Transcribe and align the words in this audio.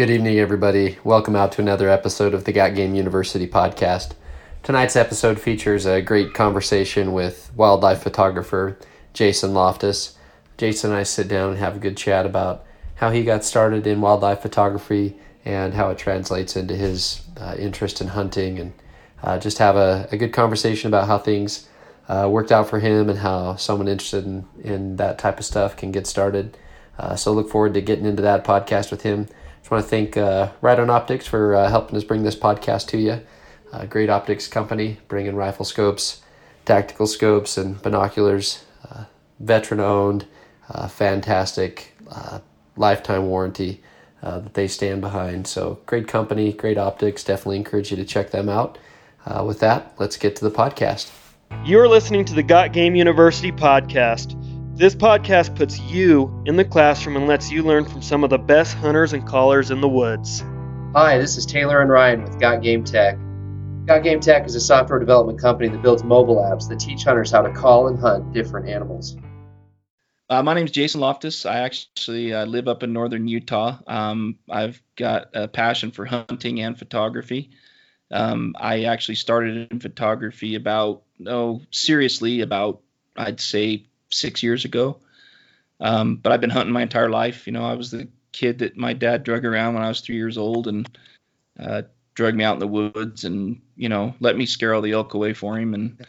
Good 0.00 0.08
evening, 0.08 0.38
everybody. 0.38 0.96
Welcome 1.04 1.36
out 1.36 1.52
to 1.52 1.60
another 1.60 1.90
episode 1.90 2.32
of 2.32 2.44
the 2.44 2.52
Got 2.52 2.74
Game 2.74 2.94
University 2.94 3.46
podcast. 3.46 4.12
Tonight's 4.62 4.96
episode 4.96 5.38
features 5.38 5.84
a 5.84 6.00
great 6.00 6.32
conversation 6.32 7.12
with 7.12 7.52
wildlife 7.54 8.02
photographer 8.02 8.78
Jason 9.12 9.52
Loftus. 9.52 10.16
Jason 10.56 10.92
and 10.92 10.98
I 10.98 11.02
sit 11.02 11.28
down 11.28 11.50
and 11.50 11.58
have 11.58 11.76
a 11.76 11.78
good 11.78 11.98
chat 11.98 12.24
about 12.24 12.64
how 12.94 13.10
he 13.10 13.22
got 13.24 13.44
started 13.44 13.86
in 13.86 14.00
wildlife 14.00 14.40
photography 14.40 15.18
and 15.44 15.74
how 15.74 15.90
it 15.90 15.98
translates 15.98 16.56
into 16.56 16.74
his 16.74 17.20
uh, 17.36 17.56
interest 17.58 18.00
in 18.00 18.06
hunting 18.06 18.58
and 18.58 18.72
uh, 19.22 19.38
just 19.38 19.58
have 19.58 19.76
a, 19.76 20.08
a 20.10 20.16
good 20.16 20.32
conversation 20.32 20.88
about 20.88 21.08
how 21.08 21.18
things 21.18 21.68
uh, 22.08 22.26
worked 22.26 22.50
out 22.50 22.70
for 22.70 22.78
him 22.78 23.10
and 23.10 23.18
how 23.18 23.54
someone 23.56 23.86
interested 23.86 24.24
in, 24.24 24.48
in 24.62 24.96
that 24.96 25.18
type 25.18 25.38
of 25.38 25.44
stuff 25.44 25.76
can 25.76 25.92
get 25.92 26.06
started. 26.06 26.56
Uh, 26.98 27.14
so 27.14 27.32
look 27.32 27.50
forward 27.50 27.74
to 27.74 27.82
getting 27.82 28.06
into 28.06 28.22
that 28.22 28.44
podcast 28.44 28.90
with 28.90 29.02
him. 29.02 29.28
Just 29.70 29.84
want 29.84 29.84
to 29.84 29.90
thank 29.90 30.16
uh, 30.16 30.50
on 30.82 30.90
Optics 30.90 31.28
for 31.28 31.54
uh, 31.54 31.68
helping 31.70 31.96
us 31.96 32.02
bring 32.02 32.24
this 32.24 32.34
podcast 32.34 32.88
to 32.88 32.98
you. 32.98 33.20
Uh, 33.72 33.84
great 33.84 34.10
optics 34.10 34.48
company, 34.48 34.98
bringing 35.06 35.36
rifle 35.36 35.64
scopes, 35.64 36.22
tactical 36.64 37.06
scopes, 37.06 37.56
and 37.56 37.80
binoculars. 37.80 38.64
Uh, 38.90 39.04
veteran 39.38 39.78
owned, 39.78 40.26
uh, 40.70 40.88
fantastic 40.88 41.96
lifetime 42.76 43.28
warranty 43.28 43.80
that 44.22 44.54
they 44.54 44.66
stand 44.66 45.00
behind. 45.02 45.46
So 45.46 45.78
great 45.86 46.08
company, 46.08 46.52
great 46.52 46.76
optics. 46.76 47.22
Definitely 47.22 47.58
encourage 47.58 47.92
you 47.92 47.96
to 47.96 48.04
check 48.04 48.32
them 48.32 48.48
out. 48.48 48.76
with 49.44 49.60
that, 49.60 49.94
let's 50.00 50.16
get 50.16 50.34
to 50.34 50.44
the 50.44 50.50
podcast. 50.50 51.12
You're 51.64 51.86
listening 51.86 52.24
to 52.24 52.34
the 52.34 52.42
Got 52.42 52.72
Game 52.72 52.96
University 52.96 53.52
podcast. 53.52 54.34
This 54.80 54.94
podcast 54.94 55.56
puts 55.56 55.78
you 55.78 56.42
in 56.46 56.56
the 56.56 56.64
classroom 56.64 57.14
and 57.14 57.26
lets 57.26 57.50
you 57.50 57.62
learn 57.62 57.84
from 57.84 58.00
some 58.00 58.24
of 58.24 58.30
the 58.30 58.38
best 58.38 58.74
hunters 58.74 59.12
and 59.12 59.26
callers 59.26 59.70
in 59.70 59.82
the 59.82 59.88
woods. 59.90 60.42
Hi, 60.94 61.18
this 61.18 61.36
is 61.36 61.44
Taylor 61.44 61.82
and 61.82 61.90
Ryan 61.90 62.22
with 62.22 62.40
Got 62.40 62.62
Game 62.62 62.82
Tech. 62.82 63.18
Got 63.84 64.04
Game 64.04 64.20
Tech 64.20 64.46
is 64.46 64.54
a 64.54 64.60
software 64.60 64.98
development 64.98 65.38
company 65.38 65.68
that 65.68 65.82
builds 65.82 66.02
mobile 66.02 66.36
apps 66.36 66.66
that 66.70 66.80
teach 66.80 67.04
hunters 67.04 67.30
how 67.30 67.42
to 67.42 67.52
call 67.52 67.88
and 67.88 67.98
hunt 67.98 68.32
different 68.32 68.70
animals. 68.70 69.18
Uh, 70.30 70.42
my 70.42 70.54
name 70.54 70.64
is 70.64 70.70
Jason 70.70 71.02
Loftus. 71.02 71.44
I 71.44 71.58
actually 71.58 72.32
uh, 72.32 72.46
live 72.46 72.66
up 72.66 72.82
in 72.82 72.94
northern 72.94 73.28
Utah. 73.28 73.76
Um, 73.86 74.38
I've 74.48 74.82
got 74.96 75.28
a 75.34 75.46
passion 75.46 75.90
for 75.90 76.06
hunting 76.06 76.62
and 76.62 76.78
photography. 76.78 77.50
Um, 78.10 78.56
I 78.58 78.84
actually 78.84 79.16
started 79.16 79.70
in 79.70 79.78
photography 79.78 80.54
about, 80.54 81.02
oh, 81.26 81.60
seriously, 81.70 82.40
about, 82.40 82.80
I'd 83.14 83.40
say, 83.40 83.84
six 84.10 84.42
years 84.42 84.64
ago. 84.64 84.98
Um, 85.80 86.16
but 86.16 86.32
I've 86.32 86.40
been 86.40 86.50
hunting 86.50 86.72
my 86.72 86.82
entire 86.82 87.08
life. 87.08 87.46
You 87.46 87.52
know, 87.52 87.64
I 87.64 87.74
was 87.74 87.90
the 87.90 88.08
kid 88.32 88.58
that 88.58 88.76
my 88.76 88.92
dad 88.92 89.24
drug 89.24 89.44
around 89.44 89.74
when 89.74 89.82
I 89.82 89.88
was 89.88 90.00
three 90.00 90.16
years 90.16 90.38
old 90.38 90.68
and 90.68 90.98
uh, 91.58 91.82
drug 92.14 92.34
me 92.34 92.44
out 92.44 92.54
in 92.54 92.60
the 92.60 92.66
woods 92.66 93.24
and 93.24 93.60
you 93.76 93.88
know 93.88 94.14
let 94.20 94.36
me 94.36 94.44
scare 94.46 94.74
all 94.74 94.82
the 94.82 94.92
elk 94.92 95.14
away 95.14 95.32
for 95.32 95.58
him 95.58 95.74
and 95.74 96.06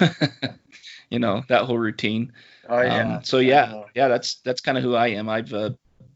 you 1.10 1.18
know 1.18 1.42
that 1.48 1.64
whole 1.64 1.78
routine. 1.78 2.32
Oh 2.68 2.80
yeah. 2.80 3.16
Um, 3.16 3.24
so 3.24 3.38
yeah, 3.38 3.82
yeah, 3.94 4.08
that's 4.08 4.36
that's 4.36 4.60
kind 4.60 4.78
of 4.78 4.84
who 4.84 4.94
I 4.94 5.08
am. 5.08 5.28
I've 5.28 5.52
uh, 5.52 5.70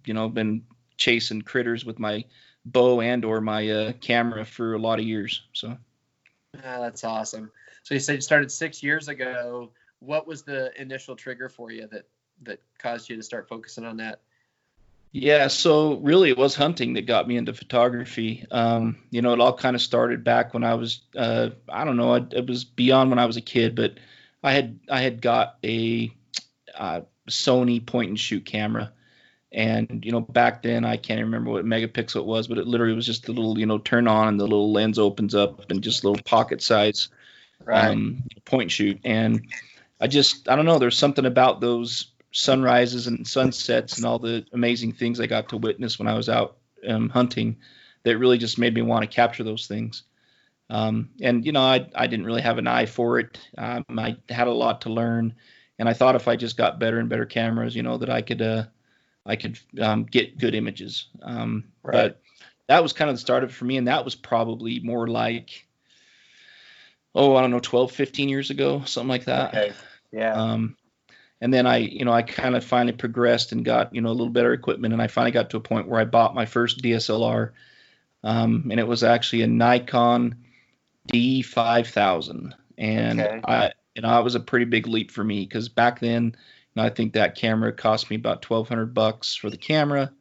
you 0.07 0.15
know 0.15 0.29
been 0.29 0.65
chasing 0.97 1.43
critters 1.43 1.85
with 1.85 1.99
my 1.99 2.25
bow 2.65 3.01
and 3.01 3.25
or 3.25 3.41
my 3.41 3.69
uh, 3.69 3.93
camera 4.01 4.45
for 4.45 4.75
a 4.75 4.79
lot 4.79 4.99
of 4.99 5.05
years. 5.05 5.43
So. 5.53 5.77
Yeah, 6.55 6.79
that's 6.79 7.03
awesome. 7.03 7.51
So 7.83 7.95
you 7.95 8.01
said 8.01 8.15
you 8.15 8.21
started 8.21 8.51
six 8.51 8.83
years 8.83 9.09
ago 9.09 9.73
what 10.05 10.27
was 10.27 10.43
the 10.43 10.71
initial 10.81 11.17
trigger 11.17 11.49
for 11.49 11.71
you 11.71 11.87
that 11.89 12.07
that 12.43 12.61
caused 12.79 13.09
you 13.09 13.17
to 13.17 13.23
start 13.23 13.49
focusing 13.49 13.85
on 13.85 13.99
that? 13.99 14.21
Yeah, 15.17 15.47
so 15.47 15.95
really 15.99 16.31
it 16.31 16.37
was 16.37 16.57
hunting 16.57 16.95
that 16.95 17.07
got 17.07 17.29
me 17.29 17.37
into 17.37 17.55
photography. 17.55 18.45
Um, 18.51 18.99
you 19.11 19.23
know, 19.23 19.33
it 19.33 19.41
all 19.41 19.57
kind 19.57 19.77
of 19.77 19.83
started 19.83 20.25
back 20.25 20.53
when 20.53 20.65
I 20.65 20.75
was, 20.75 21.03
uh, 21.17 21.51
I 21.69 21.85
don't 21.85 21.97
know, 21.97 22.15
it, 22.15 22.33
it, 22.33 22.49
was 22.49 22.65
beyond 22.65 23.11
when 23.11 23.21
I 23.21 23.27
was 23.27 23.37
a 23.37 23.41
kid, 23.41 23.77
but 23.77 23.95
I 24.43 24.53
had 24.53 24.81
I 24.91 25.03
had 25.03 25.23
got 25.23 25.57
a 25.63 26.13
uh, 26.77 27.03
Sony 27.31 27.85
point 27.85 28.09
and 28.09 28.19
shoot 28.19 28.45
camera, 28.45 28.93
and 29.53 30.05
you 30.05 30.11
know 30.11 30.21
back 30.21 30.65
then 30.65 30.85
I 30.85 30.97
can't 30.97 31.21
remember 31.21 31.53
what 31.53 31.65
megapixel 31.65 32.17
it 32.17 32.27
was, 32.27 32.49
but 32.49 32.59
it 32.59 32.67
literally 32.67 32.95
was 32.95 33.07
just 33.07 33.29
a 33.29 33.33
little, 33.33 33.57
you 33.57 33.67
know, 33.67 33.79
turn 33.79 34.09
on 34.09 34.27
and 34.27 34.41
the 34.41 34.45
little 34.45 34.73
lens 34.73 34.99
opens 34.99 35.37
up 35.37 35.71
and 35.71 35.81
just 35.81 36.03
little 36.03 36.23
pocket 36.25 36.61
size 36.61 37.09
right. 37.65 37.87
um, 37.87 38.25
point 38.45 38.63
and 38.63 38.73
shoot, 38.73 39.01
and 39.05 39.47
I 40.05 40.07
just 40.07 40.51
I 40.51 40.55
don't 40.55 40.67
know. 40.67 40.79
There's 40.79 40.99
something 40.99 41.25
about 41.25 41.63
those 41.63 42.13
sunrises 42.31 43.07
and 43.07 43.27
sunsets 43.27 43.97
and 43.97 44.05
all 44.05 44.19
the 44.19 44.45
amazing 44.53 44.93
things 44.93 45.19
I 45.19 45.27
got 45.27 45.49
to 45.49 45.57
witness 45.57 45.99
when 45.99 46.09
I 46.09 46.15
was 46.15 46.29
out 46.29 46.59
um, 46.87 47.09
hunting 47.09 47.57
that 48.03 48.19
really 48.19 48.37
just 48.37 48.59
made 48.59 48.75
me 48.75 48.83
want 48.83 49.01
to 49.01 49.09
capture 49.09 49.45
those 49.45 49.67
things. 49.67 50.03
Um, 50.69 51.09
and 51.23 51.47
you 51.47 51.53
know, 51.53 51.63
I 51.63 51.89
I 51.95 52.07
didn't 52.07 52.27
really 52.27 52.43
have 52.43 52.59
an 52.59 52.67
eye 52.67 52.85
for 52.85 53.19
it. 53.19 53.41
Um, 53.57 53.87
I 53.97 54.19
had 54.29 54.47
a 54.47 54.53
lot 54.53 54.83
to 54.83 54.91
learn, 54.91 55.37
and 55.79 55.89
I 55.89 55.95
thought 55.95 56.17
if 56.17 56.29
I 56.29 56.37
just 56.37 56.59
got 56.59 56.79
better 56.79 56.99
and 56.99 57.09
better 57.09 57.25
cameras, 57.25 57.75
you 57.75 57.83
know, 57.83 57.97
that 57.97 58.11
I 58.11 58.21
could 58.21 58.43
uh, 58.43 58.65
I 59.25 59.37
could 59.37 59.59
um, 59.81 60.05
get 60.05 60.37
good 60.37 60.55
images. 60.55 61.07
Um, 61.23 61.65
right. 61.83 61.93
But 61.95 62.21
that 62.67 62.83
was 62.83 62.93
kind 62.93 63.09
of 63.09 63.17
the 63.17 63.21
start 63.21 63.43
of 63.43 63.49
it 63.49 63.55
for 63.55 63.65
me, 63.65 63.79
and 63.79 63.89
that 63.89 64.05
was 64.05 64.15
probably 64.15 64.81
more 64.81 65.07
like 65.07 65.67
oh, 67.15 67.37
I 67.37 67.41
don't 67.41 67.51
know, 67.51 67.61
12, 67.61 67.93
15 67.93 68.29
years 68.29 68.51
ago, 68.51 68.83
something 68.85 69.09
like 69.09 69.25
that. 69.25 69.55
Okay. 69.55 69.73
Yeah. 70.15 70.35
Um, 70.35 70.77
and 71.41 71.53
then 71.53 71.67
I, 71.67 71.79
you 71.79 72.05
know, 72.05 72.13
I 72.13 72.23
kind 72.23 72.57
of 72.57 72.65
finally 72.65 72.97
progressed 72.97 73.53
and 73.53 73.65
got, 73.65 73.95
you 73.95 74.01
know, 74.01 74.09
a 74.09 74.13
little 74.13 74.31
better 74.31 74.53
equipment, 74.53 74.95
and 74.95 75.03
I 75.03 75.09
finally 75.09 75.33
got 75.33 75.51
to 75.51 75.57
a 75.57 75.61
point 75.61 75.89
where 75.89 76.01
I 76.01 76.05
bought 76.05 76.35
my 76.35 76.47
first 76.47 76.83
DSLR, 76.83 77.51
um, 78.23 78.69
and 78.71 78.81
it 78.81 78.87
was 78.87 79.03
actually 79.03 79.43
a 79.43 79.47
Nikon 79.47 80.37
D5000, 81.13 82.53
and 82.79 83.21
okay. 83.21 83.41
I, 83.45 83.73
you 83.95 84.03
know, 84.03 84.19
it 84.19 84.25
was 84.25 84.37
a 84.37 84.41
pretty 84.41 84.65
big 84.67 84.87
leap 84.87 85.11
for 85.11 85.23
me 85.23 85.45
because 85.45 85.69
back 85.69 86.01
then, 86.01 86.25
you 86.25 86.33
know, 86.77 86.85
I 86.85 86.91
think 86.91 87.13
that 87.13 87.37
camera 87.37 87.73
cost 87.73 88.09
me 88.09 88.17
about 88.17 88.49
1,200 88.49 88.95
bucks 88.95 89.35
for 89.35 89.51
the 89.51 89.57
camera, 89.57 90.13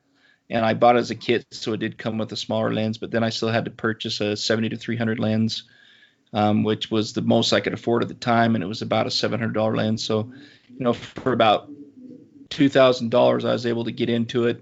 and 0.49 0.65
I 0.65 0.73
bought 0.73 0.95
it 0.95 0.99
as 0.99 1.11
a 1.11 1.15
kit, 1.15 1.45
so 1.51 1.73
it 1.73 1.79
did 1.79 1.97
come 1.97 2.17
with 2.17 2.31
a 2.31 2.37
smaller 2.37 2.73
lens, 2.73 2.97
but 2.97 3.11
then 3.11 3.23
I 3.23 3.29
still 3.29 3.49
had 3.49 3.65
to 3.65 3.71
purchase 3.71 4.19
a 4.19 4.35
70 4.35 4.69
to 4.69 4.77
300 4.77 5.19
lens 5.19 5.63
um, 6.33 6.63
which 6.63 6.91
was 6.91 7.13
the 7.13 7.21
most 7.21 7.53
I 7.53 7.59
could 7.59 7.73
afford 7.73 8.01
at 8.01 8.09
the 8.09 8.15
time, 8.15 8.55
and 8.55 8.63
it 8.63 8.67
was 8.67 8.81
about 8.81 9.05
a 9.05 9.09
$700 9.09 9.75
lens. 9.75 10.03
So, 10.03 10.31
you 10.69 10.83
know, 10.83 10.93
for 10.93 11.31
about 11.33 11.69
$2,000, 12.49 13.45
I 13.45 13.53
was 13.53 13.65
able 13.65 13.83
to 13.85 13.91
get 13.91 14.09
into 14.09 14.47
it. 14.47 14.61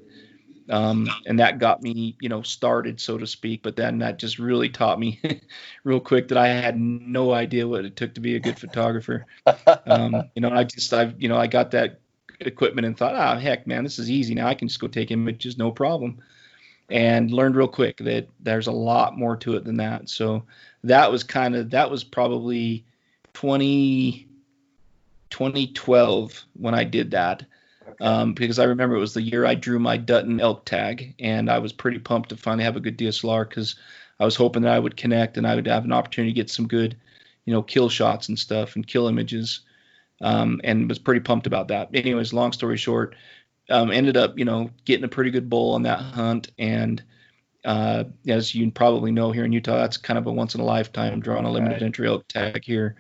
Um, 0.70 1.10
and 1.26 1.40
that 1.40 1.60
got 1.60 1.82
me, 1.82 2.16
you 2.22 2.30
know, 2.30 2.44
started, 2.44 3.02
so 3.02 3.18
to 3.18 3.28
speak. 3.28 3.62
But 3.62 3.76
then 3.76 4.00
that 4.00 4.20
just 4.20 4.40
really 4.40 4.70
taught 4.70 5.00
me 5.00 5.20
real 5.84 6.00
quick 6.00 6.30
that 6.30 6.38
I 6.38 6.48
had 6.48 6.80
no 6.80 7.34
idea 7.34 7.68
what 7.68 7.84
it 7.84 7.96
took 7.96 8.14
to 8.16 8.22
be 8.22 8.36
a 8.36 8.40
good 8.40 8.58
photographer. 8.58 9.26
Um, 9.86 10.30
you 10.36 10.42
know, 10.42 10.52
I 10.52 10.64
just, 10.64 10.94
I, 10.94 11.14
you 11.18 11.28
know, 11.28 11.36
I 11.36 11.48
got 11.48 11.72
that 11.72 12.00
equipment 12.40 12.86
and 12.86 12.98
thought, 12.98 13.16
ah, 13.16 13.36
oh, 13.36 13.40
heck, 13.40 13.68
man, 13.68 13.84
this 13.84 14.00
is 14.00 14.10
easy. 14.10 14.34
Now 14.34 14.48
I 14.48 14.56
can 14.56 14.68
just 14.68 14.80
go 14.80 14.88
take 14.88 15.12
images, 15.12 15.58
no 15.58 15.72
problem. 15.72 16.20
And 16.90 17.32
learned 17.32 17.56
real 17.56 17.68
quick 17.68 17.98
that 17.98 18.28
there's 18.40 18.68
a 18.68 18.72
lot 18.72 19.18
more 19.18 19.36
to 19.38 19.56
it 19.56 19.64
than 19.64 19.78
that. 19.78 20.10
So 20.10 20.44
that 20.84 21.12
was 21.12 21.24
kind 21.24 21.56
of 21.56 21.72
that 21.72 21.92
was 21.92 22.04
probably 22.04 22.86
20 23.34 24.28
2012 25.30 26.44
when 26.54 26.76
I 26.76 26.84
did 26.84 27.12
that. 27.12 27.46
Okay. 27.88 28.06
Um, 28.06 28.34
because 28.34 28.60
I 28.60 28.66
remember 28.66 28.96
it 28.96 29.00
was 29.00 29.14
the 29.14 29.22
year 29.22 29.46
I 29.46 29.56
drew 29.56 29.80
my 29.80 29.98
Dutton 29.98 30.40
elk 30.40 30.66
tag, 30.66 31.16
and 31.20 31.50
I 31.50 31.58
was 31.60 31.74
pretty 31.74 32.00
pumped 32.00 32.30
to 32.30 32.38
finally 32.38 32.64
have 32.64 32.76
a 32.76 32.82
good 32.82 32.98
DSLR 32.98 33.48
because 33.48 33.76
I 34.20 34.26
was 34.26 34.36
hoping 34.36 34.62
that 34.64 34.74
I 34.74 34.80
would 34.80 34.98
connect 34.98 35.38
and 35.38 35.48
I 35.48 35.56
would 35.56 35.66
have 35.68 35.86
an 35.86 35.92
opportunity 35.92 36.32
to 36.32 36.36
get 36.36 36.50
some 36.50 36.68
good, 36.68 36.96
you 37.46 37.54
know, 37.54 37.64
kill 37.64 37.90
shots 37.90 38.30
and 38.30 38.38
stuff 38.38 38.76
and 38.76 38.86
kill 38.86 39.08
images, 39.08 39.62
um, 40.22 40.62
and 40.64 40.88
was 40.88 41.00
pretty 41.00 41.22
pumped 41.22 41.48
about 41.48 41.70
that. 41.70 41.90
Anyways, 41.94 42.34
long 42.34 42.52
story 42.52 42.78
short, 42.78 43.16
um, 43.70 43.90
ended 43.90 44.18
up, 44.18 44.38
you 44.38 44.46
know, 44.46 44.70
getting 44.86 45.06
a 45.06 45.10
pretty 45.10 45.32
good 45.32 45.50
bull 45.50 45.74
on 45.74 45.84
that 45.84 46.00
hunt, 46.00 46.52
and 46.60 47.02
uh, 47.64 48.06
as 48.28 48.56
you 48.56 48.70
probably 48.72 49.12
know 49.12 49.32
here 49.32 49.46
in 49.46 49.52
Utah, 49.52 49.78
that's 49.78 49.98
kind 49.98 50.18
of 50.18 50.28
a 50.28 50.32
once 50.32 50.56
in 50.56 50.62
a 50.62 50.66
lifetime 50.66 51.20
drawing 51.20 51.46
a 51.46 51.52
limited 51.52 51.76
right. 51.76 51.84
entry 51.84 52.08
elk 52.08 52.28
tag 52.28 52.64
here. 52.64 52.96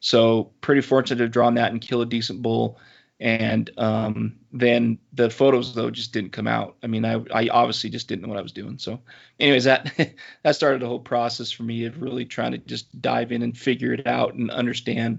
So 0.00 0.52
pretty 0.60 0.80
fortunate 0.80 1.18
to 1.18 1.28
draw 1.28 1.46
on 1.46 1.54
that 1.54 1.72
and 1.72 1.80
kill 1.80 2.02
a 2.02 2.06
decent 2.06 2.42
bull. 2.42 2.78
And 3.20 3.68
um, 3.76 4.36
then 4.52 4.98
the 5.12 5.28
photos 5.28 5.74
though 5.74 5.90
just 5.90 6.12
didn't 6.12 6.30
come 6.30 6.46
out. 6.46 6.76
I 6.82 6.86
mean, 6.86 7.04
I, 7.04 7.20
I 7.34 7.48
obviously 7.48 7.90
just 7.90 8.06
didn't 8.06 8.22
know 8.22 8.28
what 8.28 8.38
I 8.38 8.42
was 8.42 8.52
doing. 8.52 8.78
So, 8.78 9.00
anyways, 9.40 9.64
that 9.64 10.14
that 10.44 10.54
started 10.54 10.82
the 10.82 10.86
whole 10.86 11.00
process 11.00 11.50
for 11.50 11.64
me 11.64 11.84
of 11.86 12.00
really 12.00 12.24
trying 12.24 12.52
to 12.52 12.58
just 12.58 13.02
dive 13.02 13.32
in 13.32 13.42
and 13.42 13.58
figure 13.58 13.92
it 13.92 14.06
out 14.06 14.34
and 14.34 14.52
understand, 14.52 15.18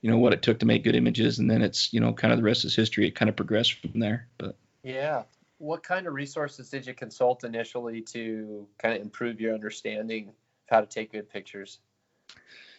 you 0.00 0.10
know, 0.10 0.18
what 0.18 0.32
it 0.32 0.42
took 0.42 0.60
to 0.60 0.66
make 0.66 0.84
good 0.84 0.94
images. 0.94 1.40
And 1.40 1.50
then 1.50 1.62
it's 1.62 1.92
you 1.92 1.98
know 1.98 2.12
kind 2.12 2.32
of 2.32 2.38
the 2.38 2.44
rest 2.44 2.64
is 2.64 2.76
history. 2.76 3.08
It 3.08 3.16
kind 3.16 3.28
of 3.28 3.34
progressed 3.34 3.80
from 3.80 3.98
there. 3.98 4.28
But 4.38 4.56
yeah, 4.84 5.24
what 5.60 5.82
kind 5.82 6.06
of 6.06 6.14
resources 6.14 6.70
did 6.70 6.86
you 6.86 6.94
consult 6.94 7.44
initially 7.44 8.00
to 8.00 8.66
kind 8.78 8.94
of 8.96 9.02
improve 9.02 9.38
your 9.40 9.54
understanding 9.54 10.28
of 10.28 10.34
how 10.70 10.80
to 10.80 10.86
take 10.86 11.12
good 11.12 11.28
pictures? 11.28 11.80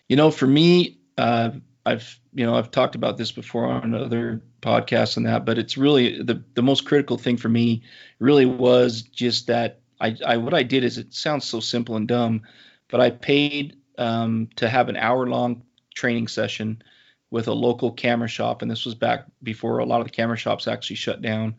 You 0.10 0.16
know, 0.16 0.32
for 0.32 0.48
me, 0.48 0.98
uh, 1.18 1.52
I've 1.86 2.20
you 2.34 2.46
know 2.46 2.56
I've 2.56 2.72
talked 2.72 2.96
about 2.96 3.18
this 3.18 3.32
before 3.32 3.66
on 3.66 3.94
other 3.94 4.42
podcasts 4.62 5.16
and 5.16 5.26
that, 5.28 5.46
but 5.46 5.58
it's 5.58 5.78
really 5.78 6.22
the 6.22 6.44
the 6.56 6.64
most 6.64 6.86
critical 6.86 7.18
thing 7.18 7.38
for 7.38 7.50
me 7.50 7.84
really 8.20 8.46
was 8.46 9.04
just 9.04 9.48
that 9.48 9.80
I, 10.00 10.18
I 10.26 10.38
what 10.38 10.54
I 10.54 10.64
did 10.64 10.84
is 10.84 10.98
it 10.98 11.14
sounds 11.14 11.46
so 11.46 11.60
simple 11.60 11.96
and 11.96 12.08
dumb, 12.08 12.42
but 12.90 13.00
I 13.00 13.12
paid 13.12 13.78
um, 14.00 14.50
to 14.56 14.68
have 14.68 14.90
an 14.90 14.98
hour 14.98 15.28
long 15.28 15.64
training 15.94 16.28
session 16.28 16.82
with 17.30 17.48
a 17.48 17.54
local 17.54 17.92
camera 17.92 18.28
shop, 18.28 18.62
and 18.62 18.70
this 18.70 18.86
was 18.86 18.96
back 18.96 19.26
before 19.44 19.78
a 19.78 19.86
lot 19.86 20.02
of 20.02 20.08
the 20.08 20.14
camera 20.14 20.38
shops 20.38 20.68
actually 20.68 20.96
shut 20.96 21.22
down. 21.22 21.56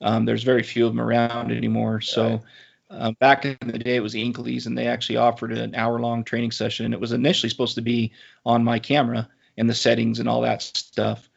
Um, 0.00 0.24
there's 0.24 0.42
very 0.42 0.62
few 0.62 0.86
of 0.86 0.92
them 0.92 1.00
around 1.00 1.52
anymore. 1.52 2.00
So 2.00 2.42
uh, 2.90 3.12
back 3.12 3.44
in 3.44 3.56
the 3.62 3.78
day, 3.78 3.96
it 3.96 4.02
was 4.02 4.14
Inkley's, 4.14 4.66
and 4.66 4.76
they 4.76 4.86
actually 4.86 5.18
offered 5.18 5.52
an 5.52 5.74
hour-long 5.74 6.24
training 6.24 6.50
session. 6.50 6.86
And 6.86 6.94
it 6.94 7.00
was 7.00 7.12
initially 7.12 7.50
supposed 7.50 7.76
to 7.76 7.82
be 7.82 8.12
on 8.44 8.64
my 8.64 8.78
camera 8.78 9.28
and 9.56 9.68
the 9.68 9.74
settings 9.74 10.18
and 10.18 10.28
all 10.28 10.40
that 10.42 10.62
stuff. 10.62 11.28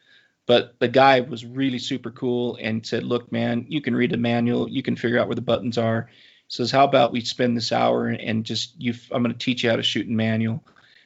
But 0.45 0.79
the 0.79 0.87
guy 0.87 1.21
was 1.21 1.45
really 1.45 1.79
super 1.79 2.11
cool 2.11 2.57
and 2.61 2.85
said, 2.85 3.03
"Look, 3.03 3.31
man, 3.31 3.65
you 3.69 3.81
can 3.81 3.95
read 3.95 4.11
the 4.11 4.17
manual. 4.17 4.69
You 4.69 4.83
can 4.83 4.95
figure 4.95 5.19
out 5.19 5.27
where 5.27 5.35
the 5.35 5.41
buttons 5.41 5.77
are." 5.77 6.09
Says, 6.49 6.71
"How 6.71 6.83
about 6.83 7.13
we 7.13 7.21
spend 7.21 7.55
this 7.55 7.71
hour 7.71 8.07
and 8.09 8.45
just 8.45 8.73
you? 8.77 8.93
I'm 9.11 9.23
going 9.23 9.33
to 9.33 9.39
teach 9.39 9.63
you 9.63 9.69
how 9.69 9.77
to 9.77 9.83
shoot 9.83 10.07
in 10.07 10.15
manual. 10.15 10.63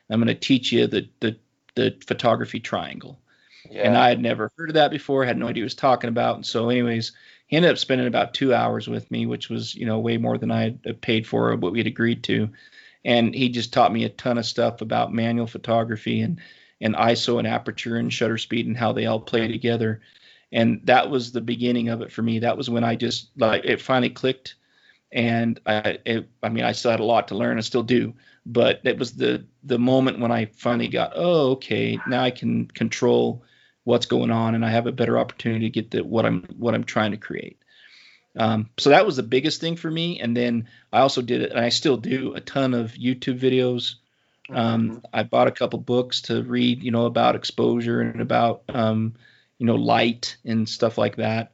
I'm 0.09 0.19
going 0.19 0.27
to 0.27 0.33
teach 0.35 0.71
you 0.71 0.87
the 0.87 1.07
the 1.19 1.37
the 1.75 1.95
photography 2.07 2.59
triangle." 2.59 3.19
Yeah. 3.69 3.83
And 3.83 3.97
I 3.97 4.09
had 4.09 4.21
never 4.21 4.51
heard 4.57 4.69
of 4.69 4.75
that 4.75 4.91
before. 4.91 5.25
Had 5.25 5.37
no 5.37 5.45
idea 5.45 5.49
what 5.49 5.55
he 5.57 5.63
was 5.63 5.75
talking 5.75 6.09
about. 6.09 6.35
And 6.35 6.45
so, 6.45 6.69
anyways, 6.69 7.11
he 7.47 7.55
ended 7.55 7.71
up 7.71 7.77
spending 7.77 8.07
about 8.07 8.33
two 8.33 8.53
hours 8.53 8.87
with 8.87 9.09
me, 9.09 9.25
which 9.25 9.49
was 9.49 9.73
you 9.73 9.85
know 9.85 9.99
way 9.99 10.17
more 10.17 10.37
than 10.37 10.51
I 10.51 10.77
had 10.85 11.01
paid 11.01 11.25
for 11.25 11.55
what 11.55 11.71
we 11.71 11.79
had 11.79 11.87
agreed 11.87 12.23
to. 12.25 12.49
And 13.03 13.33
he 13.33 13.49
just 13.49 13.71
taught 13.73 13.93
me 13.93 14.03
a 14.03 14.09
ton 14.09 14.37
of 14.37 14.45
stuff 14.45 14.81
about 14.81 15.13
manual 15.13 15.47
photography 15.47 16.21
and 16.21 16.39
and 16.79 16.93
ISO 16.95 17.39
and 17.39 17.47
aperture 17.47 17.95
and 17.95 18.13
shutter 18.13 18.37
speed 18.37 18.67
and 18.67 18.77
how 18.77 18.91
they 18.91 19.07
all 19.07 19.19
play 19.19 19.47
together. 19.47 20.01
And 20.51 20.81
that 20.83 21.09
was 21.09 21.31
the 21.31 21.41
beginning 21.41 21.89
of 21.89 22.01
it 22.01 22.11
for 22.11 22.21
me. 22.21 22.39
That 22.39 22.57
was 22.57 22.69
when 22.69 22.83
I 22.83 22.95
just 22.95 23.29
like 23.37 23.65
it 23.65 23.81
finally 23.81 24.09
clicked. 24.09 24.55
And 25.11 25.59
I, 25.65 25.99
it, 26.05 26.29
I 26.43 26.49
mean, 26.49 26.65
I 26.65 26.73
still 26.73 26.91
had 26.91 26.99
a 26.99 27.05
lot 27.05 27.29
to 27.29 27.35
learn. 27.35 27.57
I 27.57 27.61
still 27.61 27.83
do, 27.83 28.13
but 28.45 28.81
it 28.83 28.99
was 28.99 29.13
the 29.13 29.45
the 29.63 29.79
moment 29.79 30.19
when 30.19 30.31
I 30.31 30.45
finally 30.45 30.89
got, 30.89 31.13
oh, 31.15 31.51
okay, 31.51 31.97
now 32.07 32.23
I 32.23 32.31
can 32.31 32.67
control 32.67 33.43
what's 33.87 34.05
going 34.05 34.31
on 34.31 34.53
and 34.53 34.65
I 34.65 34.69
have 34.69 34.85
a 34.85 34.91
better 34.91 35.17
opportunity 35.17 35.69
to 35.69 35.69
get 35.69 35.91
the, 35.91 36.03
what 36.03 36.25
I'm 36.25 36.43
what 36.57 36.75
I'm 36.75 36.83
trying 36.83 37.11
to 37.11 37.17
create. 37.17 37.57
Um, 38.35 38.69
so 38.77 38.89
that 38.89 39.05
was 39.05 39.15
the 39.15 39.23
biggest 39.23 39.61
thing 39.61 39.77
for 39.77 39.89
me. 39.89 40.19
And 40.19 40.35
then 40.35 40.67
I 40.91 40.99
also 40.99 41.21
did 41.21 41.41
it, 41.41 41.51
and 41.51 41.59
I 41.59 41.69
still 41.69 41.95
do 41.95 42.33
a 42.35 42.41
ton 42.41 42.73
of 42.73 42.91
YouTube 42.91 43.39
videos. 43.39 43.95
Um, 44.49 44.89
mm-hmm. 44.89 44.97
I 45.13 45.23
bought 45.23 45.47
a 45.47 45.51
couple 45.51 45.79
books 45.79 46.21
to 46.23 46.43
read, 46.43 46.83
you 46.83 46.91
know, 46.91 47.05
about 47.05 47.35
exposure 47.35 48.01
and 48.01 48.19
about, 48.19 48.63
um, 48.67 49.15
you 49.57 49.65
know, 49.65 49.75
light 49.75 50.35
and 50.43 50.67
stuff 50.67 50.97
like 50.97 51.15
that. 51.15 51.53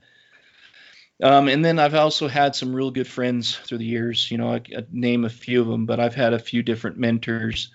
Um, 1.22 1.48
and 1.48 1.64
then 1.64 1.78
I've 1.78 1.94
also 1.94 2.28
had 2.28 2.56
some 2.56 2.76
real 2.76 2.90
good 2.90 3.08
friends 3.08 3.56
through 3.56 3.78
the 3.78 3.86
years. 3.86 4.32
You 4.32 4.40
know, 4.40 4.52
I, 4.54 4.62
I 4.76 4.86
name 4.92 5.24
a 5.24 5.30
few 5.30 5.62
of 5.62 5.68
them, 5.68 5.86
but 5.86 6.00
I've 6.00 6.16
had 6.16 6.34
a 6.34 6.40
few 6.40 6.64
different 6.64 6.98
mentors 6.98 7.72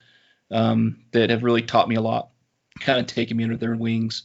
um, 0.51 0.99
that 1.13 1.31
have 1.31 1.45
really 1.45 1.63
taught 1.63 1.89
me 1.89 1.95
a 1.95 2.01
lot, 2.01 2.31
kind 2.81 2.99
of 2.99 3.07
taken 3.07 3.37
me 3.37 3.45
under 3.45 3.57
their 3.57 3.77
wings. 3.77 4.25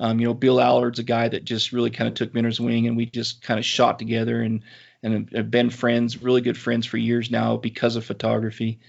Um, 0.00 0.18
you 0.18 0.26
know, 0.26 0.34
Bill 0.34 0.60
Allard's 0.60 0.98
a 0.98 1.04
guy 1.04 1.28
that 1.28 1.44
just 1.44 1.72
really 1.72 1.90
kind 1.90 2.08
of 2.08 2.14
took 2.14 2.32
Minter's 2.32 2.58
wing, 2.58 2.86
and 2.86 2.96
we 2.96 3.04
just 3.04 3.42
kind 3.42 3.60
of 3.60 3.66
shot 3.66 3.98
together 3.98 4.40
and 4.40 4.62
and 5.02 5.30
have 5.34 5.50
been 5.50 5.70
friends, 5.70 6.20
really 6.22 6.40
good 6.40 6.58
friends 6.58 6.86
for 6.86 6.96
years 6.96 7.30
now 7.30 7.56
because 7.56 7.96
of 7.96 8.04
photography. 8.04 8.80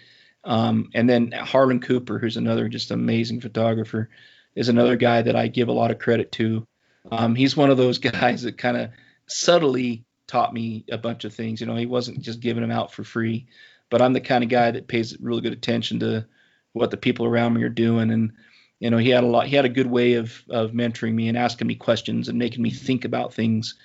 Um, 0.43 0.89
and 0.93 1.09
then 1.09 1.31
Harlan 1.31 1.79
Cooper, 1.79 2.17
who's 2.17 2.37
another 2.37 2.67
just 2.67 2.91
amazing 2.91 3.41
photographer, 3.41 4.09
is 4.55 4.69
another 4.69 4.95
guy 4.95 5.21
that 5.21 5.35
I 5.35 5.47
give 5.47 5.67
a 5.67 5.73
lot 5.73 5.91
of 5.91 5.99
credit 5.99 6.31
to. 6.33 6.65
Um, 7.11 7.35
he's 7.35 7.55
one 7.55 7.69
of 7.69 7.77
those 7.77 7.97
guys 7.99 8.41
that 8.43 8.57
kind 8.57 8.77
of 8.77 8.89
subtly 9.27 10.05
taught 10.27 10.53
me 10.53 10.85
a 10.91 10.97
bunch 10.97 11.25
of 11.25 11.33
things. 11.33 11.61
You 11.61 11.67
know, 11.67 11.75
he 11.75 11.85
wasn't 11.85 12.21
just 12.21 12.39
giving 12.39 12.61
them 12.61 12.71
out 12.71 12.93
for 12.93 13.03
free, 13.03 13.47
but 13.89 14.01
I'm 14.01 14.13
the 14.13 14.21
kind 14.21 14.43
of 14.43 14.49
guy 14.49 14.71
that 14.71 14.87
pays 14.87 15.17
really 15.19 15.41
good 15.41 15.53
attention 15.53 15.99
to 15.99 16.25
what 16.73 16.91
the 16.91 16.97
people 16.97 17.25
around 17.25 17.53
me 17.53 17.63
are 17.63 17.69
doing 17.69 18.11
and 18.11 18.33
you 18.81 18.89
know, 18.89 18.97
he 18.97 19.09
had 19.09 19.23
a 19.23 19.27
lot. 19.27 19.45
He 19.45 19.55
had 19.55 19.65
a 19.65 19.69
good 19.69 19.85
way 19.85 20.13
of 20.15 20.43
of 20.49 20.71
mentoring 20.71 21.13
me 21.13 21.29
and 21.29 21.37
asking 21.37 21.67
me 21.67 21.75
questions 21.75 22.27
and 22.27 22.39
making 22.39 22.63
me 22.63 22.71
think 22.71 23.05
about 23.05 23.31
things. 23.31 23.75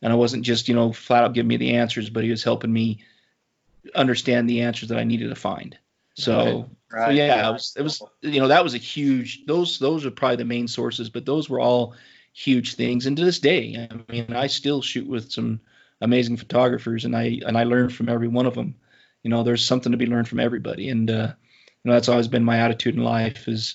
And 0.00 0.10
I 0.10 0.16
wasn't 0.16 0.44
just 0.44 0.66
you 0.66 0.74
know 0.74 0.94
flat 0.94 1.24
out 1.24 1.34
giving 1.34 1.48
me 1.48 1.58
the 1.58 1.74
answers, 1.74 2.08
but 2.08 2.24
he 2.24 2.30
was 2.30 2.42
helping 2.42 2.72
me 2.72 3.04
understand 3.94 4.48
the 4.48 4.62
answers 4.62 4.88
that 4.88 4.98
I 4.98 5.04
needed 5.04 5.28
to 5.28 5.34
find. 5.34 5.76
So, 6.14 6.70
right. 6.90 7.08
so 7.08 7.10
yeah, 7.10 7.50
it 7.50 7.52
was, 7.52 7.74
it 7.76 7.82
was 7.82 8.02
you 8.22 8.40
know 8.40 8.48
that 8.48 8.64
was 8.64 8.72
a 8.72 8.78
huge. 8.78 9.44
Those 9.44 9.78
those 9.78 10.06
are 10.06 10.10
probably 10.10 10.36
the 10.36 10.46
main 10.46 10.68
sources, 10.68 11.10
but 11.10 11.26
those 11.26 11.50
were 11.50 11.60
all 11.60 11.94
huge 12.32 12.76
things. 12.76 13.04
And 13.04 13.14
to 13.18 13.26
this 13.26 13.40
day, 13.40 13.86
I 13.90 14.10
mean, 14.10 14.32
I 14.32 14.46
still 14.46 14.80
shoot 14.80 15.06
with 15.06 15.30
some 15.30 15.60
amazing 16.00 16.38
photographers, 16.38 17.04
and 17.04 17.14
I 17.14 17.42
and 17.46 17.58
I 17.58 17.64
learn 17.64 17.90
from 17.90 18.08
every 18.08 18.28
one 18.28 18.46
of 18.46 18.54
them. 18.54 18.74
You 19.22 19.28
know, 19.28 19.42
there's 19.42 19.66
something 19.66 19.92
to 19.92 19.98
be 19.98 20.06
learned 20.06 20.28
from 20.28 20.40
everybody, 20.40 20.88
and 20.88 21.10
uh, 21.10 21.34
you 21.84 21.90
know 21.90 21.92
that's 21.92 22.08
always 22.08 22.28
been 22.28 22.44
my 22.44 22.60
attitude 22.60 22.94
in 22.94 23.04
life 23.04 23.48
is 23.48 23.74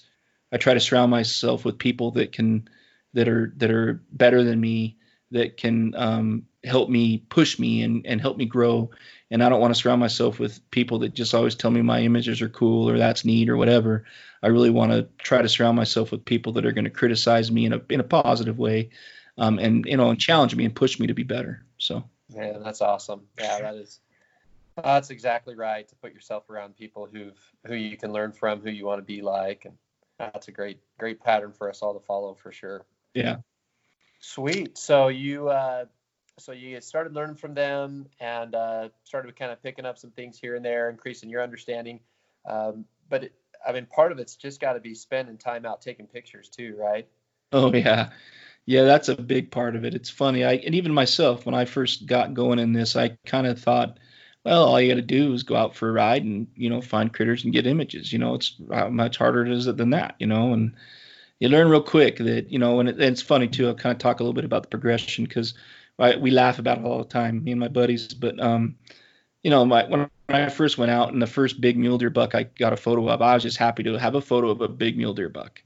I 0.51 0.57
try 0.57 0.73
to 0.73 0.79
surround 0.79 1.11
myself 1.11 1.63
with 1.65 1.77
people 1.77 2.11
that 2.11 2.31
can 2.31 2.67
that 3.13 3.27
are 3.27 3.53
that 3.57 3.71
are 3.71 4.01
better 4.11 4.43
than 4.43 4.59
me 4.59 4.97
that 5.31 5.57
can 5.57 5.95
um, 5.95 6.45
help 6.63 6.89
me 6.89 7.19
push 7.29 7.57
me 7.57 7.83
and, 7.83 8.05
and 8.05 8.21
help 8.21 8.37
me 8.37 8.45
grow. 8.45 8.91
And 9.29 9.41
i 9.41 9.47
don't 9.47 9.61
want 9.61 9.73
to 9.73 9.79
surround 9.79 10.01
myself 10.01 10.39
with 10.39 10.69
people 10.71 10.99
that 10.99 11.13
just 11.13 11.33
always 11.33 11.55
tell 11.55 11.71
me 11.71 11.81
my 11.81 12.01
images 12.01 12.41
are 12.41 12.49
cool 12.49 12.89
or 12.89 12.97
that's 12.97 13.23
neat 13.23 13.49
or 13.49 13.55
whatever. 13.55 14.05
I 14.43 14.47
really 14.47 14.69
want 14.69 14.91
to 14.91 15.07
try 15.17 15.41
to 15.41 15.47
surround 15.47 15.77
myself 15.77 16.11
with 16.11 16.25
people 16.25 16.53
that 16.53 16.65
are 16.65 16.73
going 16.73 16.85
to 16.85 16.89
criticize 16.89 17.51
me 17.51 17.65
in 17.65 17.73
a 17.73 17.81
in 17.89 17.99
a 17.99 18.03
positive 18.05 18.59
way 18.59 18.89
um, 19.37 19.57
and 19.57 19.85
you 19.85 19.95
know 19.95 20.09
and 20.09 20.19
challenge 20.19 20.55
me 20.55 20.65
and 20.65 20.75
push 20.75 20.99
me 20.99 21.07
to 21.07 21.13
be 21.13 21.23
better 21.23 21.65
so. 21.77 22.03
Yeah 22.29 22.57
that's 22.57 22.81
awesome. 22.81 23.21
Yeah 23.39 23.61
that 23.61 23.75
is 23.75 24.01
that's 24.83 25.11
exactly 25.11 25.55
right 25.55 25.87
to 25.87 25.95
put 25.95 26.13
yourself 26.13 26.49
around 26.49 26.75
people 26.75 27.07
who've 27.11 27.39
who 27.65 27.75
you 27.75 27.95
can 27.95 28.11
learn 28.11 28.33
from 28.33 28.59
who 28.59 28.69
you 28.69 28.85
want 28.85 28.99
to 28.99 29.05
be 29.05 29.21
like 29.21 29.63
and 29.63 29.77
that's 30.33 30.47
a 30.47 30.51
great 30.51 30.79
great 30.99 31.21
pattern 31.21 31.53
for 31.53 31.69
us 31.69 31.81
all 31.81 31.93
to 31.93 32.05
follow 32.05 32.35
for 32.35 32.51
sure. 32.51 32.85
Yeah. 33.13 33.37
Sweet. 34.19 34.77
So 34.77 35.07
you 35.07 35.49
uh, 35.49 35.85
so 36.39 36.51
you 36.51 36.79
started 36.81 37.13
learning 37.13 37.37
from 37.37 37.53
them 37.53 38.07
and 38.19 38.55
uh, 38.55 38.89
started 39.03 39.35
kind 39.35 39.51
of 39.51 39.61
picking 39.61 39.85
up 39.85 39.97
some 39.97 40.11
things 40.11 40.39
here 40.39 40.55
and 40.55 40.63
there, 40.63 40.89
increasing 40.89 41.29
your 41.29 41.41
understanding. 41.41 41.99
Um, 42.47 42.85
but 43.09 43.25
it, 43.25 43.33
I 43.65 43.73
mean, 43.73 43.85
part 43.85 44.11
of 44.11 44.19
it's 44.19 44.35
just 44.35 44.59
got 44.59 44.73
to 44.73 44.79
be 44.79 44.95
spending 44.95 45.37
time 45.37 45.65
out 45.65 45.81
taking 45.81 46.07
pictures 46.07 46.49
too, 46.49 46.75
right? 46.77 47.07
Oh 47.51 47.73
yeah, 47.73 48.09
yeah, 48.65 48.83
that's 48.83 49.09
a 49.09 49.15
big 49.15 49.51
part 49.51 49.75
of 49.75 49.85
it. 49.85 49.93
It's 49.93 50.09
funny. 50.09 50.43
I 50.43 50.53
and 50.53 50.75
even 50.75 50.93
myself, 50.93 51.45
when 51.45 51.55
I 51.55 51.65
first 51.65 52.05
got 52.05 52.33
going 52.33 52.59
in 52.59 52.73
this, 52.73 52.95
I 52.95 53.17
kind 53.25 53.47
of 53.47 53.59
thought 53.59 53.99
well, 54.43 54.65
all 54.65 54.81
you 54.81 54.89
got 54.89 54.95
to 54.95 55.01
do 55.01 55.33
is 55.33 55.43
go 55.43 55.55
out 55.55 55.75
for 55.75 55.89
a 55.89 55.93
ride 55.93 56.23
and 56.23 56.47
you 56.55 56.69
know 56.69 56.81
find 56.81 57.13
critters 57.13 57.43
and 57.43 57.53
get 57.53 57.67
images. 57.67 58.11
You 58.11 58.19
know, 58.19 58.35
it's 58.35 58.55
how 58.71 58.89
much 58.89 59.17
harder 59.17 59.45
it 59.45 59.51
is 59.51 59.65
than 59.65 59.91
that. 59.91 60.15
You 60.19 60.27
know, 60.27 60.53
and 60.53 60.73
you 61.39 61.49
learn 61.49 61.69
real 61.69 61.81
quick 61.81 62.17
that 62.17 62.51
you 62.51 62.59
know, 62.59 62.79
and, 62.79 62.89
it, 62.89 62.95
and 62.95 63.03
it's 63.03 63.21
funny 63.21 63.47
too. 63.47 63.67
I'll 63.67 63.75
kind 63.75 63.93
of 63.93 63.99
talk 63.99 64.19
a 64.19 64.23
little 64.23 64.33
bit 64.33 64.45
about 64.45 64.63
the 64.63 64.69
progression 64.69 65.25
because 65.25 65.53
we 65.97 66.31
laugh 66.31 66.59
about 66.59 66.79
it 66.79 66.85
all 66.85 66.99
the 66.99 67.05
time, 67.05 67.43
me 67.43 67.51
and 67.51 67.59
my 67.59 67.67
buddies. 67.67 68.13
But 68.13 68.39
um, 68.39 68.75
you 69.43 69.51
know, 69.51 69.65
my, 69.65 69.85
when 69.85 70.09
I 70.29 70.49
first 70.49 70.77
went 70.77 70.91
out 70.91 71.13
and 71.13 71.21
the 71.21 71.27
first 71.27 71.61
big 71.61 71.77
mule 71.77 71.97
deer 71.97 72.09
buck 72.09 72.35
I 72.35 72.43
got 72.43 72.73
a 72.73 72.77
photo 72.77 73.09
of, 73.09 73.21
I 73.21 73.33
was 73.33 73.43
just 73.43 73.57
happy 73.57 73.83
to 73.83 73.97
have 73.97 74.15
a 74.15 74.21
photo 74.21 74.49
of 74.49 74.61
a 74.61 74.67
big 74.67 74.97
mule 74.97 75.13
deer 75.13 75.29
buck. 75.29 75.61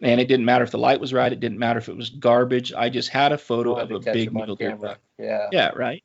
And 0.00 0.20
it 0.20 0.28
didn't 0.28 0.44
matter 0.44 0.64
if 0.64 0.70
the 0.70 0.78
light 0.78 1.00
was 1.00 1.12
right. 1.12 1.32
It 1.32 1.40
didn't 1.40 1.58
matter 1.58 1.78
if 1.78 1.88
it 1.88 1.96
was 1.96 2.10
garbage. 2.10 2.72
I 2.72 2.88
just 2.88 3.08
had 3.08 3.32
a 3.32 3.38
photo 3.38 3.76
of 3.76 3.90
a 3.90 4.00
big 4.00 4.32
mule 4.32 4.56
deer 4.56 4.76
buck. 4.76 4.98
Yeah. 5.18 5.48
Yeah. 5.52 5.70
Right. 5.70 6.02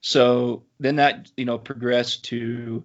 So 0.00 0.64
then 0.78 0.96
that 0.96 1.30
you 1.36 1.44
know 1.44 1.58
progressed 1.58 2.24
to 2.26 2.84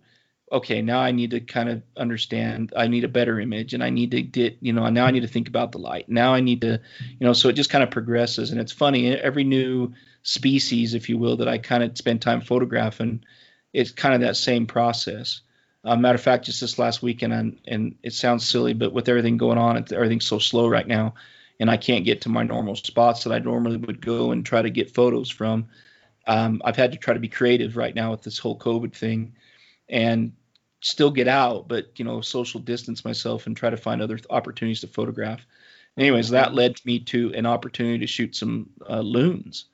okay 0.51 0.81
now 0.81 0.99
i 0.99 1.11
need 1.11 1.31
to 1.31 1.39
kind 1.39 1.69
of 1.69 1.81
understand 1.95 2.73
i 2.75 2.87
need 2.87 3.03
a 3.03 3.07
better 3.09 3.39
image 3.39 3.73
and 3.73 3.83
i 3.83 3.89
need 3.89 4.11
to 4.11 4.21
get 4.21 4.57
you 4.59 4.73
know 4.73 4.87
now 4.89 5.05
i 5.05 5.11
need 5.11 5.21
to 5.21 5.27
think 5.27 5.47
about 5.47 5.71
the 5.71 5.77
light. 5.77 6.09
Now 6.09 6.33
i 6.33 6.41
need 6.41 6.61
to 6.61 6.79
you 7.19 7.27
know 7.27 7.33
so 7.33 7.49
it 7.49 7.53
just 7.53 7.69
kind 7.69 7.83
of 7.83 7.91
progresses. 7.91 8.51
And 8.51 8.59
it's 8.59 8.71
funny 8.71 9.15
every 9.15 9.43
new 9.43 9.93
species 10.23 10.93
if 10.93 11.09
you 11.09 11.17
will 11.17 11.37
that 11.37 11.47
i 11.47 11.57
kind 11.57 11.83
of 11.83 11.97
spend 11.97 12.21
time 12.21 12.41
photographing 12.41 13.23
it's 13.73 13.91
kind 13.91 14.13
of 14.13 14.21
that 14.21 14.35
same 14.35 14.67
process. 14.67 15.41
Uh, 15.85 15.95
matter 15.95 16.15
of 16.15 16.21
fact 16.21 16.45
just 16.45 16.61
this 16.61 16.77
last 16.77 17.01
weekend 17.01 17.33
and, 17.33 17.59
and 17.65 17.95
it 18.03 18.13
sounds 18.13 18.47
silly 18.47 18.73
but 18.73 18.93
with 18.93 19.09
everything 19.09 19.37
going 19.37 19.57
on 19.57 19.83
everything's 19.91 20.27
so 20.27 20.37
slow 20.37 20.67
right 20.67 20.87
now 20.87 21.15
and 21.59 21.71
i 21.71 21.77
can't 21.77 22.05
get 22.05 22.21
to 22.21 22.29
my 22.29 22.43
normal 22.43 22.75
spots 22.75 23.23
that 23.23 23.33
i 23.33 23.39
normally 23.39 23.77
would 23.77 23.99
go 23.99 24.31
and 24.31 24.45
try 24.45 24.61
to 24.61 24.69
get 24.69 24.93
photos 24.93 25.29
from 25.29 25.67
um, 26.27 26.61
I've 26.63 26.75
had 26.75 26.91
to 26.91 26.97
try 26.97 27.13
to 27.13 27.19
be 27.19 27.27
creative 27.27 27.77
right 27.77 27.95
now 27.95 28.11
with 28.11 28.21
this 28.23 28.37
whole 28.37 28.57
COVID 28.57 28.93
thing, 28.93 29.33
and 29.89 30.33
still 30.81 31.11
get 31.11 31.27
out, 31.27 31.67
but 31.67 31.91
you 31.97 32.05
know, 32.05 32.21
social 32.21 32.59
distance 32.59 33.05
myself 33.05 33.47
and 33.47 33.55
try 33.55 33.69
to 33.69 33.77
find 33.77 34.01
other 34.01 34.19
opportunities 34.29 34.81
to 34.81 34.87
photograph. 34.87 35.45
Anyways, 35.97 36.29
that 36.29 36.53
led 36.53 36.83
me 36.85 36.99
to 36.99 37.33
an 37.33 37.45
opportunity 37.45 37.99
to 37.99 38.07
shoot 38.07 38.35
some 38.35 38.69
uh, 38.89 39.01
loons. 39.01 39.65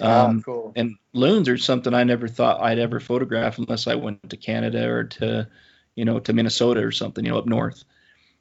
Ah, 0.00 0.26
um, 0.26 0.38
oh, 0.38 0.42
cool. 0.42 0.72
And 0.76 0.96
loons 1.12 1.48
are 1.48 1.58
something 1.58 1.92
I 1.92 2.04
never 2.04 2.28
thought 2.28 2.62
I'd 2.62 2.78
ever 2.78 3.00
photograph 3.00 3.58
unless 3.58 3.86
I 3.86 3.94
went 3.94 4.30
to 4.30 4.36
Canada 4.36 4.88
or 4.88 5.04
to, 5.04 5.48
you 5.94 6.04
know, 6.04 6.18
to 6.20 6.32
Minnesota 6.32 6.80
or 6.80 6.92
something, 6.92 7.24
you 7.24 7.30
know, 7.30 7.38
up 7.38 7.46
north. 7.46 7.84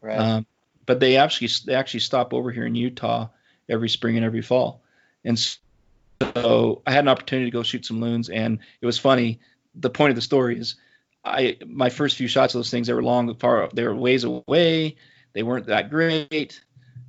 Right. 0.02 0.18
Um, 0.18 0.46
but 0.86 1.00
they 1.00 1.18
actually 1.18 1.50
they 1.66 1.76
actually 1.76 2.00
stop 2.00 2.34
over 2.34 2.52
here 2.52 2.66
in 2.66 2.76
Utah 2.76 3.28
every 3.68 3.90
spring 3.90 4.16
and 4.16 4.26
every 4.26 4.42
fall, 4.42 4.82
and 5.24 5.38
so 6.22 6.82
I 6.86 6.92
had 6.92 7.04
an 7.04 7.10
opportunity 7.10 7.50
to 7.50 7.56
go 7.56 7.64
shoot 7.64 7.86
some 7.86 8.02
loons, 8.02 8.30
and 8.30 8.60
it 8.82 8.86
was 8.86 8.98
funny. 8.98 9.40
the 9.76 9.90
point 9.90 10.10
of 10.10 10.16
the 10.16 10.22
story 10.22 10.58
is, 10.58 10.76
I 11.24 11.58
my 11.66 11.90
first 11.90 12.18
few 12.18 12.28
shots 12.28 12.54
of 12.54 12.60
those 12.60 12.72
things 12.72 12.88
they 12.88 12.94
were 12.94 13.04
long, 13.04 13.34
far, 13.36 13.70
they 13.74 13.84
were 13.84 13.96
ways 13.96 14.24
away. 14.24 14.96
They 15.34 15.44
weren't 15.44 15.68
that 15.68 15.90
great. 15.90 16.62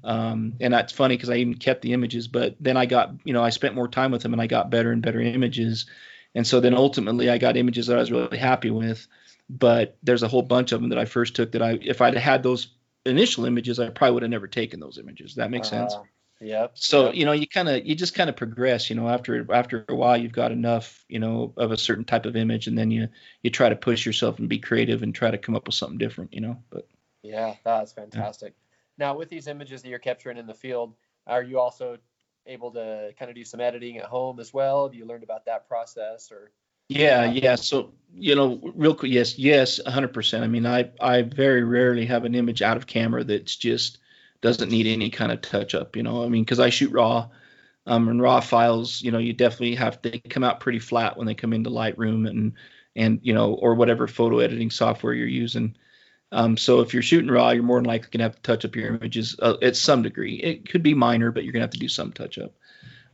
Um, 0.02 0.54
and 0.60 0.72
that's 0.72 0.92
funny 0.92 1.16
because 1.16 1.30
I 1.30 1.36
even 1.36 1.54
kept 1.54 1.82
the 1.82 1.92
images, 1.92 2.28
but 2.28 2.56
then 2.60 2.76
I 2.76 2.86
got, 2.86 3.12
you 3.24 3.32
know, 3.32 3.42
I 3.42 3.50
spent 3.50 3.74
more 3.74 3.88
time 3.88 4.10
with 4.10 4.22
them 4.22 4.32
and 4.32 4.40
I 4.40 4.46
got 4.46 4.70
better 4.70 4.92
and 4.92 5.02
better 5.02 5.20
images. 5.20 5.86
And 6.34 6.46
so 6.46 6.60
then 6.60 6.74
ultimately 6.74 7.28
I 7.28 7.38
got 7.38 7.56
images 7.56 7.86
that 7.86 7.96
I 7.96 8.00
was 8.00 8.10
really 8.10 8.38
happy 8.38 8.70
with. 8.70 9.06
But 9.48 9.96
there's 10.02 10.22
a 10.22 10.28
whole 10.28 10.42
bunch 10.42 10.72
of 10.72 10.80
them 10.80 10.90
that 10.90 10.98
I 10.98 11.04
first 11.04 11.34
took 11.34 11.52
that 11.52 11.62
I, 11.62 11.78
if 11.82 12.00
I'd 12.00 12.14
had 12.14 12.42
those 12.42 12.68
initial 13.04 13.46
images, 13.46 13.80
I 13.80 13.90
probably 13.90 14.14
would 14.14 14.22
have 14.22 14.30
never 14.30 14.46
taken 14.46 14.80
those 14.80 14.96
images. 14.96 15.34
That 15.34 15.50
makes 15.50 15.68
uh, 15.68 15.70
sense. 15.70 15.96
Yep. 16.40 16.72
So 16.74 17.06
yep. 17.06 17.14
you 17.14 17.24
know, 17.26 17.32
you 17.32 17.46
kind 17.46 17.68
of 17.68 17.84
you 17.86 17.94
just 17.94 18.14
kind 18.14 18.30
of 18.30 18.36
progress. 18.36 18.88
You 18.88 18.96
know, 18.96 19.08
after 19.08 19.52
after 19.52 19.84
a 19.88 19.94
while, 19.94 20.16
you've 20.16 20.32
got 20.32 20.52
enough, 20.52 21.04
you 21.08 21.18
know, 21.18 21.52
of 21.56 21.70
a 21.70 21.76
certain 21.76 22.04
type 22.04 22.24
of 22.24 22.34
image, 22.34 22.66
and 22.66 22.78
then 22.78 22.90
you 22.90 23.08
you 23.42 23.50
try 23.50 23.68
to 23.68 23.76
push 23.76 24.06
yourself 24.06 24.38
and 24.38 24.48
be 24.48 24.58
creative 24.58 25.02
and 25.02 25.14
try 25.14 25.30
to 25.30 25.38
come 25.38 25.54
up 25.54 25.66
with 25.66 25.74
something 25.74 25.98
different. 25.98 26.32
You 26.32 26.40
know, 26.40 26.62
but 26.70 26.88
yeah, 27.22 27.54
that's 27.62 27.92
fantastic. 27.92 28.54
Yeah. 28.56 29.06
Now, 29.06 29.16
with 29.16 29.28
these 29.28 29.48
images 29.48 29.82
that 29.82 29.88
you're 29.88 29.98
capturing 29.98 30.38
in 30.38 30.46
the 30.46 30.54
field, 30.54 30.94
are 31.26 31.42
you 31.42 31.58
also 31.58 31.98
able 32.46 32.70
to 32.72 33.12
kind 33.18 33.30
of 33.30 33.34
do 33.34 33.44
some 33.44 33.60
editing 33.60 33.98
at 33.98 34.06
home 34.06 34.40
as 34.40 34.52
well? 34.52 34.86
Have 34.86 34.94
you 34.94 35.04
learned 35.04 35.24
about 35.24 35.44
that 35.44 35.68
process 35.68 36.32
or? 36.32 36.52
Yeah, 36.88 37.30
yeah. 37.30 37.54
So 37.54 37.92
you 38.14 38.34
know, 38.34 38.72
real 38.74 38.94
quick, 38.94 39.12
yes, 39.12 39.38
yes, 39.38 39.78
100%. 39.78 40.40
I 40.40 40.46
mean, 40.46 40.64
I 40.64 40.90
I 40.98 41.20
very 41.20 41.62
rarely 41.64 42.06
have 42.06 42.24
an 42.24 42.34
image 42.34 42.62
out 42.62 42.78
of 42.78 42.86
camera 42.86 43.24
that's 43.24 43.54
just 43.56 43.98
doesn't 44.40 44.70
need 44.70 44.86
any 44.86 45.10
kind 45.10 45.32
of 45.32 45.40
touch 45.40 45.74
up. 45.74 45.96
You 45.96 46.02
know, 46.02 46.24
I 46.24 46.28
mean, 46.28 46.42
because 46.42 46.60
I 46.60 46.70
shoot 46.70 46.92
raw, 46.92 47.28
um, 47.86 48.08
and 48.08 48.20
raw 48.20 48.40
files, 48.40 49.02
you 49.02 49.10
know, 49.10 49.18
you 49.18 49.32
definitely 49.32 49.74
have 49.76 50.00
to 50.02 50.18
come 50.20 50.44
out 50.44 50.60
pretty 50.60 50.78
flat 50.78 51.16
when 51.16 51.26
they 51.26 51.34
come 51.34 51.52
into 51.52 51.70
Lightroom 51.70 52.28
and 52.28 52.52
and 52.96 53.20
you 53.22 53.32
know, 53.32 53.54
or 53.54 53.74
whatever 53.74 54.06
photo 54.06 54.38
editing 54.38 54.70
software 54.70 55.14
you're 55.14 55.26
using. 55.26 55.76
Um, 56.32 56.56
so 56.56 56.80
if 56.80 56.94
you're 56.94 57.02
shooting 57.02 57.30
raw, 57.30 57.50
you're 57.50 57.62
more 57.62 57.78
than 57.78 57.86
likely 57.86 58.08
gonna 58.12 58.24
have 58.24 58.36
to 58.36 58.42
touch 58.42 58.64
up 58.64 58.76
your 58.76 58.94
images 58.94 59.36
uh, 59.40 59.56
at 59.62 59.76
some 59.76 60.02
degree. 60.02 60.36
It 60.36 60.68
could 60.68 60.82
be 60.82 60.94
minor, 60.94 61.32
but 61.32 61.44
you're 61.44 61.52
gonna 61.52 61.64
have 61.64 61.70
to 61.70 61.78
do 61.78 61.88
some 61.88 62.12
touch 62.12 62.38
up. 62.38 62.52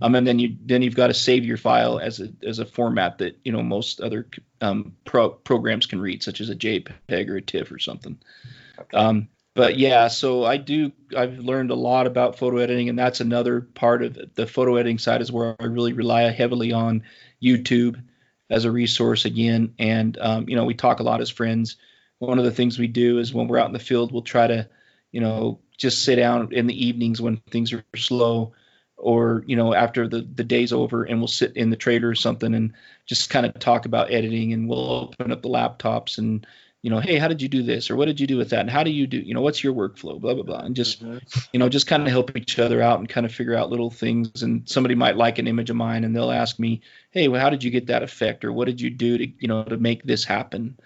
Um, 0.01 0.15
and 0.15 0.27
then 0.27 0.39
you 0.39 0.57
then 0.65 0.83
you've 0.83 0.95
got 0.95 1.07
to 1.07 1.15
save 1.15 1.45
your 1.45 1.57
file 1.57 1.99
as 1.99 2.21
a 2.21 2.29
as 2.47 2.59
a 2.59 2.67
format 2.67 3.19
that 3.19 3.39
you 3.45 3.53
know 3.53 3.63
most 3.63 4.01
other 4.01 4.29
um, 4.61 4.95
pro, 5.05 5.31
programs 5.31 5.87
can 5.87 6.01
read, 6.01 6.23
such 6.23 6.41
as 6.41 6.51
a 6.51 6.57
JPEG 6.57 7.29
or 7.29 7.37
a 7.37 7.43
TIFF 7.43 7.73
or 7.73 7.79
something. 7.79 8.19
Okay. 8.79 8.97
Um, 8.97 9.29
but 9.57 9.79
yeah, 9.79 10.09
so 10.09 10.45
I 10.45 10.59
do. 10.59 10.93
I've 11.17 11.39
learned 11.39 11.71
a 11.71 11.75
lot 11.75 12.07
about 12.07 12.39
photo 12.39 12.59
editing, 12.59 12.91
and 12.91 12.99
that's 12.99 13.21
another 13.21 13.63
part 13.63 14.03
of 14.03 14.19
the 14.35 14.47
photo 14.47 14.77
editing 14.77 14.99
side 14.99 15.23
is 15.23 15.33
where 15.33 15.57
I 15.59 15.65
really 15.65 15.95
rely 15.95 16.25
heavily 16.31 16.73
on 16.73 17.05
YouTube 17.43 18.03
as 18.51 18.67
a 18.67 18.71
resource 18.71 19.25
again. 19.25 19.73
And 19.79 20.19
um, 20.21 20.47
you 20.47 20.57
know, 20.57 20.67
we 20.67 20.75
talk 20.75 21.01
a 21.01 21.05
lot 21.05 21.23
as 21.23 21.31
friends. 21.31 21.77
One 22.19 22.39
of 22.39 22.45
the 22.45 22.51
things 22.51 22.79
we 22.79 22.87
do 22.87 23.19
is 23.19 23.33
when 23.33 23.49
we're 23.49 23.59
out 23.59 23.69
in 23.69 23.73
the 23.73 23.79
field, 23.79 24.13
we'll 24.13 24.21
try 24.21 24.47
to, 24.47 24.69
you 25.11 25.23
know, 25.23 25.61
just 25.79 26.05
sit 26.05 26.17
down 26.17 26.53
in 26.53 26.67
the 26.67 26.87
evenings 26.87 27.23
when 27.23 27.39
things 27.51 27.73
are 27.73 27.83
slow, 27.97 28.53
or 28.99 29.43
you 29.47 29.57
know, 29.57 29.73
after 29.73 30.07
the 30.07 30.21
the 30.21 30.45
day's 30.45 30.75
over, 30.75 31.05
and 31.05 31.19
we'll 31.19 31.29
sit 31.29 31.57
in 31.57 31.71
the 31.71 31.77
trader 31.77 32.11
or 32.11 32.15
something 32.15 32.55
and 32.55 32.75
just 33.07 33.31
kind 33.31 33.47
of 33.47 33.59
talk 33.59 33.87
about 33.87 34.13
editing. 34.13 34.53
And 34.53 34.69
we'll 34.69 35.11
open 35.19 35.33
up 35.33 35.41
the 35.41 35.49
laptops 35.49 36.19
and 36.19 36.47
you 36.87 36.91
know, 36.91 37.01
hey, 37.01 37.19
how 37.19 37.27
did 37.27 37.43
you 37.43 37.49
do 37.49 37.65
this, 37.65 37.91
or 37.91 37.97
what 37.97 38.05
did 38.05 38.21
you 38.21 38.29
do 38.29 38.37
with 38.37 38.51
that, 38.51 38.61
and 38.61 38.71
how 38.71 38.85
do 38.85 38.93
you 38.93 39.09
do, 39.09 39.19
you 39.19 39.35
know, 39.35 39.41
what's 39.41 39.65
your 39.65 39.75
workflow, 39.75 40.21
blah 40.21 40.35
blah 40.35 40.45
blah, 40.45 40.61
and 40.61 40.77
just, 40.77 41.05
mm-hmm. 41.05 41.19
you 41.53 41.59
know, 41.59 41.69
just 41.69 41.89
kind 41.89 42.05
of 42.05 42.09
help 42.11 42.37
each 42.37 42.61
other 42.61 42.81
out 42.81 43.01
and 43.01 43.09
kind 43.09 43.27
of 43.27 43.35
figure 43.35 43.57
out 43.57 43.71
little 43.71 43.91
things. 43.91 44.45
And 44.45 44.69
somebody 44.69 44.95
might 44.95 45.17
like 45.17 45.41
an 45.41 45.49
image 45.49 45.69
of 45.69 45.75
mine, 45.75 46.05
and 46.05 46.15
they'll 46.15 46.31
ask 46.31 46.61
me, 46.61 46.83
hey, 47.11 47.27
well, 47.27 47.41
how 47.41 47.51
did 47.51 47.65
you 47.65 47.73
get 47.73 47.89
that 47.89 48.05
effect, 48.05 48.45
or 48.45 48.53
what 48.53 48.67
did 48.67 48.81
you 48.81 48.91
do 48.91 49.19
to, 49.19 49.27
you 49.27 49.49
know, 49.49 49.65
to 49.65 49.77
make 49.77 50.05
this 50.05 50.25
happen, 50.25 50.79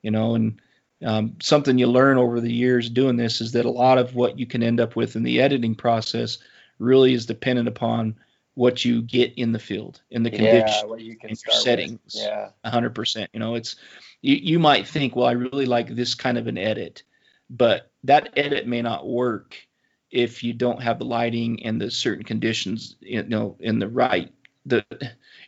you 0.00 0.12
know, 0.12 0.36
and 0.36 0.62
um, 1.04 1.34
something 1.42 1.76
you 1.76 1.88
learn 1.88 2.18
over 2.18 2.40
the 2.40 2.52
years 2.52 2.88
doing 2.88 3.16
this 3.16 3.40
is 3.40 3.50
that 3.50 3.66
a 3.66 3.70
lot 3.70 3.98
of 3.98 4.14
what 4.14 4.38
you 4.38 4.46
can 4.46 4.62
end 4.62 4.78
up 4.78 4.94
with 4.94 5.16
in 5.16 5.24
the 5.24 5.40
editing 5.40 5.74
process 5.74 6.38
really 6.78 7.14
is 7.14 7.26
dependent 7.26 7.66
upon 7.66 8.14
what 8.54 8.84
you 8.84 9.02
get 9.02 9.34
in 9.34 9.50
the 9.50 9.58
field 9.58 10.02
in 10.10 10.22
the 10.22 10.30
conditions 10.30 10.82
yeah, 10.82 10.84
what 10.84 11.00
you 11.00 11.16
can 11.16 11.30
your 11.30 11.36
settings 11.60 12.00
with. 12.14 12.24
yeah. 12.24 12.50
100% 12.64 13.28
you 13.32 13.38
know 13.38 13.54
it's 13.54 13.76
you, 14.20 14.36
you 14.36 14.58
might 14.58 14.86
think, 14.86 15.14
well, 15.14 15.26
I 15.26 15.32
really 15.32 15.66
like 15.66 15.88
this 15.88 16.14
kind 16.14 16.38
of 16.38 16.46
an 16.46 16.58
edit, 16.58 17.02
but 17.48 17.90
that 18.04 18.32
edit 18.36 18.66
may 18.66 18.82
not 18.82 19.06
work 19.06 19.56
if 20.10 20.42
you 20.42 20.52
don't 20.52 20.82
have 20.82 20.98
the 20.98 21.04
lighting 21.04 21.64
and 21.64 21.80
the 21.80 21.90
certain 21.90 22.24
conditions, 22.24 22.96
you 23.00 23.22
know, 23.22 23.56
in 23.60 23.78
the 23.78 23.88
right. 23.88 24.32
The 24.66 24.84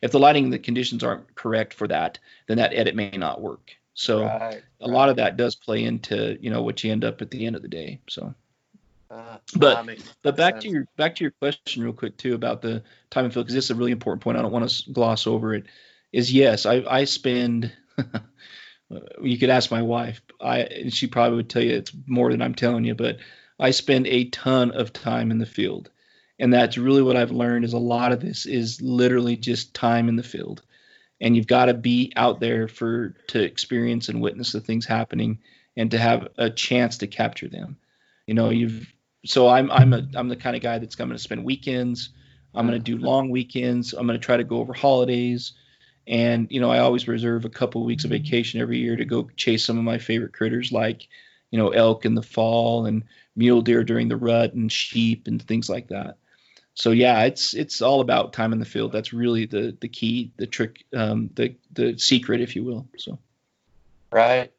if 0.03 0.13
the 0.13 0.19
lighting 0.19 0.45
and 0.45 0.53
the 0.53 0.59
conditions 0.59 1.05
aren't 1.05 1.35
correct 1.35 1.75
for 1.75 1.89
that, 1.89 2.19
then 2.47 2.59
that 2.59 2.73
edit 2.75 2.95
may 2.95 3.11
not 3.11 3.41
work. 3.41 3.73
So 3.95 4.25
right, 4.25 4.63
a 4.81 4.87
right. 4.87 4.91
lot 4.91 5.09
of 5.09 5.17
that 5.17 5.37
does 5.37 5.57
play 5.57 5.85
into 5.85 6.39
you 6.41 6.51
know 6.51 6.63
what 6.63 6.83
you 6.83 6.93
end 6.93 7.05
up 7.05 7.21
at 7.21 7.31
the 7.31 7.47
end 7.47 7.57
of 7.57 7.63
the 7.63 7.69
day. 7.69 8.01
So. 8.09 8.35
Uh, 9.11 9.39
but 9.57 9.87
but 10.23 10.37
back 10.37 10.55
sense. 10.55 10.65
to 10.65 10.71
your 10.71 10.87
back 10.97 11.17
to 11.17 11.25
your 11.25 11.33
question 11.33 11.83
real 11.83 11.93
quick 11.93 12.17
too 12.17 12.35
about 12.35 12.63
the 12.63 12.81
time 13.11 13.25
and 13.25 13.35
field 13.35 13.45
because 13.45 13.57
this 13.57 13.65
is 13.65 13.71
a 13.73 13.75
really 13.75 13.91
important 13.91 14.23
point. 14.23 14.39
I 14.39 14.43
don't 14.43 14.53
want 14.53 14.71
to 14.71 14.93
gloss 14.93 15.27
over 15.27 15.53
it. 15.53 15.65
Is 16.13 16.33
yes, 16.33 16.65
I 16.65 16.85
I 16.89 17.05
spend 17.05 17.73
you 19.23 19.39
could 19.39 19.51
ask 19.51 19.71
my 19.71 19.83
wife. 19.83 20.21
I 20.41 20.61
and 20.61 20.93
she 20.93 21.07
probably 21.07 21.37
would 21.37 21.51
tell 21.51 21.63
you 21.63 21.75
it's 21.75 21.93
more 22.07 22.31
than 22.31 22.43
I'm 22.43 22.55
telling 22.55 22.85
you, 22.85 22.95
but 22.95 23.19
I 23.59 23.71
spend 23.71 24.07
a 24.07 24.25
ton 24.25 24.73
of 24.73 24.93
time 24.93 25.31
in 25.31 25.39
the 25.39 25.47
field. 25.47 25.91
And 26.39 26.53
that's 26.53 26.79
really 26.79 27.03
what 27.03 27.17
I've 27.17 27.31
learned 27.31 27.67
is 27.67 27.75
a 27.75 27.79
lot 27.79 28.13
of 28.13 28.21
this 28.21 28.47
is 28.47 28.81
literally 28.81 29.37
just 29.37 29.75
time 29.75 30.09
in 30.09 30.17
the 30.17 30.23
field. 30.23 30.63
And 31.21 31.37
you've 31.37 31.47
got 31.47 31.67
to 31.67 31.75
be 31.75 32.13
out 32.17 32.41
there 32.41 32.67
for 32.67 33.15
to 33.29 33.43
experience 33.43 34.09
and 34.09 34.23
witness 34.23 34.53
the 34.53 34.61
things 34.61 34.87
happening 34.87 35.41
and 35.77 35.91
to 35.91 35.99
have 35.99 36.29
a 36.39 36.49
chance 36.49 36.99
to 36.99 37.07
capture 37.07 37.49
them. 37.49 37.77
You 38.27 38.35
know, 38.35 38.49
you've 38.49 38.93
so 39.27 39.49
I'm 39.49 39.71
I'm 39.71 39.93
a 39.93 40.07
I'm 40.15 40.29
the 40.29 40.37
kind 40.37 40.57
of 40.57 40.63
guy 40.63 40.79
that's 40.79 40.97
going 40.97 41.11
to 41.11 41.19
spend 41.19 41.45
weekends. 41.45 42.11
I'm 42.55 42.67
going 42.67 42.83
to 42.83 42.97
do 42.97 42.97
long 42.97 43.29
weekends. 43.29 43.93
I'm 43.93 44.07
going 44.07 44.19
to 44.19 44.25
try 44.25 44.39
to 44.39 44.45
go 44.45 44.59
over 44.59 44.73
holidays. 44.73 45.53
And 46.07 46.49
you 46.51 46.61
know, 46.61 46.71
I 46.71 46.81
always 46.81 47.07
reserve 47.07 47.45
a 47.45 47.51
couple 47.51 47.83
of 47.83 47.87
weeks 47.87 48.05
of 48.05 48.11
vacation 48.11 48.61
every 48.61 48.79
year 48.79 48.97
to 48.97 49.05
go 49.05 49.29
chase 49.37 49.65
some 49.65 49.79
of 49.79 49.85
my 49.85 49.99
favorite 49.99 50.33
critters, 50.33 50.73
like 50.73 51.09
you 51.51 51.59
know, 51.59 51.71
elk 51.71 52.05
in 52.05 52.15
the 52.15 52.23
fall 52.23 52.87
and 52.87 53.05
mule 53.37 53.63
deer 53.63 53.85
during 53.85 54.09
the 54.09 54.17
rut 54.17 54.55
and 54.55 54.71
sheep 54.71 55.27
and 55.27 55.43
things 55.43 55.69
like 55.69 55.89
that. 55.89 56.17
So 56.75 56.93
yeah, 56.93 57.25
it's 57.25 57.55
it's 57.55 57.83
all 57.83 58.01
about 58.01 58.33
time 58.33 58.53
in 58.53 58.59
the 58.59 58.65
field. 58.65 58.93
That's 58.93 59.13
really 59.13 59.47
the 59.47 59.77
the 59.81 59.89
key, 59.89 60.33
the 60.37 60.47
trick, 60.47 60.85
um, 60.95 61.31
the 61.35 61.57
the 61.73 61.99
secret, 61.99 62.41
if 62.41 62.57
you 62.57 62.65
will. 62.65 62.87
So. 62.97 63.19
Right. 64.13 64.53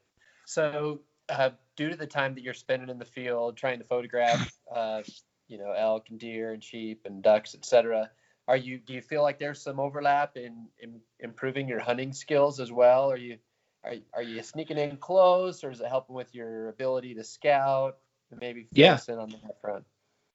So, 0.45 1.01
uh, 1.29 1.51
due 1.75 1.89
to 1.89 1.95
the 1.95 2.07
time 2.07 2.35
that 2.35 2.43
you're 2.43 2.53
spending 2.53 2.89
in 2.89 2.99
the 2.99 3.05
field 3.05 3.57
trying 3.57 3.79
to 3.79 3.85
photograph, 3.85 4.51
uh, 4.73 5.01
you 5.47 5.57
know, 5.57 5.71
elk 5.71 6.09
and 6.09 6.19
deer 6.19 6.53
and 6.53 6.63
sheep 6.63 7.05
and 7.05 7.23
ducks, 7.23 7.55
etc., 7.55 8.09
are 8.51 8.57
you 8.57 8.79
do 8.79 8.93
you 8.93 9.01
feel 9.01 9.23
like 9.23 9.39
there's 9.39 9.61
some 9.61 9.79
overlap 9.79 10.35
in, 10.35 10.67
in 10.77 10.99
improving 11.21 11.69
your 11.69 11.79
hunting 11.79 12.11
skills 12.11 12.59
as 12.59 12.69
well? 12.69 13.09
Are 13.09 13.15
you 13.15 13.37
are, 13.85 13.93
are 14.13 14.21
you 14.21 14.43
sneaking 14.43 14.77
in 14.77 14.97
close, 14.97 15.63
or 15.63 15.71
is 15.71 15.79
it 15.79 15.87
helping 15.87 16.17
with 16.17 16.35
your 16.35 16.67
ability 16.67 17.15
to 17.15 17.23
scout? 17.23 17.95
Maybe 18.41 18.67
yeah. 18.73 18.99
in 19.07 19.19
on 19.19 19.29
that 19.29 19.61
front. 19.61 19.85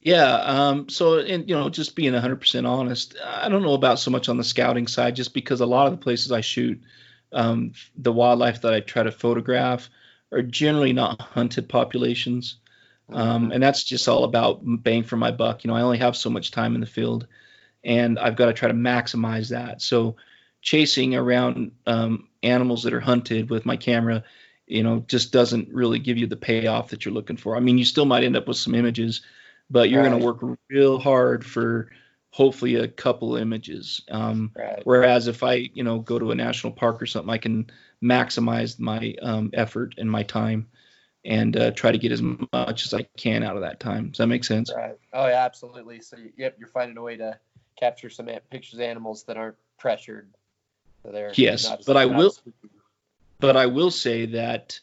Yeah. 0.00 0.34
Um, 0.34 0.88
so, 0.88 1.18
and 1.18 1.46
you 1.46 1.54
know, 1.54 1.68
just 1.68 1.94
being 1.94 2.14
100% 2.14 2.66
honest, 2.66 3.16
I 3.22 3.50
don't 3.50 3.62
know 3.62 3.74
about 3.74 3.98
so 3.98 4.10
much 4.10 4.30
on 4.30 4.38
the 4.38 4.44
scouting 4.44 4.86
side, 4.86 5.14
just 5.14 5.34
because 5.34 5.60
a 5.60 5.66
lot 5.66 5.86
of 5.86 5.92
the 5.92 6.02
places 6.02 6.32
I 6.32 6.40
shoot, 6.40 6.80
um, 7.32 7.72
the 7.96 8.12
wildlife 8.12 8.62
that 8.62 8.72
I 8.72 8.80
try 8.80 9.02
to 9.02 9.12
photograph 9.12 9.90
are 10.32 10.42
generally 10.42 10.94
not 10.94 11.20
hunted 11.20 11.68
populations. 11.68 12.56
Um, 13.10 13.44
mm-hmm. 13.44 13.52
and 13.52 13.62
that's 13.62 13.84
just 13.84 14.08
all 14.08 14.24
about 14.24 14.60
bang 14.64 15.02
for 15.02 15.16
my 15.16 15.32
buck. 15.32 15.64
You 15.64 15.68
know, 15.68 15.76
I 15.76 15.82
only 15.82 15.98
have 15.98 16.16
so 16.16 16.30
much 16.30 16.50
time 16.50 16.74
in 16.74 16.80
the 16.80 16.86
field 16.86 17.26
and 17.84 18.18
I've 18.18 18.36
got 18.36 18.46
to 18.46 18.52
try 18.52 18.68
to 18.68 18.74
maximize 18.74 19.50
that. 19.50 19.82
So 19.82 20.16
chasing 20.62 21.14
around 21.14 21.72
um, 21.86 22.28
animals 22.42 22.82
that 22.82 22.94
are 22.94 23.00
hunted 23.00 23.50
with 23.50 23.66
my 23.66 23.76
camera, 23.76 24.24
you 24.66 24.82
know, 24.82 25.04
just 25.06 25.32
doesn't 25.32 25.72
really 25.72 25.98
give 25.98 26.18
you 26.18 26.26
the 26.26 26.36
payoff 26.36 26.90
that 26.90 27.04
you're 27.04 27.14
looking 27.14 27.36
for. 27.36 27.56
I 27.56 27.60
mean, 27.60 27.78
you 27.78 27.84
still 27.84 28.04
might 28.04 28.24
end 28.24 28.36
up 28.36 28.48
with 28.48 28.56
some 28.56 28.74
images, 28.74 29.22
but 29.70 29.90
you're 29.90 30.02
right. 30.02 30.08
going 30.08 30.20
to 30.20 30.26
work 30.26 30.58
real 30.68 30.98
hard 30.98 31.44
for 31.44 31.90
hopefully 32.30 32.74
a 32.74 32.88
couple 32.88 33.36
images. 33.36 34.02
Um, 34.10 34.52
right. 34.56 34.82
Whereas 34.84 35.28
if 35.28 35.42
I, 35.42 35.70
you 35.72 35.84
know, 35.84 36.00
go 36.00 36.18
to 36.18 36.32
a 36.32 36.34
national 36.34 36.72
park 36.72 37.00
or 37.00 37.06
something, 37.06 37.32
I 37.32 37.38
can 37.38 37.70
maximize 38.02 38.78
my 38.78 39.14
um, 39.22 39.50
effort 39.54 39.94
and 39.98 40.10
my 40.10 40.22
time 40.22 40.68
and 41.24 41.56
uh, 41.56 41.70
try 41.72 41.92
to 41.92 41.98
get 41.98 42.12
as 42.12 42.22
much 42.22 42.86
as 42.86 42.94
I 42.94 43.02
can 43.16 43.42
out 43.42 43.56
of 43.56 43.62
that 43.62 43.80
time. 43.80 44.10
Does 44.10 44.18
that 44.18 44.26
make 44.26 44.44
sense? 44.44 44.72
Right. 44.74 44.96
Oh 45.12 45.26
yeah, 45.26 45.44
absolutely. 45.44 46.00
So 46.00 46.16
yep, 46.36 46.56
you're 46.58 46.68
finding 46.68 46.96
a 46.98 47.02
way 47.02 47.16
to 47.16 47.38
capture 47.78 48.10
some 48.10 48.26
pictures 48.50 48.74
of 48.74 48.80
animals 48.80 49.24
that 49.24 49.36
aren't 49.36 49.56
pressured. 49.78 50.28
So 51.02 51.12
they're 51.12 51.32
yes, 51.34 51.70
but 51.86 51.96
I 51.96 52.06
will. 52.06 52.32
But 53.38 53.56
I 53.56 53.66
will 53.66 53.90
say 53.90 54.26
that 54.26 54.80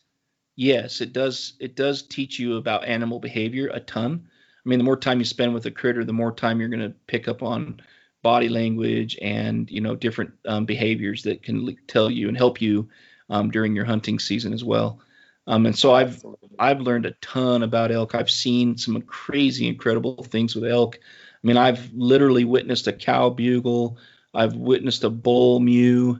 yes, 0.55 1.01
it 1.01 1.13
does. 1.13 1.53
It 1.59 1.75
does 1.75 2.03
teach 2.03 2.39
you 2.39 2.57
about 2.57 2.85
animal 2.85 3.19
behavior 3.19 3.69
a 3.73 3.79
ton. 3.79 4.27
I 4.65 4.69
mean, 4.69 4.79
the 4.79 4.85
more 4.85 4.97
time 4.97 5.19
you 5.19 5.25
spend 5.25 5.53
with 5.53 5.65
a 5.65 5.71
critter, 5.71 6.05
the 6.05 6.13
more 6.13 6.31
time 6.31 6.59
you're 6.59 6.69
going 6.69 6.79
to 6.79 6.95
pick 7.07 7.27
up 7.27 7.43
on 7.43 7.81
body 8.21 8.47
language 8.47 9.17
and 9.21 9.69
you 9.69 9.81
know 9.81 9.95
different 9.95 10.31
um, 10.47 10.65
behaviors 10.65 11.23
that 11.23 11.43
can 11.43 11.75
tell 11.87 12.09
you 12.09 12.29
and 12.29 12.37
help 12.37 12.61
you 12.61 12.87
um, 13.29 13.51
during 13.51 13.75
your 13.75 13.85
hunting 13.85 14.19
season 14.19 14.53
as 14.53 14.63
well. 14.63 14.99
Um, 15.47 15.65
and 15.65 15.77
so 15.77 15.93
I've 15.93 16.23
I've 16.57 16.79
learned 16.79 17.05
a 17.05 17.11
ton 17.21 17.63
about 17.63 17.91
elk. 17.91 18.15
I've 18.15 18.31
seen 18.31 18.77
some 18.77 19.01
crazy, 19.01 19.67
incredible 19.67 20.23
things 20.23 20.55
with 20.55 20.65
elk. 20.65 20.99
I 21.43 21.47
mean, 21.47 21.57
I've 21.57 21.91
literally 21.93 22.45
witnessed 22.45 22.87
a 22.87 22.93
cow 22.93 23.29
bugle. 23.29 23.97
I've 24.33 24.55
witnessed 24.55 25.03
a 25.03 25.09
bull 25.09 25.59
mew. 25.59 26.19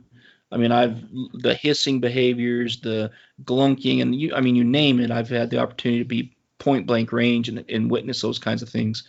I 0.52 0.56
mean, 0.56 0.70
I've 0.70 1.02
the 1.32 1.54
hissing 1.54 2.00
behaviors, 2.00 2.80
the 2.80 3.10
glunking, 3.42 4.02
and 4.02 4.14
you, 4.14 4.34
I 4.34 4.40
mean, 4.40 4.54
you 4.54 4.64
name 4.64 5.00
it. 5.00 5.10
I've 5.10 5.28
had 5.28 5.50
the 5.50 5.58
opportunity 5.58 6.00
to 6.00 6.08
be 6.08 6.36
point 6.58 6.86
blank 6.86 7.12
range 7.12 7.48
and, 7.48 7.64
and 7.68 7.90
witness 7.90 8.20
those 8.20 8.38
kinds 8.38 8.62
of 8.62 8.68
things. 8.68 9.04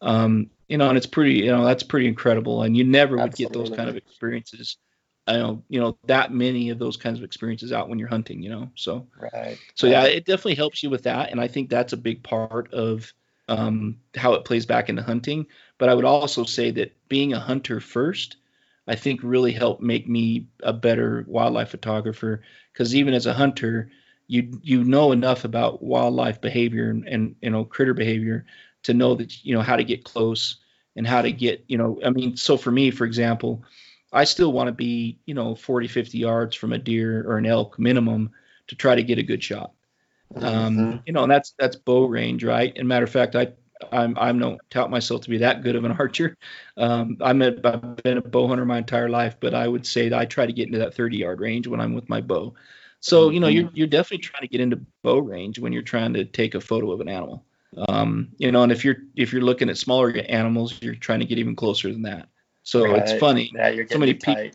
Um, 0.00 0.50
you 0.68 0.78
know, 0.78 0.88
and 0.88 0.96
it's 0.96 1.06
pretty, 1.06 1.34
you 1.34 1.50
know, 1.50 1.64
that's 1.64 1.82
pretty 1.82 2.06
incredible. 2.06 2.62
And 2.62 2.76
you 2.76 2.84
never 2.84 3.16
would 3.16 3.34
get 3.34 3.52
those 3.52 3.70
kind 3.70 3.88
of 3.88 3.96
experiences. 3.96 4.78
I 5.26 5.34
know, 5.34 5.62
you 5.68 5.80
know, 5.80 5.98
that 6.06 6.32
many 6.32 6.70
of 6.70 6.78
those 6.78 6.96
kinds 6.96 7.18
of 7.18 7.24
experiences 7.24 7.72
out 7.72 7.88
when 7.88 7.98
you're 7.98 8.08
hunting, 8.08 8.42
you 8.42 8.50
know. 8.50 8.70
So, 8.76 9.08
right. 9.18 9.58
So 9.74 9.88
yeah, 9.88 10.04
it 10.04 10.24
definitely 10.24 10.54
helps 10.54 10.82
you 10.82 10.90
with 10.90 11.02
that, 11.02 11.30
and 11.30 11.40
I 11.40 11.48
think 11.48 11.68
that's 11.68 11.92
a 11.92 11.96
big 11.96 12.22
part 12.22 12.72
of 12.72 13.12
um, 13.48 13.98
how 14.16 14.34
it 14.34 14.44
plays 14.44 14.66
back 14.66 14.88
into 14.88 15.02
hunting. 15.02 15.46
But 15.78 15.88
I 15.88 15.94
would 15.94 16.04
also 16.04 16.44
say 16.44 16.70
that 16.72 16.96
being 17.08 17.32
a 17.32 17.40
hunter 17.40 17.80
first, 17.80 18.36
I 18.88 18.94
think 18.94 19.20
really 19.22 19.52
helped 19.52 19.82
make 19.82 20.08
me 20.08 20.46
a 20.62 20.72
better 20.72 21.24
wildlife 21.28 21.70
photographer. 21.70 22.42
Because 22.72 22.94
even 22.94 23.14
as 23.14 23.26
a 23.26 23.34
hunter, 23.34 23.90
you 24.28 24.58
you 24.62 24.84
know 24.84 25.12
enough 25.12 25.44
about 25.44 25.82
wildlife 25.82 26.40
behavior 26.40 26.90
and, 26.90 27.06
and 27.06 27.36
you 27.40 27.50
know 27.50 27.64
critter 27.64 27.94
behavior 27.94 28.44
to 28.82 28.94
know 28.94 29.14
that 29.14 29.44
you 29.44 29.54
know 29.54 29.62
how 29.62 29.76
to 29.76 29.84
get 29.84 30.04
close 30.04 30.56
and 30.96 31.06
how 31.06 31.22
to 31.22 31.32
get 31.32 31.64
you 31.68 31.78
know 31.78 32.00
i 32.04 32.10
mean 32.10 32.36
so 32.36 32.56
for 32.56 32.70
me 32.70 32.90
for 32.90 33.04
example 33.04 33.62
i 34.12 34.24
still 34.24 34.52
want 34.52 34.68
to 34.68 34.72
be 34.72 35.18
you 35.26 35.34
know 35.34 35.54
40 35.54 35.88
50 35.88 36.18
yards 36.18 36.56
from 36.56 36.72
a 36.72 36.78
deer 36.78 37.22
or 37.28 37.38
an 37.38 37.46
elk 37.46 37.78
minimum 37.78 38.30
to 38.68 38.74
try 38.74 38.94
to 38.94 39.02
get 39.02 39.18
a 39.18 39.22
good 39.22 39.42
shot 39.42 39.72
um, 40.36 40.76
mm-hmm. 40.76 40.96
you 41.06 41.12
know 41.12 41.22
and 41.22 41.30
that's 41.30 41.54
that's 41.58 41.76
bow 41.76 42.04
range 42.04 42.44
right 42.44 42.72
and 42.76 42.86
matter 42.88 43.04
of 43.04 43.10
fact 43.10 43.36
i 43.36 43.48
i'm 43.92 44.16
i'm 44.18 44.38
don't 44.38 44.60
tout 44.70 44.90
myself 44.90 45.20
to 45.20 45.30
be 45.30 45.38
that 45.38 45.62
good 45.62 45.76
of 45.76 45.84
an 45.84 45.92
archer 45.98 46.36
um, 46.76 47.16
i'm 47.20 47.42
a, 47.42 47.54
i've 47.64 47.96
been 47.98 48.18
a 48.18 48.22
bow 48.22 48.48
hunter 48.48 48.64
my 48.64 48.78
entire 48.78 49.08
life 49.08 49.36
but 49.40 49.54
i 49.54 49.66
would 49.66 49.86
say 49.86 50.08
that 50.08 50.18
i 50.18 50.24
try 50.24 50.46
to 50.46 50.52
get 50.52 50.66
into 50.66 50.78
that 50.78 50.94
30 50.94 51.16
yard 51.16 51.40
range 51.40 51.66
when 51.66 51.80
i'm 51.80 51.94
with 51.94 52.08
my 52.08 52.20
bow 52.20 52.54
so 53.00 53.30
you 53.30 53.40
know 53.40 53.48
you're, 53.48 53.64
mm-hmm. 53.64 53.76
you're 53.76 53.86
definitely 53.86 54.18
trying 54.18 54.42
to 54.42 54.48
get 54.48 54.60
into 54.60 54.80
bow 55.02 55.18
range 55.18 55.58
when 55.58 55.72
you're 55.72 55.82
trying 55.82 56.12
to 56.14 56.24
take 56.24 56.54
a 56.54 56.60
photo 56.60 56.90
of 56.90 57.00
an 57.00 57.08
animal 57.08 57.44
um, 57.88 58.28
you 58.38 58.50
know, 58.52 58.62
and 58.62 58.72
if 58.72 58.84
you're 58.84 58.96
if 59.16 59.32
you're 59.32 59.42
looking 59.42 59.68
at 59.68 59.76
smaller 59.76 60.10
animals, 60.28 60.78
you're 60.80 60.94
trying 60.94 61.20
to 61.20 61.26
get 61.26 61.38
even 61.38 61.54
closer 61.54 61.92
than 61.92 62.02
that. 62.02 62.28
So 62.62 62.84
right. 62.84 63.02
it's 63.02 63.12
funny. 63.20 63.52
Yeah, 63.54 63.82
so 63.90 63.98
many 63.98 64.14
people. 64.14 64.50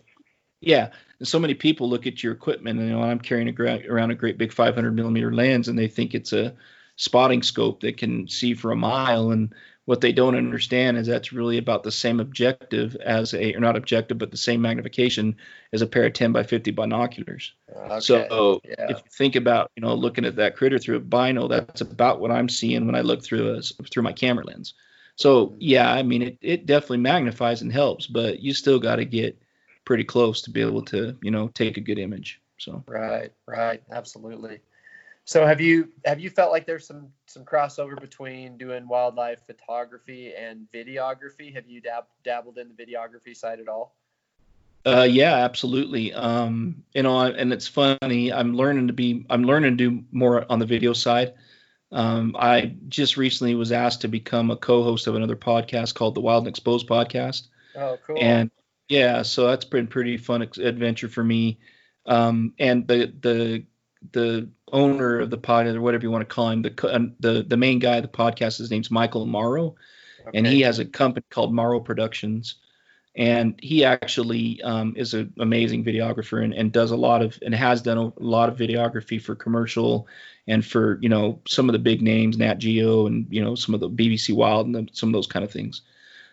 Yeah, 0.62 0.90
and 1.20 1.28
so 1.28 1.40
many 1.40 1.54
people 1.54 1.90
look 1.90 2.08
at 2.08 2.24
your 2.24 2.34
equipment, 2.34 2.80
and 2.80 2.90
you 2.90 2.96
know, 2.96 3.04
I'm 3.04 3.20
carrying 3.20 3.50
a, 3.50 3.88
around 3.90 4.12
a 4.12 4.16
great 4.16 4.38
big 4.38 4.54
500 4.54 4.96
millimeter 4.96 5.34
lens, 5.34 5.68
and 5.68 5.78
they 5.78 5.88
think 5.88 6.14
it's 6.14 6.34
a 6.34 6.56
spotting 6.96 7.42
scope 7.42 7.82
that 7.82 7.98
can 7.98 8.28
see 8.28 8.54
for 8.54 8.72
a 8.72 8.76
mile, 8.76 9.32
and 9.32 9.54
what 9.86 10.02
they 10.02 10.12
don't 10.12 10.36
understand 10.36 10.98
is 10.98 11.08
that's 11.08 11.34
really 11.34 11.58
about 11.58 11.84
the 11.84 11.92
same 11.92 12.20
objective 12.20 12.96
as 12.98 13.34
a, 13.34 13.54
or 13.56 13.60
not 13.60 13.76
objective, 13.76 14.18
but 14.18 14.30
the 14.30 14.38
same 14.38 14.62
magnification 14.62 15.36
as 15.74 15.82
a 15.82 15.88
pair 15.88 16.06
of 16.06 16.14
10 16.14 16.32
by 16.32 16.44
50 16.44 16.72
binoculars. 16.72 17.54
Okay. 17.76 18.00
So 18.00 18.62
yeah. 18.64 18.92
if 18.92 18.98
you 18.98 19.04
think 19.12 19.36
about, 19.36 19.72
you 19.76 19.82
know, 19.82 19.96
looking 19.96 20.26
at 20.26 20.36
that 20.36 20.56
critter 20.56 20.78
through 20.78 20.98
a 20.98 21.02
bino, 21.02 21.48
that's 21.48 21.82
about 21.82 22.20
what 22.20 22.32
I'm 22.32 22.48
seeing 22.48 22.86
when 22.86 22.96
I 22.96 23.02
look 23.02 23.24
through 23.24 23.56
a, 23.56 23.62
through 23.62 24.04
my 24.04 24.14
camera 24.14 24.46
lens. 24.46 24.76
So 25.16 25.48
mm-hmm. 25.48 25.58
yeah, 25.60 25.92
I 25.92 26.04
mean, 26.04 26.22
it, 26.22 26.38
it 26.42 26.66
definitely 26.68 27.00
magnifies 27.00 27.62
and 27.62 27.72
helps, 27.72 28.06
but 28.06 28.40
you 28.40 28.54
still 28.54 28.80
got 28.80 28.98
to 28.98 29.06
get 29.06 29.42
pretty 29.86 30.04
close 30.04 30.42
to 30.44 30.52
be 30.52 30.62
able 30.62 30.84
to, 30.86 31.18
you 31.22 31.32
know, 31.32 31.48
take 31.50 31.78
a 31.78 31.82
good 31.82 32.00
image. 32.00 32.42
So 32.58 32.84
right, 32.88 33.32
right, 33.48 33.82
absolutely. 33.92 34.60
So 35.26 35.46
have 35.46 35.62
you 35.62 35.90
have 36.06 36.20
you 36.20 36.30
felt 36.30 36.52
like 36.52 36.66
there's 36.66 36.86
some 36.86 37.08
some 37.26 37.46
crossover 37.46 38.00
between 38.00 38.58
doing 38.58 38.88
wildlife 38.88 39.40
photography 39.46 40.34
and 40.34 40.68
videography? 40.74 41.54
Have 41.54 41.68
you 41.68 41.82
dab, 41.82 42.06
dabbled 42.24 42.58
in 42.58 42.70
the 42.70 42.84
videography 42.84 43.36
side 43.36 43.60
at 43.60 43.68
all? 43.68 43.96
Uh, 44.86 45.08
yeah, 45.10 45.36
absolutely. 45.36 46.12
Um, 46.14 46.84
you 46.94 47.04
know, 47.04 47.22
and 47.22 47.54
it's 47.54 47.68
funny. 47.68 48.34
I'm 48.34 48.56
learning 48.56 48.88
to 48.88 48.94
be. 48.94 49.26
I'm 49.30 49.44
learning 49.44 49.78
to 49.78 49.90
do 49.90 50.04
more 50.12 50.46
on 50.50 50.60
the 50.60 50.66
video 50.66 50.94
side. 50.94 51.34
Um, 51.92 52.36
I 52.40 52.76
just 52.88 53.18
recently 53.18 53.54
was 53.54 53.72
asked 53.72 54.02
to 54.02 54.08
become 54.08 54.50
a 54.50 54.56
co-host 54.56 55.08
of 55.08 55.16
another 55.16 55.36
podcast 55.36 55.94
called 55.94 56.16
the 56.16 56.22
Wild 56.22 56.44
and 56.44 56.48
Exposed 56.48 56.88
podcast. 56.88 57.48
Oh, 57.76 57.98
cool. 58.08 58.18
And 58.20 58.50
yeah, 58.92 59.22
so 59.22 59.48
that's 59.48 59.64
been 59.64 59.88
pretty 59.88 60.18
fun 60.18 60.42
adventure 60.42 61.08
for 61.08 61.24
me. 61.24 61.60
Um, 62.06 62.54
and 62.60 62.86
the 62.86 63.14
the 63.22 63.64
the 64.12 64.50
owner 64.70 65.22
of 65.22 65.30
the 65.30 65.38
pod 65.38 65.68
or 65.68 65.80
whatever 65.80 66.04
you 66.04 66.12
want 66.12 66.28
to 66.28 66.36
call 66.36 66.50
him, 66.50 66.62
the 66.62 67.14
the 67.22 67.46
the 67.48 67.56
main 67.56 67.80
guy 67.80 67.96
of 67.96 68.02
the 68.02 68.10
podcast, 68.10 68.58
his 68.58 68.70
name's 68.70 68.92
Michael 68.92 69.26
Morrow, 69.26 69.76
okay. 70.28 70.38
and 70.38 70.46
he 70.46 70.62
has 70.62 70.80
a 70.80 70.86
company 70.86 71.24
called 71.30 71.54
Morrow 71.54 71.80
Productions, 71.80 72.56
and 73.16 73.58
he 73.64 73.86
actually 73.86 74.62
um, 74.62 74.94
is 74.98 75.14
an 75.14 75.32
amazing 75.40 75.86
videographer 75.86 76.44
and, 76.44 76.54
and 76.54 76.74
does 76.74 76.92
a 76.92 76.98
lot 76.98 77.22
of 77.22 77.40
and 77.42 77.56
has 77.56 77.82
done 77.82 77.98
a 77.98 78.12
lot 78.22 78.50
of 78.50 78.58
videography 78.58 79.22
for 79.22 79.36
commercial 79.36 80.06
and 80.48 80.66
for 80.66 81.00
you 81.02 81.08
know 81.08 81.40
some 81.48 81.70
of 81.70 81.74
the 81.74 81.80
big 81.80 82.02
names, 82.02 82.38
Nat 82.38 82.56
Geo 82.56 83.08
and 83.08 83.26
you 83.30 83.42
know 83.42 83.56
some 83.56 83.74
of 83.74 83.80
the 83.80 83.90
BBC 83.90 84.36
Wild 84.36 84.66
and 84.66 84.76
the, 84.76 84.88
some 84.92 85.08
of 85.08 85.14
those 85.14 85.28
kind 85.28 85.46
of 85.46 85.52
things. 85.52 85.82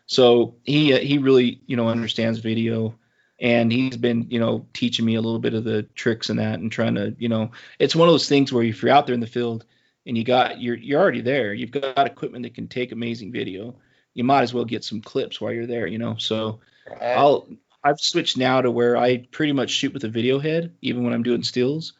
So 0.08 0.56
he 0.64 0.92
uh, 0.94 0.98
he 0.98 1.18
really 1.18 1.60
you 1.66 1.76
know 1.76 1.88
understands 1.88 2.40
video 2.40 2.98
and 3.40 3.70
he's 3.70 3.96
been 3.96 4.26
you 4.30 4.40
know 4.40 4.66
teaching 4.72 5.04
me 5.04 5.14
a 5.14 5.20
little 5.20 5.38
bit 5.38 5.54
of 5.54 5.64
the 5.64 5.84
tricks 5.94 6.28
and 6.28 6.38
that 6.38 6.58
and 6.58 6.72
trying 6.72 6.94
to 6.96 7.14
you 7.18 7.28
know 7.28 7.50
it's 7.78 7.94
one 7.94 8.08
of 8.08 8.12
those 8.12 8.28
things 8.28 8.52
where 8.52 8.64
if 8.64 8.82
you're 8.82 8.92
out 8.92 9.06
there 9.06 9.14
in 9.14 9.20
the 9.20 9.26
field 9.26 9.64
and 10.06 10.16
you 10.16 10.24
got 10.24 10.60
you're 10.60 10.76
you're 10.76 11.00
already 11.00 11.20
there 11.20 11.52
you've 11.54 11.70
got 11.70 12.06
equipment 12.06 12.42
that 12.42 12.54
can 12.54 12.68
take 12.68 12.92
amazing 12.92 13.30
video 13.30 13.76
you 14.14 14.24
might 14.24 14.42
as 14.42 14.52
well 14.52 14.64
get 14.64 14.84
some 14.84 15.00
clips 15.00 15.40
while 15.40 15.52
you're 15.52 15.66
there 15.66 15.86
you 15.86 15.98
know 15.98 16.16
so 16.18 16.60
right. 16.90 17.16
i'll 17.16 17.46
i've 17.84 18.00
switched 18.00 18.36
now 18.36 18.60
to 18.60 18.70
where 18.70 18.96
i 18.96 19.18
pretty 19.30 19.52
much 19.52 19.70
shoot 19.70 19.92
with 19.92 20.04
a 20.04 20.08
video 20.08 20.38
head 20.38 20.74
even 20.82 21.04
when 21.04 21.12
i'm 21.12 21.22
doing 21.22 21.42
stills 21.42 21.92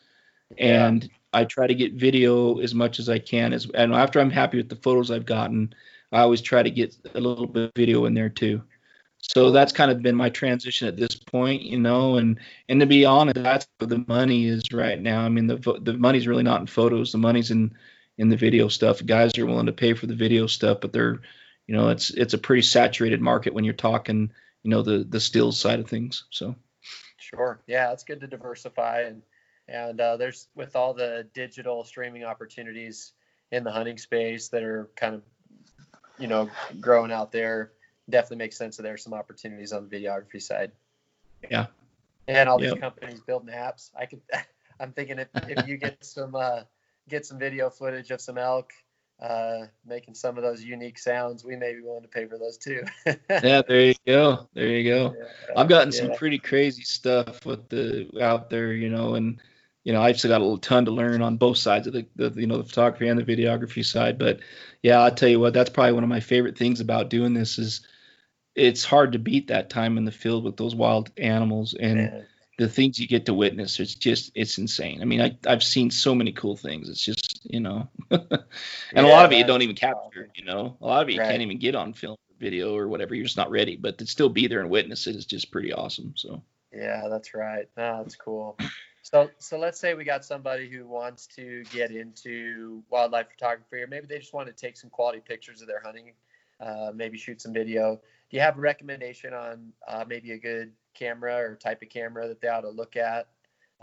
and 0.57 1.05
yeah. 1.05 1.11
i 1.33 1.44
try 1.44 1.66
to 1.66 1.75
get 1.75 1.92
video 1.92 2.59
as 2.59 2.75
much 2.75 2.99
as 2.99 3.09
i 3.09 3.18
can 3.18 3.53
as 3.53 3.68
and 3.75 3.94
after 3.94 4.18
i'm 4.18 4.31
happy 4.31 4.57
with 4.57 4.68
the 4.68 4.77
photos 4.77 5.11
i've 5.11 5.27
gotten 5.27 5.73
i 6.12 6.21
always 6.21 6.40
try 6.40 6.62
to 6.62 6.71
get 6.71 6.94
a 7.14 7.21
little 7.21 7.47
bit 7.47 7.64
of 7.64 7.73
video 7.77 8.05
in 8.07 8.14
there 8.14 8.29
too. 8.29 8.62
So 9.21 9.51
that's 9.51 9.73
kind 9.73 9.90
of 9.90 10.01
been 10.01 10.14
my 10.14 10.31
transition 10.31 10.87
at 10.87 10.97
this 10.97 11.16
point 11.16 11.62
you 11.62 11.79
know 11.79 12.16
and 12.16 12.38
and 12.68 12.81
to 12.81 12.87
be 12.87 13.05
honest 13.05 13.42
that's 13.42 13.66
where 13.79 13.88
the 13.88 14.05
money 14.07 14.47
is 14.47 14.62
right 14.73 15.01
now. 15.01 15.23
I 15.23 15.29
mean 15.29 15.47
the 15.47 15.81
the 15.83 15.94
money's 15.94 16.29
really 16.29 16.42
not 16.42 16.61
in 16.61 16.66
photos. 16.66 17.12
The 17.12 17.18
money's 17.18 17.51
in 17.51 17.75
in 18.16 18.29
the 18.29 18.37
video 18.37 18.68
stuff. 18.68 19.05
Guys 19.05 19.37
are 19.38 19.47
willing 19.47 19.66
to 19.66 19.73
pay 19.73 19.94
for 19.94 20.07
the 20.07 20.14
video 20.14 20.47
stuff 20.47 20.79
but 20.81 20.92
they're 20.92 21.21
you 21.66 21.77
know 21.77 21.88
it's 21.88 22.11
it's 22.11 22.35
a 22.35 22.38
pretty 22.38 22.62
saturated 22.62 23.21
market 23.21 23.55
when 23.55 23.64
you're 23.64 23.75
talking 23.75 24.33
you 24.62 24.71
know 24.71 24.83
the 24.83 25.05
the 25.09 25.21
stills 25.21 25.61
side 25.61 25.81
of 25.81 25.88
things 25.88 26.25
so. 26.31 26.55
Sure. 27.18 27.61
Yeah 27.66 27.92
it's 27.92 28.05
good 28.05 28.21
to 28.21 28.27
diversify 28.27 29.03
and 29.03 29.23
and 29.68 30.01
uh, 30.01 30.16
there's 30.16 30.49
with 30.55 30.75
all 30.75 30.94
the 30.94 31.29
digital 31.35 31.85
streaming 31.85 32.25
opportunities 32.25 33.12
in 33.53 33.64
the 33.64 33.71
hunting 33.71 33.99
space 33.99 34.49
that 34.49 34.62
are 34.62 34.90
kind 34.97 35.14
of 35.14 35.23
you 36.19 36.27
know 36.27 36.51
growing 36.81 37.13
out 37.13 37.33
there 37.33 37.73
definitely 38.11 38.39
makes 38.39 38.57
sense 38.57 38.77
that 38.77 38.83
there's 38.83 39.03
some 39.03 39.15
opportunities 39.15 39.73
on 39.73 39.89
the 39.89 39.97
videography 39.97 40.41
side. 40.41 40.73
Yeah. 41.51 41.67
And 42.27 42.49
all 42.49 42.59
these 42.59 42.71
yep. 42.71 42.81
companies 42.81 43.21
building 43.21 43.55
apps. 43.55 43.91
I 43.99 44.07
could 44.07 44.21
I'm 44.81 44.93
thinking 44.93 45.19
if, 45.19 45.29
if 45.35 45.67
you 45.67 45.77
get 45.77 46.05
some 46.05 46.35
uh, 46.35 46.63
get 47.09 47.27
some 47.27 47.39
video 47.39 47.71
footage 47.71 48.11
of 48.11 48.21
some 48.21 48.39
elk 48.39 48.71
uh, 49.21 49.67
making 49.85 50.15
some 50.15 50.37
of 50.37 50.45
those 50.45 50.63
unique 50.63 50.99
sounds, 50.99 51.45
we 51.45 51.57
may 51.57 51.75
be 51.75 51.81
willing 51.81 52.03
to 52.03 52.09
pay 52.09 52.27
for 52.27 52.39
those 52.39 52.57
too. 52.57 52.85
yeah, 53.07 53.63
there 53.67 53.81
you 53.81 53.95
go. 54.07 54.49
There 54.55 54.69
you 54.69 54.89
go. 54.89 55.15
Yeah, 55.19 55.25
I've 55.57 55.69
gotten 55.69 55.93
yeah. 55.93 55.99
some 55.99 56.15
pretty 56.15 56.39
crazy 56.39 56.83
stuff 56.83 57.45
with 57.45 57.69
the 57.69 58.09
out 58.21 58.49
there, 58.49 58.73
you 58.73 58.89
know, 58.89 59.17
and 59.17 59.41
you 59.85 59.93
know, 59.93 60.03
I've 60.03 60.19
still 60.19 60.31
got 60.31 60.43
a 60.43 60.61
ton 60.61 60.85
to 60.87 60.91
learn 60.91 61.23
on 61.23 61.37
both 61.37 61.57
sides 61.59 61.87
of 61.87 61.93
the, 61.93 62.07
the, 62.17 62.31
you 62.37 62.47
know 62.47 62.59
the 62.59 62.64
photography 62.64 63.09
and 63.09 63.19
the 63.19 63.25
videography 63.25 63.85
side. 63.85 64.19
But 64.19 64.41
yeah, 64.83 65.01
I'll 65.01 65.14
tell 65.14 65.29
you 65.29 65.41
what, 65.41 65.55
that's 65.55 65.71
probably 65.71 65.93
one 65.93 66.03
of 66.03 66.09
my 66.09 66.21
favorite 66.21 66.59
things 66.59 66.81
about 66.81 67.11
doing 67.11 67.35
this 67.35 67.59
is 67.59 67.87
it's 68.55 68.85
hard 68.85 69.12
to 69.12 69.19
beat 69.19 69.49
that 69.49 69.71
time 69.71 69.97
in 69.97 70.05
the 70.05 70.12
field 70.12 70.45
with 70.45 70.57
those 70.57 70.75
wild 70.75 71.11
animals 71.17 71.75
and 71.79 71.99
yeah. 71.99 72.21
the 72.59 72.69
things 72.69 72.99
you 72.99 73.07
get 73.07 73.27
to 73.27 73.35
witness. 73.35 73.79
It's 73.79 73.95
just 73.95 74.33
it's 74.35 74.59
insane. 74.59 75.01
I 75.01 75.05
mean, 75.05 75.21
I 75.21 75.38
I've 75.47 75.62
seen 75.62 75.91
so 75.91 76.14
many 76.14 76.33
cool 76.33 76.57
things. 76.57 76.88
It's 76.88 77.05
just 77.05 77.41
you 77.45 77.61
know, 77.61 77.88
and 78.11 78.29
yeah, 78.93 79.01
a 79.01 79.07
lot 79.07 79.25
of 79.25 79.33
it 79.33 79.37
you 79.37 79.45
don't 79.45 79.62
even 79.62 79.77
capture. 79.77 80.29
You 80.35 80.45
know, 80.45 80.77
a 80.81 80.87
lot 80.87 81.03
of 81.03 81.09
it 81.09 81.12
you 81.12 81.21
right. 81.21 81.31
can't 81.31 81.43
even 81.43 81.59
get 81.59 81.77
on 81.77 81.93
film, 81.93 82.14
or 82.14 82.35
video, 82.38 82.77
or 82.77 82.88
whatever. 82.88 83.14
You're 83.14 83.25
just 83.25 83.37
not 83.37 83.51
ready. 83.51 83.77
But 83.77 83.99
to 83.99 84.07
still 84.07 84.29
be 84.29 84.49
there 84.49 84.61
and 84.61 84.71
witness 84.71 85.07
it 85.07 85.17
is 85.17 85.25
just 85.25 85.51
pretty 85.51 85.73
awesome. 85.73 86.14
So. 86.17 86.43
Yeah, 86.71 87.09
that's 87.09 87.33
right. 87.33 87.67
No, 87.79 88.03
that's 88.03 88.17
cool. 88.17 88.59
So, 89.11 89.31
so 89.38 89.59
let's 89.59 89.81
say 89.81 89.94
we 89.94 90.05
got 90.05 90.25
somebody 90.25 90.68
who 90.68 90.87
wants 90.87 91.27
to 91.37 91.64
get 91.73 91.90
into 91.90 92.83
wildlife 92.90 93.29
photography, 93.31 93.83
or 93.83 93.87
maybe 93.87 94.07
they 94.07 94.18
just 94.18 94.35
want 94.35 94.49
to 94.49 94.53
take 94.53 94.77
some 94.77 94.90
quality 94.90 95.21
pictures 95.27 95.62
of 95.62 95.68
their 95.68 95.81
hunting, 95.81 96.12
uh, 96.61 96.90
maybe 96.94 97.16
shoot 97.16 97.40
some 97.40 97.55
video 97.55 98.01
do 98.31 98.37
you 98.37 98.42
have 98.42 98.59
a 98.59 98.61
recommendation 98.61 99.33
on 99.33 99.73
uh, 99.87 100.05
maybe 100.07 100.33
a 100.33 100.38
good 100.38 100.73
camera 100.94 101.37
or 101.37 101.55
type 101.55 101.83
of 101.83 101.88
camera 101.88 102.29
that 102.29 102.40
they 102.40 102.49
ought 102.49 102.62
to 102.62 102.71
look 102.71 102.97
at 102.97 103.29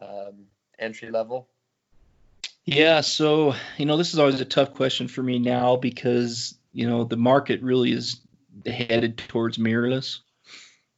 um, 0.01 0.45
entry 0.77 1.09
level? 1.09 1.47
Yeah, 2.65 3.01
so 3.01 3.55
you 3.77 3.85
know 3.85 3.97
this 3.97 4.13
is 4.13 4.19
always 4.19 4.41
a 4.41 4.45
tough 4.45 4.73
question 4.73 5.07
for 5.07 5.21
me 5.21 5.39
now 5.39 5.75
because 5.75 6.57
you 6.73 6.87
know 6.87 7.03
the 7.03 7.17
market 7.17 7.61
really 7.61 7.91
is 7.91 8.21
headed 8.65 9.17
towards 9.17 9.57
mirrorless, 9.57 10.19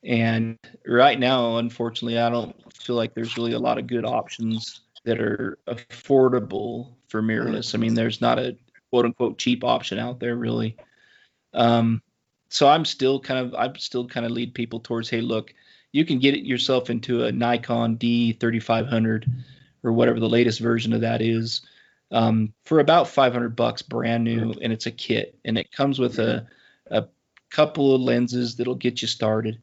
and 0.04 0.58
right 0.86 1.20
now, 1.20 1.58
unfortunately, 1.58 2.20
I 2.20 2.30
don't 2.30 2.67
feel 2.80 2.96
like 2.96 3.14
there's 3.14 3.38
really 3.38 3.54
a 3.54 3.60
lot 3.60 3.78
of 3.78 3.88
good 3.88 4.06
options 4.06 4.82
that 5.04 5.20
are 5.20 5.58
affordable 5.68 6.94
for 7.08 7.22
mirrorless. 7.22 7.74
I 7.74 7.78
mean, 7.78 7.94
there's 7.94 8.22
not 8.22 8.40
a 8.40 8.58
quote 8.90 9.06
unquote 9.06 9.38
cheap 9.38 9.64
option 9.64 10.00
out 10.00 10.20
there 10.20 10.36
really. 10.36 10.78
Um, 11.54 12.02
so 12.50 12.68
I'm 12.68 12.86
still 12.86 13.20
kind 13.20 13.46
of 13.46 13.56
I'm 13.56 13.76
still 13.78 14.08
kind 14.08 14.26
of 14.26 14.32
lead 14.32 14.54
people 14.54 14.80
towards 14.80 15.10
hey 15.10 15.22
look 15.22 15.54
you 15.92 16.06
can 16.06 16.20
get 16.20 16.36
it 16.36 16.46
yourself 16.46 16.90
into 16.90 17.24
a 17.24 17.32
Nikon 17.32 17.98
D3500 17.98 19.26
or 19.84 19.92
whatever 19.94 20.20
the 20.20 20.30
latest 20.30 20.60
version 20.60 20.94
of 20.94 21.02
that 21.02 21.22
is 21.22 21.62
um, 22.12 22.54
for 22.66 22.80
about 22.80 23.08
500 23.08 23.56
bucks 23.56 23.82
brand 23.82 24.24
new 24.24 24.54
and 24.62 24.72
it's 24.72 24.86
a 24.86 24.92
kit 24.92 25.38
and 25.46 25.58
it 25.58 25.72
comes 25.72 26.00
with 26.00 26.20
a, 26.20 26.46
a 26.88 27.06
couple 27.50 27.96
of 27.96 28.02
lenses 28.02 28.56
that'll 28.56 28.76
get 28.76 29.02
you 29.02 29.08
started 29.08 29.62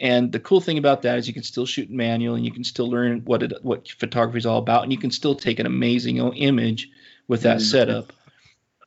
and 0.00 0.30
the 0.30 0.38
cool 0.40 0.60
thing 0.60 0.78
about 0.78 1.02
that 1.02 1.18
is 1.18 1.26
you 1.26 1.34
can 1.34 1.42
still 1.42 1.66
shoot 1.66 1.90
manual 1.90 2.36
and 2.36 2.44
you 2.44 2.52
can 2.52 2.64
still 2.64 2.88
learn 2.88 3.22
what 3.24 3.42
it, 3.42 3.52
what 3.62 3.88
photography 3.88 4.38
is 4.38 4.46
all 4.46 4.58
about 4.58 4.84
and 4.84 4.92
you 4.92 4.98
can 4.98 5.10
still 5.10 5.34
take 5.34 5.58
an 5.58 5.66
amazing 5.66 6.18
image 6.18 6.88
with 7.26 7.42
that 7.42 7.58
mm-hmm. 7.58 7.64
setup. 7.64 8.12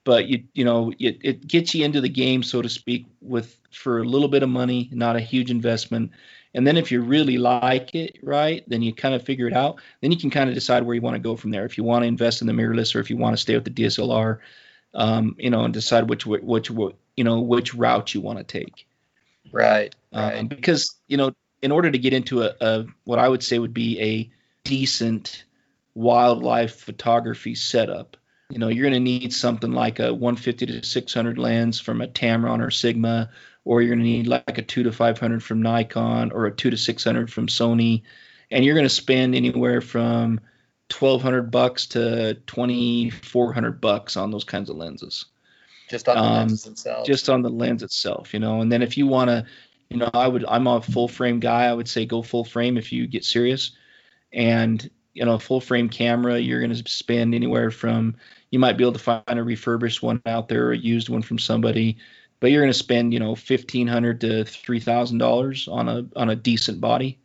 But 0.04 0.28
you 0.28 0.46
you 0.54 0.66
know 0.66 0.94
it, 1.00 1.20
it 1.22 1.48
gets 1.48 1.76
you 1.76 1.86
into 1.86 2.02
the 2.02 2.10
game 2.10 2.44
so 2.44 2.62
to 2.62 2.70
speak 2.70 3.06
with 3.22 3.56
for 3.72 4.00
a 4.00 4.04
little 4.04 4.30
bit 4.30 4.44
of 4.44 4.50
money 4.50 4.90
not 4.92 5.16
a 5.16 5.20
huge 5.20 5.52
investment. 5.52 6.12
And 6.54 6.68
then 6.68 6.76
if 6.76 6.92
you 6.92 7.02
really 7.02 7.38
like 7.38 7.94
it 7.94 8.18
right 8.24 8.64
then 8.68 8.82
you 8.82 8.94
kind 8.94 9.14
of 9.14 9.24
figure 9.24 9.48
it 9.48 9.54
out 9.54 9.82
then 10.00 10.12
you 10.12 10.18
can 10.18 10.30
kind 10.30 10.50
of 10.50 10.56
decide 10.56 10.84
where 10.84 10.96
you 10.96 11.02
want 11.02 11.16
to 11.16 11.22
go 11.22 11.36
from 11.36 11.52
there. 11.52 11.66
If 11.66 11.78
you 11.78 11.84
want 11.84 12.04
to 12.04 12.08
invest 12.08 12.42
in 12.42 12.48
the 12.48 12.54
mirrorless 12.54 12.96
or 12.96 13.00
if 13.00 13.10
you 13.10 13.18
want 13.18 13.36
to 13.36 13.42
stay 13.42 13.56
with 13.56 13.66
the 13.66 13.72
dslr 13.72 14.40
um, 14.94 15.36
you 15.38 15.50
know 15.50 15.64
and 15.66 15.74
decide 15.74 16.10
which 16.10 16.26
which 16.26 16.70
you 16.70 17.24
know 17.24 17.42
which 17.42 17.74
route 17.74 18.14
you 18.14 18.22
want 18.22 18.40
to 18.40 18.44
take 18.44 18.88
right, 19.52 19.96
right. 20.14 20.38
Um, 20.38 20.48
because 20.48 20.96
you 21.08 21.18
know 21.18 21.34
in 21.62 21.72
order 21.72 21.92
to 21.92 21.98
get 21.98 22.14
into 22.14 22.44
a, 22.44 22.54
a 22.60 22.86
what 23.04 23.20
i 23.20 23.28
would 23.28 23.44
say 23.44 23.60
would 23.60 23.74
be 23.74 24.00
a 24.02 24.30
decent 24.64 25.46
wildlife 25.94 26.76
photography 26.76 27.56
setup 27.56 28.18
you 28.52 28.60
know 28.60 28.68
you're 28.68 28.84
going 28.84 28.94
to 28.94 29.00
need 29.00 29.34
something 29.34 29.72
like 29.72 30.00
a 30.00 30.14
150 30.14 30.66
to 30.66 30.84
600 30.84 31.38
lens 31.38 31.80
from 31.80 32.02
a 32.02 32.08
Tamron 32.08 32.66
or 32.66 32.70
Sigma, 32.70 33.30
or 33.64 33.82
you're 33.82 33.96
going 33.96 34.00
to 34.00 34.12
need 34.12 34.28
like 34.28 34.58
a 34.58 34.62
two 34.62 34.84
to 34.84 34.92
500 34.92 35.42
from 35.42 35.62
Nikon 35.62 36.32
or 36.32 36.46
a 36.46 36.52
two 36.52 36.70
to 36.70 36.78
600 36.78 37.32
from 37.32 37.48
Sony, 37.48 38.04
and 38.50 38.66
you're 38.66 38.76
going 38.76 38.86
to 38.86 38.90
spend 38.90 39.36
anywhere 39.36 39.80
from 39.80 40.42
1200 40.92 41.50
bucks 41.50 41.88
to 41.88 42.36
2400 42.46 43.80
bucks 43.80 44.18
on 44.18 44.32
those 44.32 44.44
kinds 44.44 44.70
of 44.70 44.76
lenses. 44.76 45.26
Just 45.92 46.10
on 46.10 46.16
the 46.16 46.24
um, 46.24 46.34
lenses 46.38 46.64
themselves. 46.64 47.08
Just 47.08 47.30
on 47.30 47.42
the 47.42 47.50
lens 47.50 47.84
itself, 47.84 48.34
you 48.34 48.40
know. 48.40 48.62
And 48.62 48.72
then 48.72 48.82
if 48.82 48.98
you 48.98 49.08
want 49.08 49.30
to, 49.30 49.46
you 49.90 49.98
know, 49.98 50.10
I 50.14 50.28
would 50.28 50.46
I'm 50.48 50.68
a 50.68 50.82
full 50.82 51.08
frame 51.08 51.40
guy. 51.40 51.66
I 51.66 51.74
would 51.74 51.88
say 51.88 52.06
go 52.06 52.22
full 52.22 52.46
frame 52.46 52.78
if 52.78 52.92
you 52.92 53.08
get 53.08 53.24
serious. 53.24 53.72
And 54.34 54.90
you 55.14 55.26
know, 55.26 55.34
a 55.34 55.40
full 55.40 55.60
frame 55.60 55.90
camera, 55.90 56.40
you're 56.40 56.62
going 56.62 56.74
to 56.74 56.90
spend 56.90 57.36
anywhere 57.36 57.70
from 57.70 58.16
you 58.52 58.60
might 58.60 58.78
be 58.78 58.84
able 58.84 58.94
to 58.94 59.00
find 59.00 59.24
a 59.28 59.44
refurbished 59.44 60.04
one 60.04 60.22
out 60.26 60.50
there 60.50 60.68
or 60.68 60.72
a 60.74 60.78
used 60.78 61.10
one 61.10 61.22
from 61.22 61.40
somebody, 61.40 61.98
but 62.40 62.52
you're 62.52 62.62
going 62.62 62.72
to 62.72 62.78
spend 62.78 63.14
you 63.14 63.20
know 63.20 63.34
fifteen 63.34 63.88
hundred 63.88 64.22
to 64.22 64.44
three 64.44 64.80
thousand 64.80 65.18
dollars 65.18 65.68
on 65.68 65.90
a 65.90 66.06
on 66.16 66.30
a 66.30 66.36
decent 66.36 66.80
body. 66.80 67.18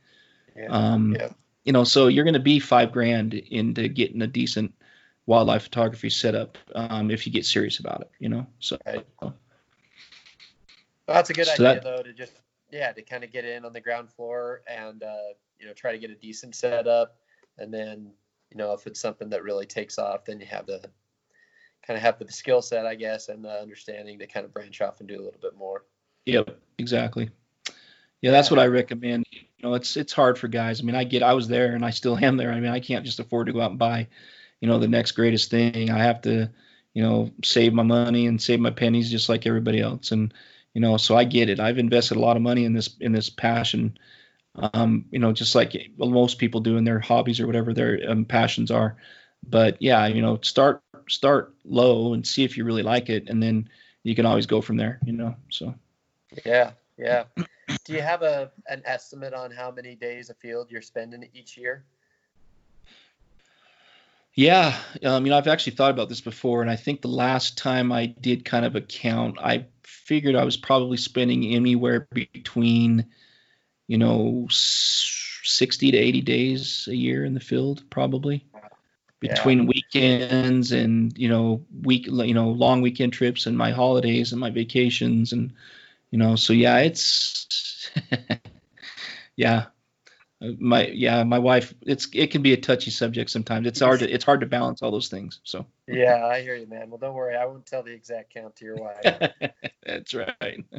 Yeah. 0.56 0.68
Um, 0.68 1.16
yeah. 1.18 1.28
You 1.64 1.72
know, 1.72 1.82
so 1.82 2.06
you're 2.06 2.24
going 2.24 2.34
to 2.34 2.40
be 2.40 2.60
five 2.60 2.92
grand 2.92 3.34
into 3.34 3.88
getting 3.88 4.22
a 4.22 4.28
decent 4.28 4.72
wildlife 5.26 5.64
photography 5.64 6.10
setup 6.10 6.56
um, 6.74 7.10
if 7.10 7.26
you 7.26 7.32
get 7.32 7.44
serious 7.44 7.78
about 7.78 8.02
it. 8.02 8.10
You 8.18 8.28
know, 8.28 8.46
so. 8.58 8.78
Right. 8.86 9.06
well, 9.20 9.34
that's 11.06 11.30
a 11.30 11.34
good 11.34 11.46
so 11.46 11.52
idea 11.54 11.66
that, 11.66 11.84
though 11.84 12.02
to 12.02 12.12
just 12.12 12.32
yeah 12.70 12.92
to 12.92 13.02
kind 13.02 13.24
of 13.24 13.32
get 13.32 13.44
in 13.44 13.64
on 13.64 13.72
the 13.72 13.80
ground 13.80 14.10
floor 14.10 14.62
and 14.66 15.02
uh, 15.02 15.34
you 15.58 15.66
know 15.66 15.72
try 15.72 15.92
to 15.92 15.98
get 15.98 16.10
a 16.10 16.14
decent 16.14 16.54
setup 16.54 17.16
and 17.58 17.72
then 17.72 18.10
you 18.50 18.56
know 18.56 18.72
if 18.72 18.86
it's 18.86 19.00
something 19.00 19.30
that 19.30 19.44
really 19.44 19.66
takes 19.66 19.98
off 19.98 20.24
then 20.24 20.40
you 20.40 20.46
have 20.46 20.66
the 20.66 20.80
kind 21.86 21.96
of 21.96 22.02
have 22.02 22.18
the 22.18 22.30
skill 22.30 22.62
set, 22.62 22.86
I 22.86 22.94
guess, 22.94 23.28
and 23.28 23.44
the 23.44 23.60
understanding 23.60 24.18
to 24.18 24.26
kind 24.26 24.44
of 24.44 24.52
branch 24.52 24.80
off 24.80 25.00
and 25.00 25.08
do 25.08 25.14
a 25.14 25.22
little 25.22 25.40
bit 25.40 25.56
more. 25.56 25.84
Yep, 26.24 26.58
exactly. 26.78 27.30
Yeah, 28.20 28.32
that's 28.32 28.50
what 28.50 28.58
I 28.58 28.66
recommend. 28.66 29.26
You 29.30 29.40
know, 29.62 29.74
it's 29.74 29.96
it's 29.96 30.12
hard 30.12 30.38
for 30.38 30.48
guys. 30.48 30.80
I 30.80 30.84
mean, 30.84 30.96
I 30.96 31.04
get 31.04 31.22
I 31.22 31.34
was 31.34 31.46
there 31.48 31.74
and 31.74 31.84
I 31.84 31.90
still 31.90 32.18
am 32.18 32.36
there. 32.36 32.50
I 32.50 32.60
mean, 32.60 32.72
I 32.72 32.80
can't 32.80 33.04
just 33.04 33.20
afford 33.20 33.46
to 33.46 33.52
go 33.52 33.60
out 33.60 33.70
and 33.70 33.78
buy, 33.78 34.08
you 34.60 34.68
know, 34.68 34.78
the 34.78 34.88
next 34.88 35.12
greatest 35.12 35.50
thing. 35.50 35.90
I 35.90 35.98
have 35.98 36.22
to, 36.22 36.50
you 36.94 37.02
know, 37.02 37.30
save 37.44 37.72
my 37.74 37.82
money 37.82 38.26
and 38.26 38.40
save 38.40 38.60
my 38.60 38.70
pennies 38.70 39.10
just 39.10 39.28
like 39.28 39.46
everybody 39.46 39.80
else. 39.80 40.12
And 40.12 40.32
you 40.74 40.80
know, 40.80 40.98
so 40.98 41.16
I 41.16 41.24
get 41.24 41.48
it. 41.48 41.58
I've 41.58 41.78
invested 41.78 42.18
a 42.18 42.20
lot 42.20 42.36
of 42.36 42.42
money 42.42 42.64
in 42.64 42.74
this 42.74 42.94
in 43.00 43.12
this 43.12 43.30
passion. 43.30 43.96
Um, 44.54 45.06
you 45.10 45.18
know, 45.18 45.32
just 45.32 45.54
like 45.54 45.74
most 45.96 46.38
people 46.38 46.60
do 46.60 46.76
in 46.76 46.84
their 46.84 47.00
hobbies 47.00 47.40
or 47.40 47.46
whatever 47.46 47.72
their 47.74 47.98
um, 48.08 48.24
passions 48.24 48.70
are. 48.70 48.96
But 49.46 49.80
yeah, 49.80 50.06
you 50.06 50.22
know, 50.22 50.38
start 50.42 50.82
start 51.08 51.54
low 51.64 52.14
and 52.14 52.26
see 52.26 52.44
if 52.44 52.56
you 52.56 52.64
really 52.64 52.82
like 52.82 53.08
it, 53.08 53.28
and 53.28 53.42
then 53.42 53.68
you 54.02 54.14
can 54.14 54.26
always 54.26 54.46
go 54.46 54.60
from 54.60 54.76
there. 54.76 54.98
You 55.04 55.12
know, 55.12 55.36
so. 55.50 55.74
Yeah, 56.44 56.72
yeah. 56.98 57.24
Do 57.84 57.92
you 57.92 58.02
have 58.02 58.22
a 58.22 58.50
an 58.68 58.82
estimate 58.84 59.34
on 59.34 59.50
how 59.50 59.70
many 59.70 59.94
days 59.94 60.30
a 60.30 60.34
field 60.34 60.70
you're 60.70 60.82
spending 60.82 61.28
each 61.32 61.56
year? 61.56 61.84
Yeah, 64.36 64.78
um, 65.02 65.24
you 65.24 65.30
know, 65.30 65.38
I've 65.38 65.48
actually 65.48 65.76
thought 65.76 65.90
about 65.90 66.10
this 66.10 66.20
before, 66.20 66.60
and 66.60 66.70
I 66.70 66.76
think 66.76 67.00
the 67.00 67.08
last 67.08 67.56
time 67.56 67.90
I 67.90 68.06
did 68.06 68.44
kind 68.44 68.66
of 68.66 68.76
a 68.76 68.82
count, 68.82 69.38
I 69.40 69.64
figured 69.82 70.36
I 70.36 70.44
was 70.44 70.58
probably 70.58 70.98
spending 70.98 71.54
anywhere 71.54 72.06
between, 72.12 73.06
you 73.86 73.96
know, 73.96 74.46
60 74.50 75.90
to 75.90 75.96
80 75.96 76.20
days 76.20 76.86
a 76.90 76.94
year 76.94 77.24
in 77.24 77.32
the 77.32 77.40
field, 77.40 77.82
probably 77.88 78.44
between 79.20 79.60
yeah. 79.60 79.64
weekends 79.64 80.72
and 80.72 81.16
you 81.16 81.28
know 81.28 81.64
week 81.82 82.06
you 82.06 82.34
know 82.34 82.50
long 82.50 82.82
weekend 82.82 83.12
trips 83.12 83.46
and 83.46 83.56
my 83.56 83.70
holidays 83.70 84.32
and 84.32 84.40
my 84.40 84.50
vacations 84.50 85.32
and 85.32 85.52
you 86.10 86.18
know 86.18 86.36
so 86.36 86.52
yeah 86.52 86.78
it's 86.78 87.90
yeah 89.36 89.66
my 90.40 90.86
yeah 90.88 91.24
my 91.24 91.38
wife 91.38 91.72
it's 91.82 92.08
it 92.12 92.30
can 92.30 92.42
be 92.42 92.52
a 92.52 92.56
touchy 92.56 92.90
subject 92.90 93.30
sometimes. 93.30 93.66
It's 93.66 93.80
hard 93.80 94.00
to 94.00 94.10
it's 94.10 94.24
hard 94.24 94.40
to 94.40 94.46
balance 94.46 94.82
all 94.82 94.90
those 94.90 95.08
things 95.08 95.40
so. 95.44 95.66
Yeah 95.86 96.26
i 96.26 96.42
hear 96.42 96.54
you 96.54 96.66
man. 96.66 96.90
Well 96.90 96.98
don't 96.98 97.14
worry. 97.14 97.36
I 97.36 97.46
won't 97.46 97.64
tell 97.64 97.82
the 97.82 97.92
exact 97.92 98.34
count 98.34 98.56
to 98.56 98.64
your 98.64 98.76
wife. 98.76 99.32
That's 99.86 100.14
right. 100.14 100.64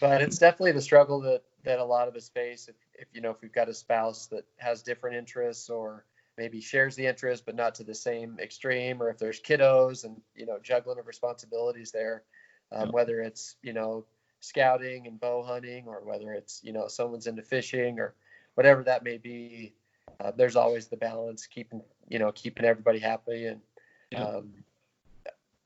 But 0.00 0.22
it's 0.22 0.38
definitely 0.38 0.72
the 0.72 0.80
struggle 0.80 1.20
that 1.22 1.42
that 1.64 1.78
a 1.78 1.84
lot 1.84 2.08
of 2.08 2.14
us 2.14 2.28
face 2.28 2.68
if, 2.68 2.76
if 2.94 3.08
you 3.12 3.20
know 3.20 3.30
if 3.30 3.42
we've 3.42 3.52
got 3.52 3.68
a 3.68 3.74
spouse 3.74 4.28
that 4.28 4.44
has 4.56 4.82
different 4.82 5.16
interests 5.16 5.68
or 5.68 6.06
maybe 6.38 6.60
shares 6.60 6.94
the 6.94 7.06
interest 7.06 7.44
but 7.44 7.56
not 7.56 7.74
to 7.74 7.84
the 7.84 7.94
same 7.94 8.38
extreme 8.40 9.02
or 9.02 9.10
if 9.10 9.18
there's 9.18 9.40
kiddos 9.40 10.04
and 10.04 10.16
you 10.34 10.46
know 10.46 10.58
juggling 10.62 10.98
of 10.98 11.06
responsibilities 11.06 11.90
there 11.90 12.22
um, 12.72 12.86
yeah. 12.86 12.92
whether 12.92 13.20
it's 13.20 13.56
you 13.62 13.72
know 13.72 14.06
scouting 14.38 15.06
and 15.06 15.20
bow 15.20 15.42
hunting 15.42 15.84
or 15.86 16.00
whether 16.04 16.32
it's 16.32 16.60
you 16.62 16.72
know 16.72 16.86
someone's 16.86 17.26
into 17.26 17.42
fishing 17.42 17.98
or 17.98 18.14
whatever 18.54 18.82
that 18.84 19.04
may 19.04 19.18
be 19.18 19.72
uh, 20.20 20.32
there's 20.36 20.56
always 20.56 20.88
the 20.88 20.96
balance 20.96 21.46
keeping 21.46 21.82
you 22.08 22.18
know 22.18 22.32
keeping 22.32 22.64
everybody 22.64 22.98
happy 22.98 23.46
and 23.46 23.60
yeah. 24.10 24.24
um, 24.24 24.52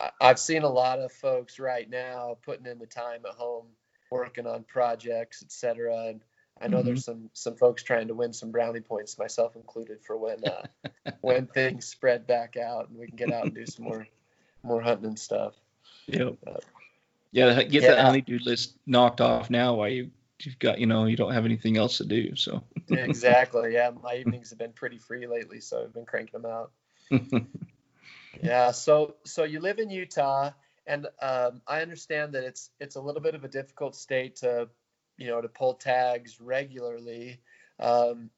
I, 0.00 0.10
i've 0.20 0.38
seen 0.38 0.62
a 0.62 0.68
lot 0.68 0.98
of 0.98 1.12
folks 1.12 1.58
right 1.58 1.88
now 1.88 2.36
putting 2.42 2.66
in 2.66 2.78
the 2.78 2.86
time 2.86 3.20
at 3.26 3.34
home 3.34 3.66
working 4.10 4.46
on 4.46 4.64
projects 4.64 5.42
etc 5.42 6.08
and 6.08 6.20
I 6.60 6.68
know 6.68 6.78
mm-hmm. 6.78 6.86
there's 6.86 7.04
some 7.04 7.30
some 7.32 7.56
folks 7.56 7.82
trying 7.82 8.08
to 8.08 8.14
win 8.14 8.32
some 8.32 8.50
brownie 8.50 8.80
points, 8.80 9.18
myself 9.18 9.56
included, 9.56 10.00
for 10.02 10.16
when 10.16 10.38
uh, 10.44 11.10
when 11.20 11.46
things 11.46 11.86
spread 11.86 12.26
back 12.26 12.56
out 12.56 12.88
and 12.88 12.98
we 12.98 13.06
can 13.08 13.16
get 13.16 13.32
out 13.32 13.44
and 13.44 13.54
do 13.54 13.66
some 13.66 13.86
more 13.86 14.06
more 14.62 14.80
hunting 14.80 15.06
and 15.06 15.18
stuff. 15.18 15.54
Yep. 16.06 16.36
Uh, 16.46 16.52
yeah, 17.32 17.62
get 17.64 17.82
yeah. 17.82 17.94
that 17.94 18.04
honeydew 18.04 18.38
list 18.44 18.76
knocked 18.86 19.20
off 19.20 19.50
now 19.50 19.74
while 19.74 19.88
you 19.88 20.10
you've 20.46 20.58
got 20.58 20.78
you 20.78 20.86
know 20.86 21.06
you 21.06 21.16
don't 21.16 21.32
have 21.32 21.44
anything 21.44 21.76
else 21.76 21.98
to 21.98 22.04
do. 22.04 22.36
So 22.36 22.62
exactly. 22.88 23.74
Yeah, 23.74 23.90
my 24.02 24.16
evenings 24.18 24.50
have 24.50 24.58
been 24.58 24.72
pretty 24.72 24.98
free 24.98 25.26
lately, 25.26 25.60
so 25.60 25.82
I've 25.82 25.94
been 25.94 26.06
cranking 26.06 26.40
them 26.40 26.50
out. 26.50 26.72
yeah. 28.42 28.70
So 28.70 29.16
so 29.24 29.44
you 29.44 29.60
live 29.60 29.78
in 29.78 29.90
Utah, 29.90 30.50
and 30.86 31.06
um, 31.20 31.62
I 31.66 31.82
understand 31.82 32.34
that 32.34 32.44
it's 32.44 32.70
it's 32.80 32.96
a 32.96 33.00
little 33.00 33.22
bit 33.22 33.34
of 33.34 33.44
a 33.44 33.48
difficult 33.48 33.96
state 33.96 34.36
to 34.36 34.68
you 35.16 35.28
know, 35.28 35.40
to 35.40 35.48
pull 35.48 35.74
tags 35.74 36.40
regularly. 36.40 37.40
Um, 37.78 38.30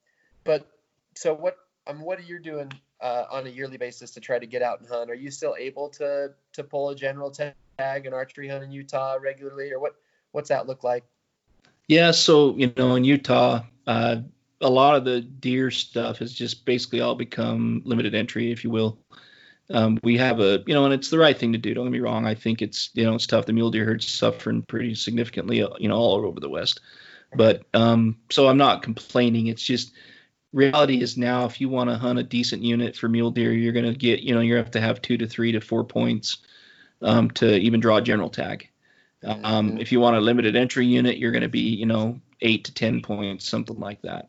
but 0.44 0.70
so 1.14 1.34
what? 1.34 1.56
Um, 1.86 2.00
what 2.00 2.18
are 2.18 2.22
you 2.22 2.40
doing 2.40 2.72
uh, 3.00 3.26
on 3.30 3.46
a 3.46 3.50
yearly 3.50 3.76
basis 3.76 4.12
to 4.12 4.20
try 4.20 4.38
to 4.38 4.46
get 4.46 4.60
out 4.60 4.80
and 4.80 4.88
hunt? 4.88 5.10
Are 5.10 5.14
you 5.14 5.30
still 5.30 5.54
able 5.58 5.90
to 5.90 6.32
to 6.54 6.64
pull 6.64 6.90
a 6.90 6.96
general 6.96 7.30
tag 7.30 7.54
and 7.78 8.14
archery 8.14 8.48
hunt 8.48 8.64
in 8.64 8.72
Utah 8.72 9.16
regularly, 9.20 9.72
or 9.72 9.78
what? 9.78 9.94
What's 10.32 10.48
that 10.48 10.66
look 10.66 10.84
like? 10.84 11.04
Yeah, 11.88 12.10
so 12.10 12.56
you 12.56 12.72
know, 12.76 12.96
in 12.96 13.04
Utah, 13.04 13.62
uh, 13.86 14.16
a 14.60 14.70
lot 14.70 14.96
of 14.96 15.04
the 15.04 15.20
deer 15.20 15.70
stuff 15.70 16.18
has 16.18 16.32
just 16.32 16.64
basically 16.64 17.00
all 17.00 17.14
become 17.14 17.82
limited 17.84 18.14
entry, 18.14 18.50
if 18.50 18.64
you 18.64 18.70
will. 18.70 18.98
Um, 19.70 19.98
we 20.02 20.16
have 20.16 20.40
a, 20.40 20.62
you 20.66 20.74
know, 20.74 20.84
and 20.84 20.94
it's 20.94 21.10
the 21.10 21.18
right 21.18 21.36
thing 21.36 21.52
to 21.52 21.58
do. 21.58 21.74
Don't 21.74 21.86
get 21.86 21.92
me 21.92 22.00
wrong. 22.00 22.26
I 22.26 22.34
think 22.34 22.62
it's, 22.62 22.90
you 22.94 23.04
know, 23.04 23.14
it's 23.14 23.26
tough. 23.26 23.46
The 23.46 23.52
mule 23.52 23.70
deer 23.70 23.84
herd's 23.84 24.08
suffering 24.08 24.62
pretty 24.62 24.94
significantly, 24.94 25.62
uh, 25.62 25.70
you 25.78 25.88
know, 25.88 25.96
all 25.96 26.24
over 26.24 26.40
the 26.40 26.48
West. 26.48 26.80
But 27.34 27.64
um, 27.74 28.16
so 28.30 28.46
I'm 28.46 28.56
not 28.56 28.82
complaining. 28.82 29.48
It's 29.48 29.62
just 29.62 29.92
reality 30.52 31.02
is 31.02 31.16
now 31.16 31.44
if 31.46 31.60
you 31.60 31.68
want 31.68 31.90
to 31.90 31.96
hunt 31.96 32.18
a 32.18 32.22
decent 32.22 32.62
unit 32.62 32.96
for 32.96 33.08
mule 33.08 33.32
deer, 33.32 33.52
you're 33.52 33.72
going 33.72 33.92
to 33.92 33.98
get, 33.98 34.20
you 34.20 34.34
know, 34.34 34.40
you 34.40 34.54
have 34.56 34.70
to 34.72 34.80
have 34.80 35.02
two 35.02 35.18
to 35.18 35.26
three 35.26 35.52
to 35.52 35.60
four 35.60 35.84
points 35.84 36.38
um, 37.02 37.30
to 37.32 37.56
even 37.56 37.80
draw 37.80 37.96
a 37.96 38.02
general 38.02 38.30
tag. 38.30 38.68
Um, 39.24 39.70
mm-hmm. 39.70 39.78
If 39.78 39.92
you 39.92 40.00
want 40.00 40.16
a 40.16 40.20
limited 40.20 40.56
entry 40.56 40.86
unit, 40.86 41.18
you're 41.18 41.32
going 41.32 41.42
to 41.42 41.48
be, 41.48 41.60
you 41.60 41.86
know, 41.86 42.20
eight 42.42 42.64
to 42.66 42.74
ten 42.74 43.00
points, 43.00 43.48
something 43.48 43.78
like 43.78 44.02
that. 44.02 44.28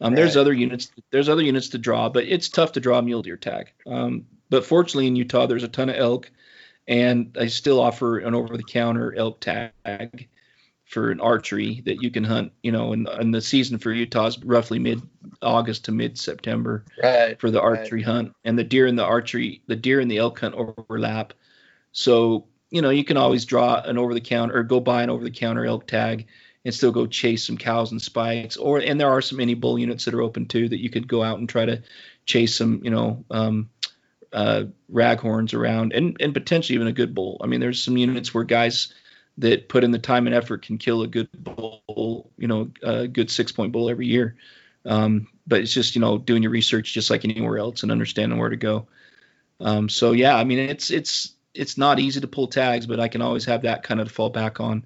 Um, 0.00 0.12
right. 0.12 0.16
There's 0.16 0.36
other 0.36 0.52
units. 0.52 0.90
There's 1.10 1.28
other 1.28 1.42
units 1.42 1.68
to 1.70 1.78
draw, 1.78 2.08
but 2.08 2.24
it's 2.24 2.48
tough 2.48 2.72
to 2.72 2.80
draw 2.80 2.98
a 2.98 3.02
mule 3.02 3.22
deer 3.22 3.36
tag. 3.36 3.72
Um, 3.86 4.26
but 4.50 4.64
fortunately, 4.64 5.06
in 5.06 5.16
Utah, 5.16 5.46
there's 5.46 5.62
a 5.62 5.68
ton 5.68 5.90
of 5.90 5.96
elk, 5.96 6.30
and 6.88 7.36
I 7.38 7.46
still 7.46 7.78
offer 7.78 8.18
an 8.18 8.34
over-the-counter 8.34 9.14
elk 9.14 9.40
tag 9.40 10.28
for 10.86 11.10
an 11.10 11.20
archery 11.20 11.82
that 11.86 12.02
you 12.02 12.10
can 12.10 12.24
hunt. 12.24 12.52
You 12.62 12.72
know, 12.72 12.92
and, 12.92 13.06
and 13.06 13.34
the 13.34 13.40
season 13.40 13.78
for 13.78 13.92
Utah 13.92 14.26
is 14.26 14.42
roughly 14.42 14.78
mid-August 14.78 15.84
to 15.84 15.92
mid-September 15.92 16.84
right. 17.02 17.38
for 17.38 17.50
the 17.50 17.60
archery 17.60 18.00
right. 18.00 18.06
hunt, 18.06 18.36
and 18.44 18.58
the 18.58 18.64
deer 18.64 18.86
and 18.86 18.98
the 18.98 19.04
archery, 19.04 19.62
the 19.68 19.76
deer 19.76 20.00
and 20.00 20.10
the 20.10 20.18
elk 20.18 20.40
hunt 20.40 20.54
overlap. 20.54 21.34
So 21.92 22.46
you 22.72 22.80
know, 22.80 22.88
you 22.88 23.04
can 23.04 23.18
always 23.18 23.44
draw 23.44 23.82
an 23.82 23.98
over 23.98 24.14
the 24.14 24.20
counter 24.20 24.56
or 24.56 24.62
go 24.62 24.80
buy 24.80 25.02
an 25.02 25.10
over 25.10 25.22
the 25.22 25.30
counter 25.30 25.66
elk 25.66 25.86
tag 25.86 26.26
and 26.64 26.74
still 26.74 26.90
go 26.90 27.06
chase 27.06 27.46
some 27.46 27.58
cows 27.58 27.92
and 27.92 28.00
spikes. 28.00 28.56
Or 28.56 28.78
and 28.78 28.98
there 28.98 29.10
are 29.10 29.20
some 29.20 29.40
any 29.40 29.52
bull 29.52 29.78
units 29.78 30.06
that 30.06 30.14
are 30.14 30.22
open 30.22 30.46
too 30.46 30.70
that 30.70 30.80
you 30.80 30.88
could 30.88 31.06
go 31.06 31.22
out 31.22 31.38
and 31.38 31.46
try 31.46 31.66
to 31.66 31.82
chase 32.24 32.56
some, 32.56 32.80
you 32.82 32.90
know, 32.90 33.26
um, 33.30 33.68
uh, 34.32 34.64
raghorns 34.90 35.52
around 35.52 35.92
and 35.92 36.16
and 36.18 36.32
potentially 36.32 36.74
even 36.74 36.86
a 36.86 36.92
good 36.92 37.14
bull. 37.14 37.38
I 37.42 37.46
mean, 37.46 37.60
there's 37.60 37.82
some 37.84 37.98
units 37.98 38.32
where 38.32 38.44
guys 38.44 38.94
that 39.36 39.68
put 39.68 39.84
in 39.84 39.90
the 39.90 39.98
time 39.98 40.26
and 40.26 40.34
effort 40.34 40.62
can 40.62 40.78
kill 40.78 41.02
a 41.02 41.08
good 41.08 41.28
bull, 41.32 42.30
you 42.38 42.48
know, 42.48 42.70
a 42.82 43.06
good 43.06 43.30
six 43.30 43.52
point 43.52 43.72
bull 43.72 43.90
every 43.90 44.06
year. 44.06 44.36
Um, 44.86 45.28
but 45.46 45.60
it's 45.60 45.74
just 45.74 45.94
you 45.94 46.00
know 46.00 46.16
doing 46.16 46.42
your 46.42 46.52
research 46.52 46.94
just 46.94 47.10
like 47.10 47.26
anywhere 47.26 47.58
else 47.58 47.82
and 47.82 47.92
understanding 47.92 48.38
where 48.38 48.48
to 48.48 48.56
go. 48.56 48.86
Um, 49.60 49.90
so 49.90 50.12
yeah, 50.12 50.34
I 50.34 50.44
mean 50.44 50.58
it's 50.58 50.90
it's 50.90 51.34
it's 51.54 51.76
not 51.76 51.98
easy 51.98 52.20
to 52.20 52.28
pull 52.28 52.48
tags, 52.48 52.86
but 52.86 53.00
I 53.00 53.08
can 53.08 53.22
always 53.22 53.44
have 53.44 53.62
that 53.62 53.82
kind 53.82 54.00
of 54.00 54.08
to 54.08 54.14
fall 54.14 54.30
back 54.30 54.60
on. 54.60 54.84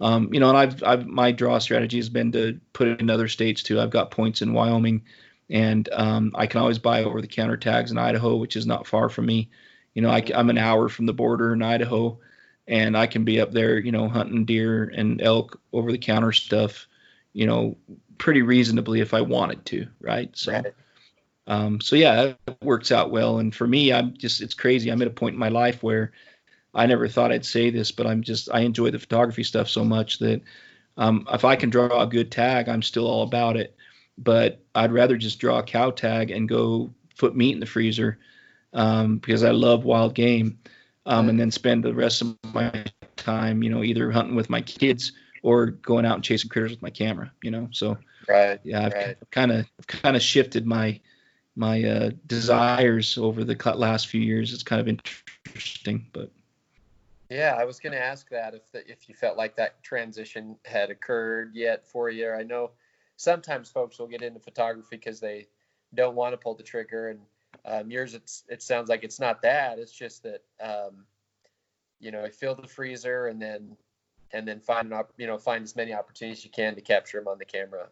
Um, 0.00 0.32
you 0.32 0.40
know, 0.40 0.48
and 0.48 0.56
I've, 0.56 0.82
I've 0.82 1.06
my 1.06 1.30
draw 1.30 1.58
strategy 1.58 1.98
has 1.98 2.08
been 2.08 2.32
to 2.32 2.58
put 2.72 2.88
it 2.88 3.00
in 3.00 3.10
other 3.10 3.28
states 3.28 3.62
too. 3.62 3.80
I've 3.80 3.90
got 3.90 4.10
points 4.10 4.40
in 4.40 4.54
Wyoming, 4.54 5.02
and 5.50 5.88
um, 5.92 6.32
I 6.34 6.46
can 6.46 6.60
always 6.60 6.78
buy 6.78 7.04
over 7.04 7.20
the 7.20 7.26
counter 7.26 7.56
tags 7.56 7.90
in 7.90 7.98
Idaho, 7.98 8.36
which 8.36 8.56
is 8.56 8.66
not 8.66 8.86
far 8.86 9.08
from 9.08 9.26
me. 9.26 9.50
You 9.94 10.02
know, 10.02 10.10
I, 10.10 10.22
am 10.32 10.48
an 10.48 10.58
hour 10.58 10.88
from 10.88 11.06
the 11.06 11.12
border 11.12 11.52
in 11.52 11.62
Idaho, 11.62 12.18
and 12.66 12.96
I 12.96 13.06
can 13.06 13.24
be 13.24 13.40
up 13.40 13.52
there, 13.52 13.78
you 13.78 13.92
know, 13.92 14.08
hunting 14.08 14.44
deer 14.44 14.84
and 14.84 15.20
elk 15.20 15.60
over 15.72 15.92
the 15.92 15.98
counter 15.98 16.32
stuff, 16.32 16.86
you 17.32 17.46
know, 17.46 17.76
pretty 18.16 18.42
reasonably 18.42 19.00
if 19.00 19.12
I 19.12 19.20
wanted 19.20 19.64
to, 19.66 19.86
right? 20.00 20.30
So. 20.34 20.52
Right. 20.52 20.74
Um, 21.50 21.80
so 21.80 21.96
yeah, 21.96 22.34
it 22.46 22.56
works 22.62 22.92
out 22.92 23.10
well. 23.10 23.40
And 23.40 23.52
for 23.52 23.66
me, 23.66 23.92
I'm 23.92 24.16
just 24.16 24.40
it's 24.40 24.54
crazy. 24.54 24.88
I'm 24.88 25.02
at 25.02 25.08
a 25.08 25.10
point 25.10 25.34
in 25.34 25.40
my 25.40 25.48
life 25.48 25.82
where 25.82 26.12
I 26.72 26.86
never 26.86 27.08
thought 27.08 27.32
I'd 27.32 27.44
say 27.44 27.70
this, 27.70 27.90
but 27.90 28.06
I'm 28.06 28.22
just 28.22 28.48
I 28.54 28.60
enjoy 28.60 28.92
the 28.92 29.00
photography 29.00 29.42
stuff 29.42 29.68
so 29.68 29.84
much 29.84 30.20
that 30.20 30.42
um, 30.96 31.26
if 31.32 31.44
I 31.44 31.56
can 31.56 31.68
draw 31.68 32.02
a 32.02 32.06
good 32.06 32.30
tag, 32.30 32.68
I'm 32.68 32.82
still 32.82 33.08
all 33.08 33.24
about 33.24 33.56
it. 33.56 33.74
But 34.16 34.60
I'd 34.76 34.92
rather 34.92 35.16
just 35.16 35.40
draw 35.40 35.58
a 35.58 35.64
cow 35.64 35.90
tag 35.90 36.30
and 36.30 36.48
go 36.48 36.94
put 37.18 37.34
meat 37.34 37.54
in 37.54 37.60
the 37.60 37.66
freezer 37.66 38.20
um, 38.72 39.18
because 39.18 39.42
I 39.42 39.50
love 39.50 39.84
wild 39.84 40.14
game, 40.14 40.60
um, 41.04 41.28
and 41.28 41.40
then 41.40 41.50
spend 41.50 41.82
the 41.82 41.94
rest 41.94 42.22
of 42.22 42.36
my 42.54 42.84
time, 43.16 43.64
you 43.64 43.70
know, 43.70 43.82
either 43.82 44.12
hunting 44.12 44.36
with 44.36 44.50
my 44.50 44.60
kids 44.60 45.10
or 45.42 45.66
going 45.66 46.06
out 46.06 46.14
and 46.14 46.22
chasing 46.22 46.48
critters 46.48 46.70
with 46.70 46.82
my 46.82 46.90
camera. 46.90 47.32
You 47.42 47.50
know, 47.50 47.68
so 47.72 47.98
right, 48.28 48.60
yeah, 48.62 48.86
I've 48.86 48.92
right. 48.92 49.16
kind 49.32 49.50
of 49.50 49.66
kind 49.88 50.14
of 50.14 50.22
shifted 50.22 50.64
my 50.64 51.00
my 51.56 51.82
uh, 51.82 52.10
desires 52.26 53.18
over 53.18 53.44
the 53.44 53.56
last 53.74 54.06
few 54.06 54.20
years. 54.20 54.52
It's 54.52 54.62
kind 54.62 54.80
of 54.80 54.88
interesting, 54.88 56.06
but 56.12 56.30
yeah, 57.30 57.56
I 57.56 57.64
was 57.64 57.78
going 57.78 57.92
to 57.92 58.02
ask 58.02 58.28
that 58.30 58.54
if 58.54 58.70
the, 58.72 58.90
if 58.90 59.08
you 59.08 59.14
felt 59.14 59.36
like 59.36 59.54
that 59.56 59.82
transition 59.84 60.56
had 60.64 60.90
occurred 60.90 61.54
yet 61.54 61.86
for 61.86 62.10
you. 62.10 62.30
I 62.30 62.42
know 62.42 62.72
sometimes 63.16 63.70
folks 63.70 63.98
will 63.98 64.08
get 64.08 64.22
into 64.22 64.40
photography 64.40 64.96
because 64.96 65.20
they 65.20 65.46
don't 65.94 66.16
want 66.16 66.32
to 66.32 66.36
pull 66.36 66.54
the 66.54 66.64
trigger, 66.64 67.10
and 67.10 67.20
um, 67.64 67.90
yours 67.90 68.14
it's 68.14 68.44
it 68.48 68.62
sounds 68.62 68.88
like 68.88 69.04
it's 69.04 69.20
not 69.20 69.42
that. 69.42 69.78
It's 69.78 69.92
just 69.92 70.24
that 70.24 70.42
um, 70.60 71.04
you 72.00 72.10
know 72.10 72.28
fill 72.28 72.56
the 72.56 72.66
freezer 72.66 73.28
and 73.28 73.40
then 73.40 73.76
and 74.32 74.46
then 74.46 74.58
find 74.58 74.88
an 74.88 74.94
op- 74.94 75.12
you 75.16 75.28
know 75.28 75.38
find 75.38 75.62
as 75.62 75.76
many 75.76 75.92
opportunities 75.92 76.44
you 76.44 76.50
can 76.50 76.74
to 76.74 76.80
capture 76.80 77.18
them 77.18 77.28
on 77.28 77.38
the 77.38 77.44
camera. 77.44 77.88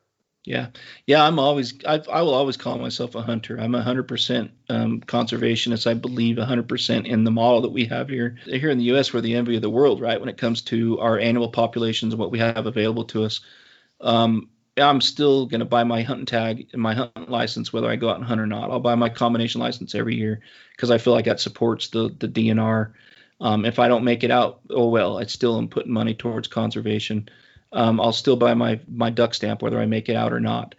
Yeah, 0.48 0.68
yeah. 1.06 1.22
I'm 1.22 1.38
always 1.38 1.74
I, 1.84 2.02
I 2.10 2.22
will 2.22 2.32
always 2.32 2.56
call 2.56 2.78
myself 2.78 3.14
a 3.14 3.20
hunter. 3.20 3.60
I'm 3.60 3.74
a 3.74 3.82
hundred 3.82 4.08
percent 4.08 4.50
um, 4.70 5.02
conservationist. 5.02 5.86
I 5.86 5.92
believe 5.92 6.38
a 6.38 6.46
hundred 6.46 6.70
percent 6.70 7.06
in 7.06 7.24
the 7.24 7.30
model 7.30 7.60
that 7.60 7.72
we 7.72 7.84
have 7.84 8.08
here. 8.08 8.38
Here 8.46 8.70
in 8.70 8.78
the 8.78 8.84
U.S., 8.84 9.12
we're 9.12 9.20
the 9.20 9.34
envy 9.34 9.56
of 9.56 9.62
the 9.62 9.68
world, 9.68 10.00
right? 10.00 10.18
When 10.18 10.30
it 10.30 10.38
comes 10.38 10.62
to 10.62 10.98
our 11.00 11.18
annual 11.18 11.50
populations 11.50 12.14
and 12.14 12.20
what 12.20 12.30
we 12.30 12.38
have 12.38 12.64
available 12.64 13.04
to 13.06 13.24
us. 13.24 13.42
Um, 14.00 14.48
I'm 14.78 15.02
still 15.02 15.44
going 15.44 15.60
to 15.60 15.66
buy 15.66 15.84
my 15.84 16.00
hunting 16.02 16.24
tag 16.24 16.68
and 16.72 16.80
my 16.80 16.94
hunting 16.94 17.26
license, 17.28 17.70
whether 17.70 17.90
I 17.90 17.96
go 17.96 18.08
out 18.08 18.16
and 18.16 18.24
hunt 18.24 18.40
or 18.40 18.46
not. 18.46 18.70
I'll 18.70 18.80
buy 18.80 18.94
my 18.94 19.10
combination 19.10 19.60
license 19.60 19.94
every 19.94 20.16
year 20.16 20.40
because 20.74 20.90
I 20.90 20.96
feel 20.96 21.12
like 21.12 21.26
that 21.26 21.40
supports 21.40 21.88
the 21.88 22.08
the 22.18 22.28
DNR. 22.28 22.92
Um, 23.40 23.66
if 23.66 23.78
I 23.78 23.88
don't 23.88 24.04
make 24.04 24.24
it 24.24 24.30
out, 24.30 24.60
oh 24.70 24.88
well. 24.88 25.18
I 25.18 25.26
still 25.26 25.58
am 25.58 25.68
putting 25.68 25.92
money 25.92 26.14
towards 26.14 26.48
conservation 26.48 27.28
um, 27.72 28.00
I'll 28.00 28.12
still 28.12 28.36
buy 28.36 28.54
my 28.54 28.80
my 28.88 29.10
duck 29.10 29.34
stamp 29.34 29.62
whether 29.62 29.78
I 29.80 29.86
make 29.86 30.08
it 30.08 30.16
out 30.16 30.32
or 30.32 30.40
not. 30.40 30.74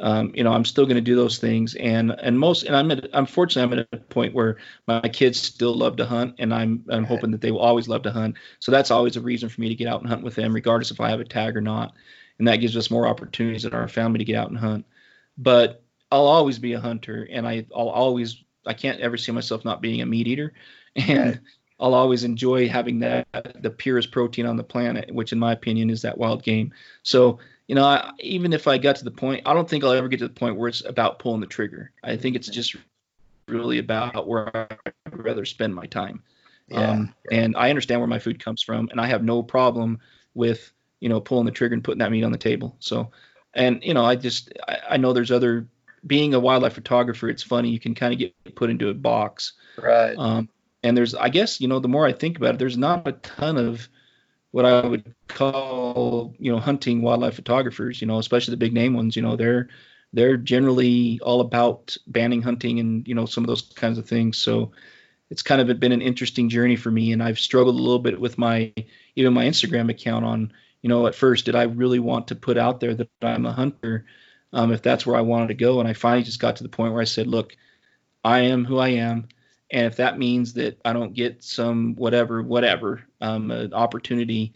Um, 0.00 0.32
you 0.34 0.42
know, 0.42 0.52
I'm 0.52 0.64
still 0.64 0.84
going 0.84 0.96
to 0.96 1.00
do 1.00 1.14
those 1.14 1.38
things, 1.38 1.76
and 1.76 2.10
and 2.10 2.38
most, 2.38 2.64
and 2.64 2.74
I'm 2.74 2.90
at, 2.90 3.08
unfortunately 3.12 3.78
I'm 3.78 3.86
at 3.92 4.00
a 4.00 4.02
point 4.04 4.34
where 4.34 4.56
my 4.88 5.00
kids 5.02 5.40
still 5.40 5.74
love 5.74 5.96
to 5.96 6.06
hunt, 6.06 6.36
and 6.38 6.52
I'm 6.52 6.84
I'm 6.90 7.04
hoping 7.04 7.30
that 7.30 7.40
they 7.40 7.52
will 7.52 7.60
always 7.60 7.88
love 7.88 8.02
to 8.02 8.10
hunt. 8.10 8.36
So 8.58 8.72
that's 8.72 8.90
always 8.90 9.16
a 9.16 9.20
reason 9.20 9.48
for 9.48 9.60
me 9.60 9.68
to 9.68 9.76
get 9.76 9.86
out 9.86 10.00
and 10.00 10.10
hunt 10.10 10.24
with 10.24 10.34
them, 10.34 10.52
regardless 10.52 10.90
if 10.90 11.00
I 11.00 11.10
have 11.10 11.20
a 11.20 11.24
tag 11.24 11.56
or 11.56 11.60
not, 11.60 11.94
and 12.38 12.48
that 12.48 12.56
gives 12.56 12.76
us 12.76 12.90
more 12.90 13.06
opportunities 13.06 13.64
in 13.64 13.74
our 13.74 13.86
family 13.88 14.18
to 14.18 14.24
get 14.24 14.36
out 14.36 14.50
and 14.50 14.58
hunt. 14.58 14.86
But 15.38 15.84
I'll 16.10 16.26
always 16.26 16.58
be 16.58 16.72
a 16.72 16.80
hunter, 16.80 17.28
and 17.30 17.46
I 17.46 17.66
I'll 17.74 17.88
always 17.88 18.42
I 18.66 18.74
can't 18.74 19.00
ever 19.00 19.16
see 19.16 19.32
myself 19.32 19.64
not 19.64 19.82
being 19.82 20.00
a 20.00 20.06
meat 20.06 20.26
eater, 20.26 20.52
and 20.96 21.40
I'll 21.82 21.94
always 21.94 22.22
enjoy 22.22 22.68
having 22.68 23.00
that 23.00 23.26
the 23.60 23.70
purest 23.70 24.12
protein 24.12 24.46
on 24.46 24.56
the 24.56 24.62
planet, 24.62 25.12
which 25.12 25.32
in 25.32 25.38
my 25.40 25.52
opinion 25.52 25.90
is 25.90 26.02
that 26.02 26.16
wild 26.16 26.44
game. 26.44 26.72
So 27.02 27.40
you 27.66 27.74
know, 27.74 27.84
I, 27.84 28.12
even 28.20 28.52
if 28.52 28.68
I 28.68 28.78
got 28.78 28.96
to 28.96 29.04
the 29.04 29.10
point, 29.10 29.42
I 29.46 29.52
don't 29.52 29.68
think 29.68 29.82
I'll 29.82 29.90
ever 29.90 30.08
get 30.08 30.18
to 30.20 30.28
the 30.28 30.34
point 30.34 30.56
where 30.56 30.68
it's 30.68 30.84
about 30.84 31.18
pulling 31.18 31.40
the 31.40 31.46
trigger. 31.46 31.90
I 32.04 32.16
think 32.16 32.36
it's 32.36 32.48
just 32.48 32.76
really 33.48 33.78
about 33.78 34.28
where 34.28 34.56
I'd 34.56 34.78
rather 35.10 35.44
spend 35.44 35.74
my 35.74 35.86
time. 35.86 36.22
Yeah, 36.68 36.90
um. 36.90 37.14
And 37.32 37.56
I 37.56 37.68
understand 37.68 38.00
where 38.00 38.08
my 38.08 38.20
food 38.20 38.42
comes 38.42 38.62
from, 38.62 38.88
and 38.90 39.00
I 39.00 39.08
have 39.08 39.24
no 39.24 39.42
problem 39.42 39.98
with 40.34 40.72
you 41.00 41.08
know 41.08 41.20
pulling 41.20 41.46
the 41.46 41.52
trigger 41.52 41.74
and 41.74 41.82
putting 41.82 41.98
that 41.98 42.12
meat 42.12 42.22
on 42.22 42.32
the 42.32 42.38
table. 42.38 42.76
So, 42.78 43.10
and 43.54 43.82
you 43.82 43.92
know, 43.92 44.04
I 44.04 44.14
just 44.14 44.52
I, 44.68 44.78
I 44.90 44.96
know 44.98 45.12
there's 45.12 45.32
other 45.32 45.66
being 46.06 46.34
a 46.34 46.40
wildlife 46.40 46.74
photographer. 46.74 47.28
It's 47.28 47.42
funny 47.42 47.70
you 47.70 47.80
can 47.80 47.96
kind 47.96 48.12
of 48.12 48.20
get 48.20 48.54
put 48.54 48.70
into 48.70 48.88
a 48.88 48.94
box. 48.94 49.54
Right. 49.76 50.14
Um, 50.16 50.48
and 50.82 50.96
there's 50.96 51.14
i 51.14 51.28
guess 51.28 51.60
you 51.60 51.68
know 51.68 51.78
the 51.78 51.88
more 51.88 52.06
i 52.06 52.12
think 52.12 52.36
about 52.36 52.54
it 52.54 52.58
there's 52.58 52.78
not 52.78 53.06
a 53.06 53.12
ton 53.12 53.56
of 53.56 53.88
what 54.50 54.64
i 54.64 54.86
would 54.86 55.14
call 55.28 56.34
you 56.38 56.52
know 56.52 56.58
hunting 56.58 57.02
wildlife 57.02 57.34
photographers 57.34 58.00
you 58.00 58.06
know 58.06 58.18
especially 58.18 58.52
the 58.52 58.58
big 58.58 58.72
name 58.72 58.94
ones 58.94 59.16
you 59.16 59.22
know 59.22 59.36
they're 59.36 59.68
they're 60.12 60.36
generally 60.36 61.20
all 61.20 61.40
about 61.40 61.96
banning 62.06 62.42
hunting 62.42 62.80
and 62.80 63.08
you 63.08 63.14
know 63.14 63.26
some 63.26 63.44
of 63.44 63.48
those 63.48 63.62
kinds 63.62 63.98
of 63.98 64.06
things. 64.06 64.38
So 64.38 64.72
it's 65.30 65.42
kind 65.42 65.60
of 65.60 65.80
been 65.80 65.92
an 65.92 66.02
interesting 66.02 66.50
journey 66.50 66.76
for 66.76 66.90
me 66.90 67.10
and 67.12 67.22
i've 67.22 67.38
struggled 67.38 67.74
a 67.74 67.82
little 67.82 67.98
bit 67.98 68.20
with 68.20 68.36
my 68.36 68.70
even 69.16 69.32
my 69.32 69.46
instagram 69.46 69.90
account 69.90 70.26
on 70.26 70.52
you 70.82 70.90
know 70.90 71.06
at 71.06 71.14
first 71.14 71.46
did 71.46 71.54
i 71.54 71.62
really 71.62 71.98
want 71.98 72.28
to 72.28 72.34
put 72.34 72.58
out 72.58 72.80
there 72.80 72.94
that 72.94 73.08
i'm 73.22 73.46
a 73.46 73.52
hunter? 73.52 74.04
Um, 74.52 74.72
if 74.72 74.82
that's 74.82 75.06
where 75.06 75.16
i 75.16 75.22
wanted 75.22 75.48
to 75.48 75.54
go 75.54 75.80
and 75.80 75.88
i 75.88 75.94
finally 75.94 76.22
just 76.22 76.38
got 76.38 76.56
to 76.56 76.62
the 76.62 76.68
point 76.68 76.92
where 76.92 77.00
i 77.00 77.06
said 77.06 77.26
look 77.26 77.56
i 78.22 78.40
am 78.40 78.66
who 78.66 78.76
i 78.76 78.88
am 78.88 79.28
and 79.72 79.86
if 79.86 79.96
that 79.96 80.18
means 80.18 80.52
that 80.54 80.78
I 80.84 80.92
don't 80.92 81.14
get 81.14 81.42
some 81.42 81.94
whatever, 81.96 82.42
whatever, 82.42 83.02
um, 83.22 83.50
an 83.50 83.72
opportunity, 83.72 84.52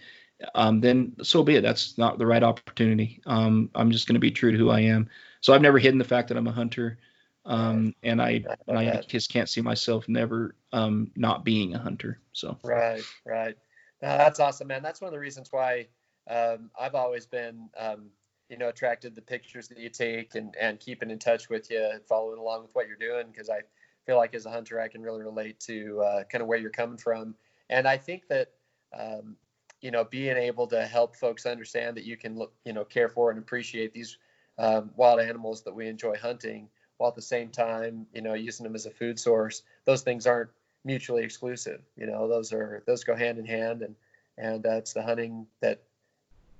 um, 0.55 0.81
then 0.81 1.17
so 1.23 1.43
be 1.43 1.57
it. 1.57 1.63
That's 1.63 1.97
not 1.97 2.19
the 2.19 2.27
right 2.27 2.43
opportunity. 2.43 3.23
Um, 3.27 3.71
I'm 3.75 3.91
just 3.91 4.07
going 4.07 4.15
to 4.15 4.21
be 4.21 4.31
true 4.31 4.53
to 4.53 4.59
who 4.59 4.69
I 4.69 4.81
am. 4.81 5.09
So 5.41 5.55
I've 5.55 5.63
never 5.63 5.79
hidden 5.79 5.99
the 5.99 6.05
fact 6.05 6.29
that 6.29 6.37
I'm 6.37 6.47
a 6.47 6.53
hunter. 6.53 6.99
Um, 7.47 7.95
and 8.03 8.21
I, 8.21 8.45
and 8.67 8.79
I 8.79 9.01
just 9.03 9.33
can't 9.33 9.49
see 9.49 9.63
myself 9.63 10.09
never 10.09 10.55
um, 10.73 11.11
not 11.17 11.45
being 11.45 11.75
a 11.75 11.79
hunter. 11.79 12.21
So 12.33 12.59
right, 12.63 13.03
right. 13.25 13.57
No, 14.03 14.09
that's 14.19 14.41
awesome, 14.41 14.69
man. 14.69 14.83
That's 14.83 15.01
one 15.01 15.09
of 15.09 15.13
the 15.13 15.21
reasons 15.21 15.49
why 15.51 15.87
um, 16.29 16.71
I've 16.79 16.95
always 16.95 17.25
been, 17.25 17.71
um, 17.79 18.11
you 18.51 18.59
know, 18.59 18.69
attracted 18.69 19.15
the 19.15 19.23
pictures 19.23 19.69
that 19.69 19.79
you 19.79 19.89
take 19.89 20.35
and, 20.35 20.55
and 20.61 20.79
keeping 20.79 21.11
in 21.11 21.19
touch 21.19 21.49
with 21.49 21.71
you, 21.71 21.93
following 22.07 22.39
along 22.39 22.63
with 22.63 22.75
what 22.75 22.87
you're 22.87 22.97
doing, 22.97 23.29
because 23.31 23.49
I 23.49 23.61
feel 24.07 24.17
like 24.17 24.35
as 24.35 24.47
a 24.47 24.51
hunter, 24.51 24.81
I 24.81 24.89
can 24.89 25.03
really 25.03 25.23
relate 25.23 25.59
to 25.61 26.01
uh, 26.01 26.25
kind 26.25 26.43
of 26.43 26.49
where 26.49 26.59
you're 26.59 26.71
coming 26.71 26.97
from. 26.97 27.35
And 27.69 27.87
I 27.87 27.97
think 27.97 28.29
that, 28.29 28.53
um, 28.97 29.37
you 29.81 29.91
know, 29.91 30.05
being 30.05 30.37
able 30.37 30.69
to 30.69 30.87
help 30.87 31.17
folks 31.17 31.45
understand 31.45 31.97
that 31.97 32.05
you 32.05 32.17
can 32.17 32.39
look, 32.39 32.55
you 32.65 32.73
know, 32.73 32.85
care 32.85 33.09
for 33.09 33.31
and 33.31 33.39
appreciate 33.39 33.93
these 33.93 34.17
um, 34.59 34.91
wild 34.97 35.21
animals 35.21 35.63
that 35.65 35.75
we 35.75 35.89
enjoy 35.89 36.17
hunting, 36.17 36.69
while 36.97 37.11
at 37.11 37.17
the 37.17 37.23
same 37.23 37.51
time, 37.51 38.07
you 38.15 38.23
know, 38.23 38.35
using 38.35 38.65
them 38.65 38.75
as 38.75 38.87
a 38.87 38.91
food 38.91 39.19
source. 39.19 39.63
Those 39.85 40.03
things 40.03 40.27
aren't 40.27 40.51
mutually 40.85 41.25
exclusive. 41.25 41.83
You 41.97 42.07
know, 42.07 42.29
those 42.29 42.53
are 42.53 42.83
those 42.87 43.05
go 43.05 43.15
hand 43.15 43.39
in 43.39 43.45
hand, 43.45 43.83
and 43.83 43.95
and 44.39 44.65
it's 44.65 44.95
the 44.95 45.03
hunting 45.03 45.47
that 45.61 45.83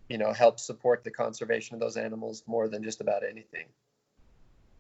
you 0.09 0.19
know 0.19 0.33
helps 0.33 0.67
support 0.67 1.05
the 1.05 1.11
conservation 1.11 1.75
of 1.75 1.81
those 1.81 1.97
animals 1.97 2.43
more 2.47 2.69
than 2.69 2.83
just 2.83 3.01
about 3.01 3.23
anything. 3.25 3.67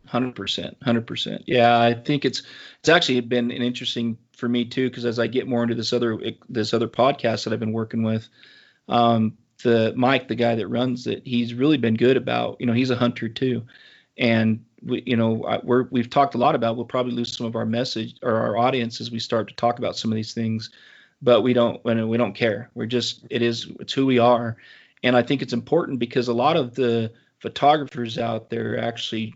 Hundred 0.07 0.35
percent, 0.35 0.77
hundred 0.83 1.07
percent. 1.07 1.43
Yeah, 1.47 1.81
I 1.81 1.95
think 1.95 2.25
it's 2.25 2.43
it's 2.81 2.89
actually 2.89 3.21
been 3.21 3.51
an 3.51 3.63
interesting 3.63 4.19
for 4.37 4.49
me 4.49 4.65
too 4.65 4.89
because 4.89 5.05
as 5.05 5.19
I 5.19 5.27
get 5.27 5.49
more 5.49 5.63
into 5.63 5.75
this 5.75 5.93
other 5.93 6.19
this 6.49 6.73
other 6.73 6.89
podcast 6.89 7.45
that 7.45 7.53
I've 7.53 7.61
been 7.61 7.73
working 7.73 8.03
with, 8.03 8.29
um, 8.89 9.37
the 9.63 9.93
Mike, 9.97 10.29
the 10.29 10.35
guy 10.35 10.55
that 10.55 10.69
runs 10.69 11.07
it, 11.07 11.23
he's 11.25 11.55
really 11.55 11.79
been 11.79 11.95
good 11.95 12.17
about 12.17 12.57
you 12.61 12.67
know 12.67 12.73
he's 12.73 12.91
a 12.91 12.97
hunter 12.97 13.29
too, 13.29 13.65
and 14.17 14.65
we 14.83 15.03
you 15.07 15.17
know 15.17 15.61
we're 15.65 15.89
we've 15.91 16.11
talked 16.11 16.35
a 16.35 16.39
lot 16.39 16.55
about 16.55 16.77
we'll 16.77 16.85
probably 16.85 17.13
lose 17.13 17.37
some 17.37 17.47
of 17.47 17.57
our 17.57 17.67
message 17.67 18.15
or 18.23 18.37
our 18.37 18.57
audience 18.57 19.01
as 19.01 19.11
we 19.11 19.19
start 19.19 19.49
to 19.49 19.55
talk 19.55 19.79
about 19.79 19.97
some 19.97 20.13
of 20.13 20.17
these 20.17 20.35
things, 20.35 20.71
but 21.21 21.43
we 21.43 21.53
don't 21.53 21.83
we 21.85 22.17
don't 22.17 22.35
care. 22.35 22.71
We're 22.75 22.87
just 22.87 23.27
it 23.31 23.43
is 23.43 23.71
it's 23.81 23.93
who 23.93 24.07
we 24.07 24.19
are, 24.19 24.57
and 25.03 25.17
I 25.17 25.23
think 25.23 25.43
it's 25.43 25.53
important 25.53 25.99
because 25.99 26.29
a 26.29 26.35
lot 26.35 26.57
of 26.57 26.75
the 26.75 27.13
photographers 27.41 28.19
out 28.19 28.51
there 28.51 28.79
actually 28.79 29.35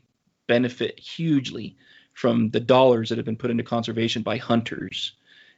benefit 0.51 0.99
hugely 0.99 1.77
from 2.13 2.51
the 2.51 2.59
dollars 2.59 3.09
that 3.09 3.19
have 3.19 3.25
been 3.25 3.37
put 3.37 3.53
into 3.53 3.63
conservation 3.63 4.23
by 4.23 4.37
hunters 4.37 5.13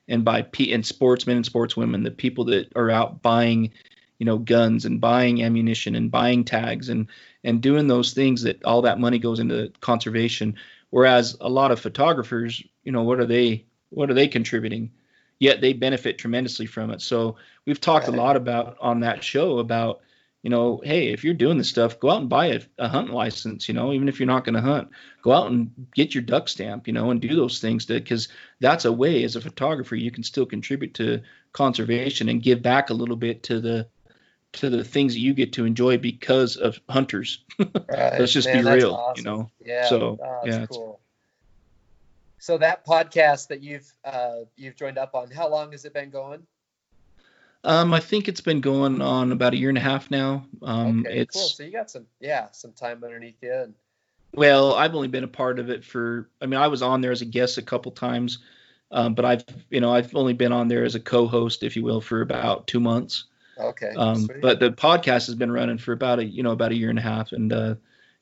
and 0.07 0.23
by 0.23 0.43
P 0.43 0.71
and 0.75 0.85
sportsmen 0.85 1.39
and 1.39 1.47
sportswomen, 1.47 2.05
the 2.05 2.11
people 2.11 2.45
that 2.45 2.71
are 2.77 2.91
out 2.91 3.23
buying 3.23 3.73
you 4.19 4.27
know 4.27 4.37
guns 4.37 4.85
and 4.85 5.01
buying 5.01 5.43
ammunition 5.43 5.95
and 5.95 6.11
buying 6.11 6.45
tags 6.45 6.91
and 6.91 7.07
and 7.43 7.63
doing 7.63 7.87
those 7.87 8.13
things 8.13 8.43
that 8.43 8.63
all 8.65 8.83
that 8.83 9.01
money 9.01 9.19
goes 9.19 9.41
into 9.41 9.73
conservation. 9.81 10.57
Whereas 10.91 11.39
a 11.41 11.49
lot 11.49 11.71
of 11.71 11.81
photographers 11.81 12.63
you 12.85 12.93
know 12.93 13.03
what 13.03 13.19
are 13.19 13.27
they 13.27 13.65
what 13.89 14.11
are 14.11 14.15
they 14.15 14.29
contributing? 14.29 14.91
Yet 15.39 15.63
they 15.63 15.73
benefit 15.73 16.19
tremendously 16.19 16.67
from 16.67 16.91
it. 16.91 17.01
So 17.01 17.37
we've 17.65 17.81
talked 17.81 18.09
a 18.09 18.13
lot 18.25 18.37
about 18.37 18.77
on 18.79 19.01
that 19.01 19.25
show 19.25 19.59
about 19.59 20.03
you 20.43 20.51
know 20.51 20.81
hey 20.85 21.13
if 21.13 21.25
you're 21.25 21.35
doing 21.35 21.59
this 21.59 21.69
stuff 21.69 22.01
go 22.01 22.11
out 22.11 22.21
and 22.21 22.29
buy 22.29 22.47
a, 22.47 22.61
a 22.79 22.89
hunt 22.89 23.11
license 23.11 23.69
you 23.69 23.75
know 23.75 23.93
even 23.93 24.09
if 24.09 24.19
you're 24.19 24.27
not 24.27 24.45
going 24.45 24.55
to 24.55 24.61
hunt 24.61 24.89
go 25.23 25.33
out 25.33 25.51
and 25.51 25.71
get 25.95 26.15
your 26.15 26.23
duck 26.23 26.49
stamp 26.49 26.87
you 26.87 26.93
know 26.93 27.11
and 27.11 27.21
do 27.21 27.35
those 27.35 27.61
things 27.61 27.87
because 27.87 28.29
that's 28.61 28.85
a 28.85 28.93
way 28.93 29.23
as 29.25 29.37
a 29.37 29.41
photographer 29.41 29.97
you 29.97 30.11
can 30.11 30.23
still 30.23 30.47
contribute 30.47 30.95
to 30.95 31.23
conservation 31.53 32.29
and 32.29 32.43
give 32.43 32.63
back 32.63 32.91
a 32.91 32.95
little 32.95 33.17
bit 33.17 33.43
to 33.45 33.61
the 33.61 33.87
to 34.53 34.69
the 34.69 34.85
things 34.85 35.15
that 35.15 35.21
you 35.21 35.35
get 35.35 35.55
to 35.55 35.65
enjoy 35.65 35.99
because 35.99 36.57
of 36.57 36.81
hunters. 36.89 37.45
Right. 37.89 38.19
Let's 38.19 38.33
just 38.33 38.49
Man, 38.49 38.65
be 38.65 38.71
real, 38.71 38.95
awesome. 38.95 39.25
you 39.25 39.31
know. 39.31 39.51
Yeah. 39.65 39.87
So 39.87 40.19
oh, 40.23 40.41
yeah, 40.45 40.67
cool. 40.67 41.01
So 42.39 42.59
that 42.59 42.85
podcast 42.87 43.49
that 43.49 43.63
you've 43.63 43.91
uh, 44.05 44.41
you've 44.57 44.77
joined 44.77 44.99
up 44.99 45.15
on, 45.15 45.31
how 45.31 45.49
long 45.49 45.73
has 45.73 45.85
it 45.85 45.93
been 45.93 46.11
going? 46.11 46.47
Um, 47.65 47.95
I 47.95 48.01
think 48.01 48.29
it's 48.29 48.41
been 48.41 48.61
going 48.61 49.01
on 49.01 49.31
about 49.31 49.53
a 49.53 49.57
year 49.57 49.69
and 49.69 49.79
a 49.79 49.83
half 49.83 50.11
now. 50.11 50.45
Um, 50.63 51.01
okay, 51.07 51.21
it's, 51.21 51.37
cool. 51.37 51.49
So 51.49 51.63
you 51.63 51.71
got 51.71 51.91
some, 51.91 52.07
yeah, 52.21 52.49
some 52.51 52.73
time 52.73 53.03
underneath 53.05 53.37
you. 53.41 53.53
And... 53.53 53.75
Well, 54.35 54.75
I've 54.75 54.95
only 54.95 55.09
been 55.09 55.25
a 55.25 55.29
part 55.29 55.59
of 55.59 55.71
it 55.71 55.85
for. 55.85 56.29
I 56.41 56.47
mean, 56.47 56.59
I 56.59 56.69
was 56.69 56.83
on 56.83 57.01
there 57.01 57.13
as 57.13 57.23
a 57.23 57.27
guest 57.27 57.59
a 57.59 57.63
couple 57.63 57.93
times, 57.93 58.39
um, 58.91 59.15
but 59.15 59.25
I've, 59.25 59.45
you 59.71 59.81
know, 59.81 59.95
I've 59.95 60.15
only 60.17 60.33
been 60.33 60.53
on 60.53 60.69
there 60.69 60.85
as 60.85 60.95
a 60.95 61.01
co-host, 61.01 61.63
if 61.63 61.77
you 61.77 61.85
will, 61.85 62.01
for 62.01 62.21
about 62.21 62.67
two 62.67 62.81
months. 62.81 63.25
Okay. 63.59 63.93
Um, 63.97 64.29
but 64.41 64.59
the 64.59 64.71
podcast 64.71 65.27
has 65.27 65.35
been 65.35 65.53
running 65.53 65.79
for 65.79 65.93
about 65.93 66.19
a 66.19 66.25
you 66.25 66.43
know 66.43 66.53
about 66.53 66.73
a 66.73 66.77
year 66.77 66.91
and 66.91 66.99
a 66.99 67.03
half, 67.03 67.33
and 67.33 67.53
uh, 67.53 67.75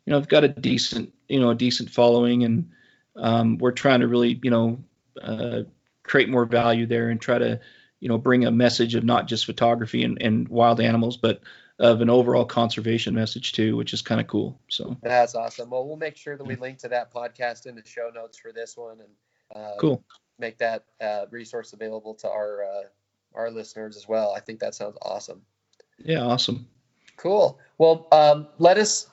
you 0.05 0.11
know 0.11 0.19
I've 0.19 0.29
got 0.29 0.45
a 0.45 0.49
decent 0.49 1.15
you 1.29 1.41
know 1.41 1.51
a 1.51 1.55
decent 1.55 1.91
following, 1.91 2.45
and 2.45 2.71
um, 3.17 3.59
we're 3.59 3.73
trying 3.73 4.01
to 4.01 4.09
really 4.09 4.39
you 4.43 4.51
know 4.51 4.85
uh, 5.23 5.63
create 6.03 6.29
more 6.29 6.45
value 6.45 6.87
there 6.87 7.09
and 7.09 7.21
try 7.21 7.39
to 7.39 7.61
you 8.01 8.09
know 8.09 8.19
bring 8.19 8.45
a 8.45 8.51
message 8.51 8.95
of 8.95 9.05
not 9.05 9.29
just 9.29 9.47
photography 9.47 10.03
and, 10.03 10.21
and 10.21 10.49
wild 10.49 10.81
animals, 10.81 11.17
but 11.17 11.41
of 11.79 12.03
an 12.03 12.11
overall 12.11 12.45
conservation 12.45 13.15
message 13.15 13.53
too, 13.53 13.77
which 13.77 13.95
is 13.95 14.03
kind 14.03 14.21
of 14.21 14.27
cool. 14.27 14.61
So 14.69 14.97
that's 15.03 15.35
awesome. 15.35 15.71
Well, 15.71 15.87
we'll 15.87 15.97
make 15.97 16.17
sure 16.17 16.37
that 16.37 16.45
we 16.45 16.57
link 16.57 16.79
to 16.79 16.89
that 16.89 17.13
podcast 17.13 17.67
in 17.67 17.75
the 17.75 17.83
show 17.85 18.11
notes 18.15 18.39
for 18.39 18.53
this 18.53 18.77
one, 18.77 19.01
and 19.01 19.11
uh, 19.55 19.77
cool. 19.79 20.05
Make 20.39 20.59
that 20.59 20.85
uh, 21.01 21.27
resource 21.31 21.73
available 21.73 22.15
to 22.17 22.29
our 22.29 22.65
uh, 22.65 22.83
our 23.35 23.51
listeners 23.51 23.97
as 23.97 24.09
well. 24.09 24.35
I 24.37 24.41
think 24.41 24.61
that 24.61 24.75
sounds 24.75 24.97
awesome. 25.03 25.43
Yeah, 25.99 26.21
awesome. 26.21 26.69
Cool. 27.17 27.59
Well, 27.79 28.09
um, 28.13 28.49
let 28.59 28.79
us. 28.79 29.09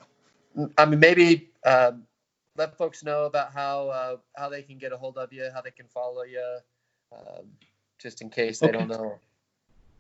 I 0.78 0.86
mean, 0.86 1.00
maybe 1.00 1.50
um, 1.66 2.04
let 2.58 2.78
folks 2.78 3.04
know 3.04 3.26
about 3.26 3.54
how 3.54 3.90
uh, 3.90 4.18
how 4.36 4.50
they 4.50 4.62
can 4.62 4.78
get 4.78 4.92
a 4.92 4.98
hold 4.98 5.18
of 5.18 5.32
you, 5.32 5.50
how 5.54 5.62
they 5.62 5.72
can 5.72 5.88
follow 5.88 6.24
you, 6.24 6.58
um, 7.14 7.46
just 8.00 8.22
in 8.22 8.30
case 8.30 8.60
they 8.60 8.68
okay. 8.68 8.78
don't 8.78 8.88
know. 8.88 9.20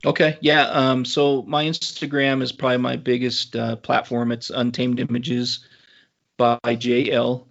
Okay. 0.05 0.37
Yeah. 0.41 0.63
Um, 0.63 1.05
so 1.05 1.41
my 1.43 1.65
Instagram 1.65 2.41
is 2.41 2.51
probably 2.51 2.77
my 2.77 2.95
biggest 2.95 3.55
uh, 3.55 3.75
platform. 3.77 4.31
It's 4.31 4.49
Untamed 4.49 4.99
Images 4.99 5.65
by 6.37 6.59
JL. 6.65 7.45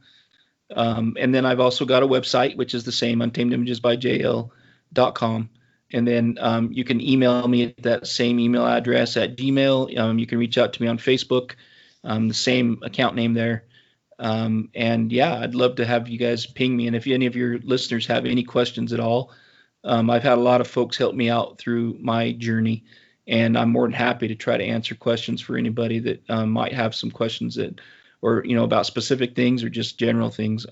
Um, 0.75 1.17
and 1.19 1.35
then 1.35 1.45
I've 1.45 1.61
also 1.61 1.85
got 1.85 2.03
a 2.03 2.07
website, 2.07 2.57
which 2.57 2.75
is 2.75 2.85
the 2.85 2.93
same, 2.93 3.21
Untamed 3.23 3.53
Images 3.53 3.81
by 3.81 3.97
JL.com. 3.97 5.51
And 5.93 6.07
then 6.07 6.39
um, 6.41 6.73
you 6.73 6.85
can 6.85 7.01
email 7.01 7.47
me 7.47 7.65
at 7.65 7.83
that 7.83 8.07
same 8.07 8.41
email 8.41 8.67
address 8.67 9.17
at 9.17 9.37
Gmail. 9.37 9.97
Um, 9.99 10.19
you 10.19 10.27
can 10.27 10.39
reach 10.39 10.59
out 10.59 10.73
to 10.73 10.83
me 10.83 10.89
on 10.89 10.99
Facebook, 10.99 11.53
um, 12.03 12.29
the 12.29 12.35
same 12.35 12.81
account 12.83 13.15
name 13.15 13.35
there. 13.35 13.65
Um, 14.19 14.71
and 14.75 15.13
yeah, 15.13 15.39
I'd 15.39 15.55
love 15.55 15.77
to 15.77 15.85
have 15.85 16.09
you 16.09 16.19
guys 16.19 16.47
ping 16.47 16.77
me. 16.77 16.87
And 16.87 16.97
if 16.97 17.07
any 17.07 17.27
of 17.27 17.37
your 17.37 17.59
listeners 17.59 18.07
have 18.07 18.25
any 18.25 18.43
questions 18.43 18.93
at 18.93 19.01
all, 19.01 19.33
um, 19.87 20.11
I've 20.11 20.23
had 20.23 20.39
a 20.39 20.43
lot 20.43 20.61
of 20.61 20.69
folks 20.69 20.97
help 20.97 21.15
me 21.15 21.31
out 21.31 21.59
through 21.59 21.97
my 22.01 22.33
journey. 22.33 22.85
And 23.29 23.59
I'm 23.59 23.71
more 23.71 23.87
than 23.87 23.93
happy 23.93 24.29
to 24.29 24.37
try 24.37 24.57
to 24.57 24.65
answer 24.65 24.95
questions 24.95 25.41
for 25.41 25.57
anybody 25.57 25.99
that 26.01 26.23
um, 26.29 26.51
might 26.51 26.73
have 26.73 26.95
some 26.95 27.11
questions 27.11 27.57
that, 27.57 27.81
or 28.23 28.45
you 28.45 28.55
know, 28.55 28.63
about 28.63 28.87
specific 28.87 29.35
things 29.35 29.65
or 29.65 29.69
just 29.69 29.99
general 29.99 30.31
things. 30.31 30.65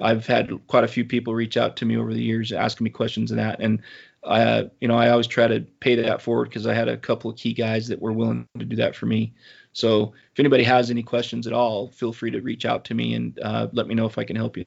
I've 0.00 0.26
had 0.26 0.50
quite 0.66 0.84
a 0.84 0.88
few 0.88 1.04
people 1.04 1.34
reach 1.34 1.56
out 1.56 1.76
to 1.76 1.86
me 1.86 1.96
over 1.96 2.12
the 2.12 2.22
years 2.22 2.52
asking 2.52 2.84
me 2.84 2.90
questions 2.90 3.30
and 3.30 3.40
that, 3.40 3.60
and 3.60 3.80
I, 4.24 4.70
you 4.80 4.88
know, 4.88 4.96
I 4.96 5.10
always 5.10 5.26
try 5.26 5.48
to 5.48 5.60
pay 5.80 5.96
that 5.96 6.22
forward 6.22 6.48
because 6.48 6.66
I 6.66 6.74
had 6.74 6.88
a 6.88 6.96
couple 6.96 7.30
of 7.30 7.36
key 7.36 7.52
guys 7.52 7.88
that 7.88 8.00
were 8.00 8.12
willing 8.12 8.46
to 8.58 8.64
do 8.64 8.76
that 8.76 8.94
for 8.94 9.06
me. 9.06 9.34
So 9.72 10.12
if 10.32 10.38
anybody 10.38 10.64
has 10.64 10.90
any 10.90 11.02
questions 11.02 11.46
at 11.46 11.52
all, 11.52 11.88
feel 11.88 12.12
free 12.12 12.30
to 12.30 12.40
reach 12.40 12.64
out 12.64 12.84
to 12.86 12.94
me 12.94 13.14
and 13.14 13.38
uh, 13.40 13.68
let 13.72 13.86
me 13.86 13.94
know 13.94 14.06
if 14.06 14.18
I 14.18 14.24
can 14.24 14.36
help 14.36 14.56
you. 14.56 14.64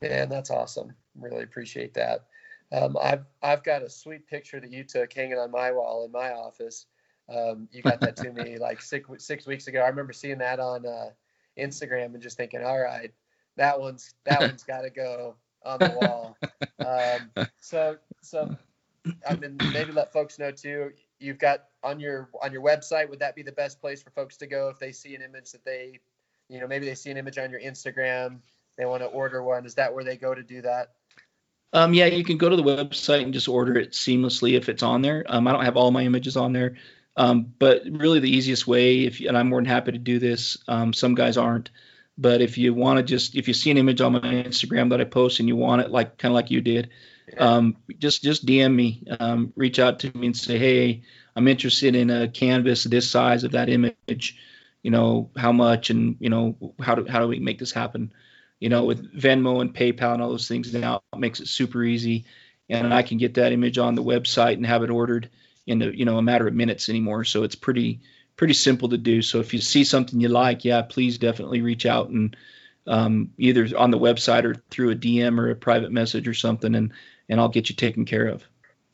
Yeah, 0.00 0.26
that's 0.26 0.50
awesome. 0.50 0.92
Really 1.18 1.44
appreciate 1.44 1.94
that. 1.94 2.24
Um, 2.72 2.96
I've 3.00 3.24
I've 3.42 3.62
got 3.62 3.82
a 3.82 3.90
sweet 3.90 4.26
picture 4.26 4.60
that 4.60 4.72
you 4.72 4.84
took 4.84 5.12
hanging 5.12 5.38
on 5.38 5.50
my 5.50 5.72
wall 5.72 6.04
in 6.04 6.12
my 6.12 6.32
office. 6.32 6.86
Um, 7.28 7.68
you 7.72 7.82
got 7.82 8.00
that 8.00 8.16
to 8.16 8.32
me 8.32 8.58
like 8.60 8.80
six 8.80 9.08
six 9.18 9.46
weeks 9.46 9.66
ago. 9.66 9.80
I 9.80 9.88
remember 9.88 10.12
seeing 10.12 10.38
that 10.38 10.60
on 10.60 10.86
uh, 10.86 11.10
Instagram 11.58 12.14
and 12.14 12.22
just 12.22 12.36
thinking, 12.36 12.62
all 12.64 12.80
right, 12.80 13.12
that 13.56 13.80
one's 13.80 14.14
that 14.24 14.40
one's 14.40 14.62
got 14.64 14.82
to 14.82 14.90
go 14.90 15.36
on 15.64 15.78
the 15.78 15.98
wall. 16.00 16.36
Um, 16.84 17.46
so 17.60 17.96
so 18.20 18.56
I 19.28 19.36
mean, 19.36 19.56
maybe 19.72 19.92
let 19.92 20.12
folks 20.12 20.38
know 20.38 20.50
too. 20.50 20.92
You've 21.18 21.38
got 21.38 21.64
on 21.82 22.00
your 22.00 22.28
on 22.42 22.52
your 22.52 22.62
website. 22.62 23.08
Would 23.08 23.20
that 23.20 23.34
be 23.34 23.42
the 23.42 23.52
best 23.52 23.80
place 23.80 24.02
for 24.02 24.10
folks 24.10 24.36
to 24.38 24.46
go 24.46 24.68
if 24.68 24.78
they 24.78 24.92
see 24.92 25.14
an 25.14 25.22
image 25.22 25.52
that 25.52 25.64
they, 25.64 26.00
you 26.48 26.60
know, 26.60 26.66
maybe 26.66 26.86
they 26.86 26.94
see 26.94 27.10
an 27.10 27.16
image 27.16 27.38
on 27.38 27.50
your 27.50 27.60
Instagram, 27.60 28.40
they 28.76 28.84
want 28.84 29.02
to 29.02 29.06
order 29.06 29.42
one. 29.42 29.64
Is 29.66 29.74
that 29.76 29.94
where 29.94 30.04
they 30.04 30.16
go 30.16 30.34
to 30.34 30.42
do 30.42 30.62
that? 30.62 30.92
Um, 31.72 31.94
yeah, 31.94 32.06
you 32.06 32.24
can 32.24 32.38
go 32.38 32.48
to 32.48 32.56
the 32.56 32.62
website 32.62 33.22
and 33.22 33.34
just 33.34 33.48
order 33.48 33.76
it 33.78 33.92
seamlessly 33.92 34.56
if 34.56 34.68
it's 34.68 34.82
on 34.82 35.02
there. 35.02 35.24
Um, 35.28 35.46
I 35.46 35.52
don't 35.52 35.64
have 35.64 35.76
all 35.76 35.90
my 35.90 36.04
images 36.04 36.36
on 36.36 36.52
there, 36.52 36.76
um, 37.16 37.52
but 37.58 37.82
really 37.90 38.20
the 38.20 38.34
easiest 38.34 38.66
way, 38.66 39.04
if 39.04 39.20
and 39.20 39.36
I'm 39.36 39.48
more 39.48 39.58
than 39.58 39.66
happy 39.66 39.92
to 39.92 39.98
do 39.98 40.18
this. 40.18 40.56
Um, 40.68 40.92
some 40.92 41.14
guys 41.14 41.36
aren't, 41.36 41.70
but 42.16 42.40
if 42.40 42.56
you 42.56 42.72
want 42.72 42.98
to 42.98 43.02
just 43.02 43.34
if 43.34 43.48
you 43.48 43.54
see 43.54 43.70
an 43.70 43.78
image 43.78 44.00
on 44.00 44.12
my 44.12 44.20
Instagram 44.20 44.90
that 44.90 45.00
I 45.00 45.04
post 45.04 45.40
and 45.40 45.48
you 45.48 45.56
want 45.56 45.82
it 45.82 45.90
like 45.90 46.18
kind 46.18 46.32
of 46.32 46.36
like 46.36 46.50
you 46.50 46.60
did, 46.60 46.90
um, 47.38 47.76
just 47.98 48.22
just 48.22 48.46
DM 48.46 48.74
me, 48.74 49.04
um, 49.18 49.52
reach 49.56 49.78
out 49.78 50.00
to 50.00 50.16
me 50.16 50.28
and 50.28 50.36
say, 50.36 50.58
hey, 50.58 51.02
I'm 51.34 51.48
interested 51.48 51.94
in 51.94 52.10
a 52.10 52.28
canvas 52.28 52.84
this 52.84 53.10
size 53.10 53.44
of 53.44 53.52
that 53.52 53.68
image. 53.68 54.38
You 54.82 54.90
know 54.92 55.30
how 55.36 55.52
much, 55.52 55.90
and 55.90 56.16
you 56.20 56.30
know 56.30 56.74
how 56.80 56.94
do 56.94 57.06
how 57.06 57.20
do 57.20 57.28
we 57.28 57.40
make 57.40 57.58
this 57.58 57.72
happen? 57.72 58.12
You 58.60 58.68
know 58.68 58.84
with 58.84 59.12
Venmo 59.14 59.60
and 59.60 59.74
PayPal 59.74 60.14
and 60.14 60.22
all 60.22 60.30
those 60.30 60.48
things 60.48 60.72
now 60.72 61.02
it 61.12 61.18
makes 61.18 61.40
it 61.40 61.48
super 61.48 61.82
easy, 61.84 62.24
and 62.68 62.92
I 62.92 63.02
can 63.02 63.18
get 63.18 63.34
that 63.34 63.52
image 63.52 63.78
on 63.78 63.94
the 63.94 64.02
website 64.02 64.54
and 64.54 64.66
have 64.66 64.82
it 64.82 64.90
ordered 64.90 65.30
in 65.66 65.78
the, 65.78 65.96
you 65.96 66.04
know 66.04 66.18
a 66.18 66.22
matter 66.22 66.46
of 66.46 66.54
minutes 66.54 66.88
anymore. 66.88 67.24
So 67.24 67.42
it's 67.42 67.54
pretty 67.54 68.00
pretty 68.36 68.54
simple 68.54 68.88
to 68.90 68.98
do. 68.98 69.22
So 69.22 69.40
if 69.40 69.52
you 69.54 69.60
see 69.60 69.84
something 69.84 70.20
you 70.20 70.28
like, 70.28 70.64
yeah, 70.64 70.82
please 70.82 71.18
definitely 71.18 71.62
reach 71.62 71.86
out 71.86 72.10
and 72.10 72.36
um, 72.86 73.32
either 73.38 73.68
on 73.76 73.90
the 73.90 73.98
website 73.98 74.44
or 74.44 74.54
through 74.70 74.90
a 74.90 74.96
DM 74.96 75.38
or 75.38 75.50
a 75.50 75.56
private 75.56 75.90
message 75.90 76.28
or 76.28 76.34
something, 76.34 76.74
and 76.74 76.92
and 77.28 77.40
I'll 77.40 77.48
get 77.48 77.68
you 77.68 77.74
taken 77.74 78.04
care 78.04 78.26
of. 78.26 78.44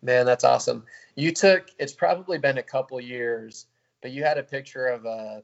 Man, 0.02 0.26
that's 0.26 0.44
awesome. 0.44 0.84
You 1.14 1.32
took 1.32 1.68
it's 1.78 1.92
probably 1.92 2.38
been 2.38 2.58
a 2.58 2.62
couple 2.62 3.00
years, 3.00 3.66
but 4.00 4.10
you 4.10 4.24
had 4.24 4.38
a 4.38 4.42
picture 4.42 4.86
of 4.86 5.04
a. 5.04 5.42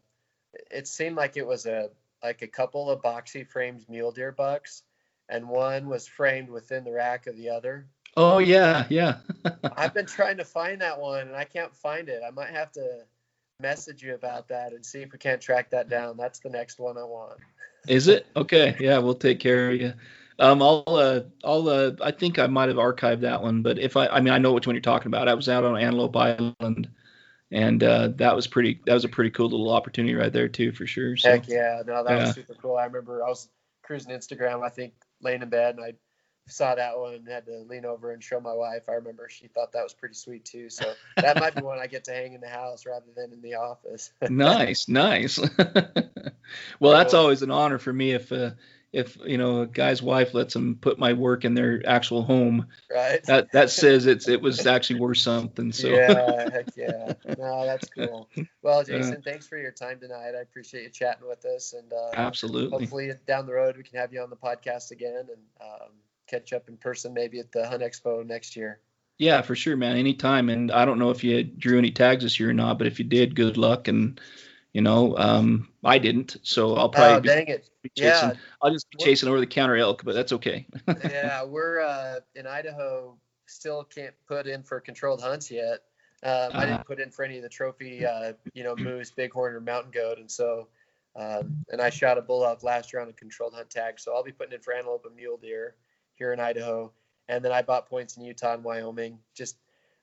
It 0.70 0.88
seemed 0.88 1.16
like 1.16 1.36
it 1.36 1.46
was 1.46 1.66
a 1.66 1.90
like 2.22 2.42
a 2.42 2.48
couple 2.48 2.90
of 2.90 3.02
boxy 3.02 3.46
frames 3.46 3.88
mule 3.88 4.12
deer 4.12 4.32
bucks, 4.32 4.82
and 5.28 5.48
one 5.48 5.88
was 5.88 6.06
framed 6.06 6.48
within 6.50 6.84
the 6.84 6.92
rack 6.92 7.26
of 7.26 7.36
the 7.36 7.48
other. 7.48 7.86
Oh 8.16 8.38
yeah, 8.38 8.86
yeah. 8.88 9.18
I've 9.76 9.94
been 9.94 10.06
trying 10.06 10.38
to 10.38 10.44
find 10.44 10.80
that 10.80 10.98
one 10.98 11.28
and 11.28 11.36
I 11.36 11.44
can't 11.44 11.74
find 11.74 12.08
it. 12.08 12.22
I 12.26 12.30
might 12.30 12.50
have 12.50 12.72
to 12.72 13.04
message 13.60 14.02
you 14.02 14.14
about 14.14 14.48
that 14.48 14.72
and 14.72 14.84
see 14.84 15.02
if 15.02 15.12
we 15.12 15.18
can't 15.18 15.40
track 15.40 15.70
that 15.70 15.88
down. 15.88 16.16
That's 16.16 16.40
the 16.40 16.50
next 16.50 16.80
one 16.80 16.98
I 16.98 17.04
want. 17.04 17.38
Is 17.86 18.08
it 18.08 18.26
okay? 18.34 18.76
Yeah, 18.80 18.98
we'll 18.98 19.14
take 19.14 19.40
care 19.40 19.70
of 19.70 19.80
you. 19.80 19.92
Um, 20.40 20.62
I'll, 20.62 20.84
uh, 20.88 21.20
I'll, 21.44 21.68
uh, 21.68 21.92
I 22.00 22.12
think 22.12 22.38
I 22.38 22.46
might 22.46 22.68
have 22.68 22.76
archived 22.76 23.20
that 23.22 23.42
one, 23.42 23.62
but 23.62 23.78
if 23.78 23.96
I, 23.96 24.06
I 24.06 24.20
mean, 24.20 24.32
I 24.32 24.38
know 24.38 24.52
which 24.52 24.66
one 24.66 24.76
you're 24.76 24.80
talking 24.80 25.08
about. 25.08 25.28
I 25.28 25.34
was 25.34 25.48
out 25.48 25.64
on 25.64 25.76
Antelope 25.76 26.16
Island, 26.16 26.88
and 27.50 27.82
uh, 27.82 28.08
that 28.16 28.34
was 28.34 28.46
pretty. 28.46 28.80
That 28.86 28.94
was 28.94 29.04
a 29.04 29.08
pretty 29.08 29.30
cool 29.30 29.48
little 29.48 29.70
opportunity 29.70 30.14
right 30.14 30.32
there 30.32 30.48
too, 30.48 30.72
for 30.72 30.86
sure. 30.86 31.16
So, 31.16 31.30
Heck 31.30 31.48
yeah, 31.48 31.82
no, 31.86 32.04
that 32.04 32.10
Yeah. 32.10 32.20
was 32.20 32.32
super 32.34 32.54
cool. 32.54 32.76
I 32.76 32.84
remember 32.84 33.24
I 33.24 33.28
was 33.28 33.48
cruising 33.82 34.12
Instagram, 34.12 34.64
I 34.64 34.68
think 34.68 34.92
laying 35.22 35.42
in 35.42 35.48
bed, 35.48 35.76
and 35.76 35.84
I 35.84 35.94
saw 36.46 36.74
that 36.74 36.98
one 36.98 37.14
and 37.14 37.28
had 37.28 37.46
to 37.46 37.64
lean 37.68 37.84
over 37.84 38.12
and 38.12 38.22
show 38.22 38.40
my 38.40 38.52
wife. 38.52 38.88
I 38.88 38.92
remember 38.92 39.28
she 39.28 39.48
thought 39.48 39.72
that 39.72 39.82
was 39.82 39.94
pretty 39.94 40.14
sweet 40.14 40.44
too. 40.44 40.68
So 40.70 40.94
that 41.22 41.38
might 41.38 41.54
be 41.54 41.60
one 41.62 41.78
I 41.78 41.86
get 41.86 42.04
to 42.04 42.12
hang 42.12 42.34
in 42.34 42.40
the 42.40 42.48
house 42.48 42.86
rather 42.86 43.06
than 43.16 43.32
in 43.32 43.42
the 43.42 43.54
office. 43.54 44.12
nice, 44.28 44.88
nice. 44.88 45.38
well, 46.80 46.92
that's 46.92 47.14
always 47.14 47.42
an 47.42 47.50
honor 47.50 47.78
for 47.78 47.92
me 47.92 48.12
if, 48.12 48.32
uh, 48.32 48.50
if 48.92 49.18
you 49.24 49.36
know, 49.36 49.62
a 49.62 49.66
guy's 49.66 50.02
wife 50.02 50.34
lets 50.34 50.56
him 50.56 50.76
put 50.76 50.98
my 50.98 51.12
work 51.12 51.44
in 51.44 51.54
their 51.54 51.82
actual 51.86 52.22
home. 52.22 52.68
right? 52.90 53.22
That 53.24 53.52
that 53.52 53.70
says 53.70 54.06
it's 54.06 54.28
it 54.28 54.40
was 54.40 54.66
actually 54.66 55.00
worth 55.00 55.18
something. 55.18 55.72
So 55.72 55.88
Yeah, 55.88 56.50
heck 56.52 56.76
yeah. 56.76 57.12
No, 57.38 57.66
that's 57.66 57.88
cool. 57.90 58.28
Well, 58.62 58.84
Jason, 58.84 59.22
thanks 59.22 59.46
for 59.46 59.58
your 59.58 59.72
time 59.72 60.00
tonight. 60.00 60.32
I 60.36 60.40
appreciate 60.40 60.84
you 60.84 60.90
chatting 60.90 61.28
with 61.28 61.44
us, 61.44 61.74
and 61.74 61.92
uh, 61.92 62.10
absolutely. 62.14 62.78
hopefully 62.78 63.12
down 63.26 63.46
the 63.46 63.52
road 63.52 63.76
we 63.76 63.82
can 63.82 63.98
have 63.98 64.12
you 64.12 64.22
on 64.22 64.30
the 64.30 64.36
podcast 64.36 64.90
again 64.90 65.26
and 65.28 65.42
um, 65.60 65.90
catch 66.26 66.52
up 66.52 66.68
in 66.68 66.76
person 66.76 67.12
maybe 67.12 67.40
at 67.40 67.52
the 67.52 67.66
Hunt 67.66 67.82
Expo 67.82 68.24
next 68.24 68.56
year. 68.56 68.80
Yeah, 69.18 69.42
for 69.42 69.56
sure, 69.56 69.76
man. 69.76 69.96
Anytime. 69.96 70.48
And 70.48 70.70
I 70.70 70.84
don't 70.84 71.00
know 71.00 71.10
if 71.10 71.24
you 71.24 71.42
drew 71.42 71.76
any 71.76 71.90
tags 71.90 72.22
this 72.22 72.38
year 72.38 72.50
or 72.50 72.54
not, 72.54 72.78
but 72.78 72.86
if 72.86 73.00
you 73.00 73.04
did, 73.04 73.34
good 73.34 73.56
luck. 73.56 73.88
And 73.88 74.20
you 74.78 74.82
know, 74.82 75.16
um, 75.18 75.68
I 75.84 75.98
didn't, 75.98 76.36
so 76.44 76.76
I'll 76.76 76.88
Oh, 76.88 76.92
probably 76.92 77.22
be, 77.22 77.28
dang 77.28 77.48
it! 77.48 77.68
be 77.82 77.90
chasing. 77.96 78.28
Yeah, 78.28 78.34
I'll 78.62 78.70
just 78.70 78.88
be 78.92 78.98
chasing 78.98 79.28
over 79.28 79.40
the 79.40 79.46
counter 79.46 79.76
elk, 79.76 80.04
but 80.04 80.14
that's 80.14 80.32
okay. 80.34 80.68
yeah, 81.10 81.42
we're 81.42 81.80
uh, 81.80 82.20
in 82.36 82.46
Idaho. 82.46 83.18
Still 83.46 83.82
can't 83.82 84.14
put 84.28 84.46
in 84.46 84.62
for 84.62 84.78
controlled 84.78 85.20
hunts 85.20 85.50
yet. 85.50 85.80
Um, 86.22 86.30
I 86.30 86.30
Uh-huh. 86.30 86.66
didn't 86.66 86.84
put 86.84 87.00
in 87.00 87.10
for 87.10 87.24
any 87.24 87.38
of 87.38 87.42
the 87.42 87.48
trophy, 87.48 88.04
uh, 88.06 88.34
you 88.54 88.62
know, 88.62 88.76
moose, 88.76 89.10
bighorn, 89.10 89.54
or 89.54 89.60
mountain 89.60 89.90
goat, 89.90 90.18
and 90.18 90.30
so, 90.30 90.68
um, 91.16 91.56
and 91.72 91.80
I 91.80 91.90
shot 91.90 92.16
a 92.16 92.22
bull 92.22 92.44
elk 92.44 92.62
last 92.62 92.92
year 92.92 93.02
on 93.02 93.08
a 93.08 93.12
controlled 93.12 93.54
hunt 93.54 93.70
tag. 93.70 93.98
So 93.98 94.14
I'll 94.14 94.22
be 94.22 94.30
putting 94.30 94.52
in 94.52 94.60
for 94.60 94.72
antelope 94.74 95.06
and 95.06 95.16
mule 95.16 95.38
deer 95.38 95.74
here 96.14 96.32
in 96.32 96.38
Idaho, 96.38 96.92
and 97.28 97.44
then 97.44 97.50
I 97.50 97.62
bought 97.62 97.88
points 97.88 98.16
in 98.16 98.22
Utah 98.22 98.54
and 98.54 98.62
Wyoming. 98.62 99.18
Just 99.34 99.56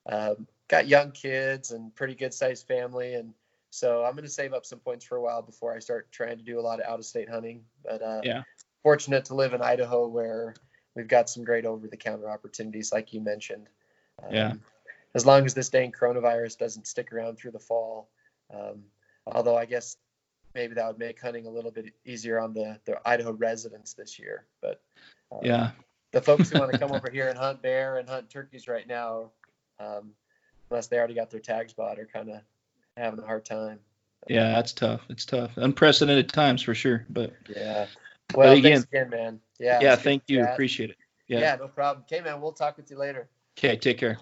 um, 0.06 0.48
got 0.68 0.90
young 0.90 1.12
kids 1.12 1.72
and 1.72 1.96
pretty 1.96 2.16
good 2.16 2.34
sized 2.34 2.68
family, 2.68 3.14
and 3.14 3.34
so 3.76 4.06
I'm 4.06 4.14
going 4.14 4.24
to 4.24 4.30
save 4.30 4.54
up 4.54 4.66
some 4.66 4.80
points 4.80 5.04
for 5.04 5.18
a 5.18 5.22
while 5.22 5.42
before 5.42 5.76
I 5.76 5.80
start 5.80 6.10
trying 6.10 6.38
to 6.38 6.44
do 6.44 6.58
a 6.58 6.62
lot 6.62 6.80
of 6.80 6.86
out 6.86 7.00
of 7.00 7.06
state 7.06 7.30
hunting. 7.30 7.66
But 7.84 8.02
uh, 8.02 8.22
Yeah. 8.24 8.44
fortunate 8.84 9.26
to 9.26 9.36
live 9.36 9.54
in 9.54 9.62
Idaho 9.62 10.08
where 10.08 10.56
we've 10.96 11.10
got 11.10 11.30
some 11.30 11.44
great 11.44 11.66
over 11.66 11.86
the 11.90 11.98
counter 11.98 12.30
opportunities, 12.30 12.94
like 12.94 13.12
you 13.12 13.20
mentioned. 13.20 13.68
Um, 14.24 14.34
Yeah. 14.34 14.54
As 15.14 15.26
long 15.26 15.46
as 15.46 15.54
this 15.54 15.68
dang 15.68 15.92
coronavirus 15.92 16.58
doesn't 16.58 16.88
stick 16.88 17.12
around 17.12 17.36
through 17.36 17.52
the 17.52 17.60
fall. 17.60 18.08
Um, 18.50 18.84
although 19.28 19.58
I 19.58 19.66
guess 19.66 19.98
maybe 20.54 20.76
that 20.76 20.88
would 20.88 20.98
make 20.98 21.20
hunting 21.20 21.46
a 21.46 21.50
little 21.50 21.72
bit 21.72 21.94
easier 22.06 22.40
on 22.40 22.54
the, 22.54 22.80
the 22.86 22.98
Idaho 23.06 23.34
residents 23.34 23.94
this 23.94 24.18
year. 24.18 24.46
But 24.62 24.82
um, 25.34 25.40
yeah. 25.44 25.72
the 26.14 26.22
folks 26.22 26.50
who 26.50 26.60
want 26.60 26.72
to 26.72 26.78
come 26.78 26.92
over 26.94 27.10
here 27.12 27.28
and 27.28 27.38
hunt 27.38 27.62
bear 27.62 27.98
and 27.98 28.08
hunt 28.08 28.30
turkeys 28.30 28.70
right 28.70 28.88
now, 28.88 29.32
um, 29.82 30.12
unless 30.70 30.88
they 30.88 30.98
already 30.98 31.16
got 31.16 31.30
their 31.30 31.42
tags 31.42 31.74
bought, 31.74 32.00
are 32.00 32.06
kind 32.06 32.30
of 32.30 32.40
having 32.98 33.20
a 33.20 33.26
hard 33.26 33.46
time. 33.46 33.80
Yeah, 34.28 34.50
that's 34.54 34.74
tough. 34.74 35.02
It's 35.10 35.26
tough. 35.26 35.52
Unprecedented 35.58 36.30
times 36.30 36.62
for 36.62 36.74
sure. 36.74 37.06
But 37.10 37.34
Yeah. 37.48 37.88
Well, 38.34 38.54
again- 38.54 38.64
thanks 38.82 38.84
again, 38.86 39.10
man. 39.10 39.40
Yeah. 39.60 39.80
yeah, 39.82 39.96
thank 39.96 40.24
you. 40.28 40.44
Appreciate 40.44 40.90
it. 40.90 40.98
Yeah. 41.28 41.40
Yeah. 41.40 41.56
no 41.58 41.68
problem. 41.68 42.04
Okay, 42.12 42.22
man. 42.24 42.42
We'll 42.42 42.52
talk 42.54 42.78
with 42.78 42.90
you 42.90 42.98
later. 42.98 43.30
Okay, 43.58 43.78
take 43.78 43.98
care. 43.98 44.18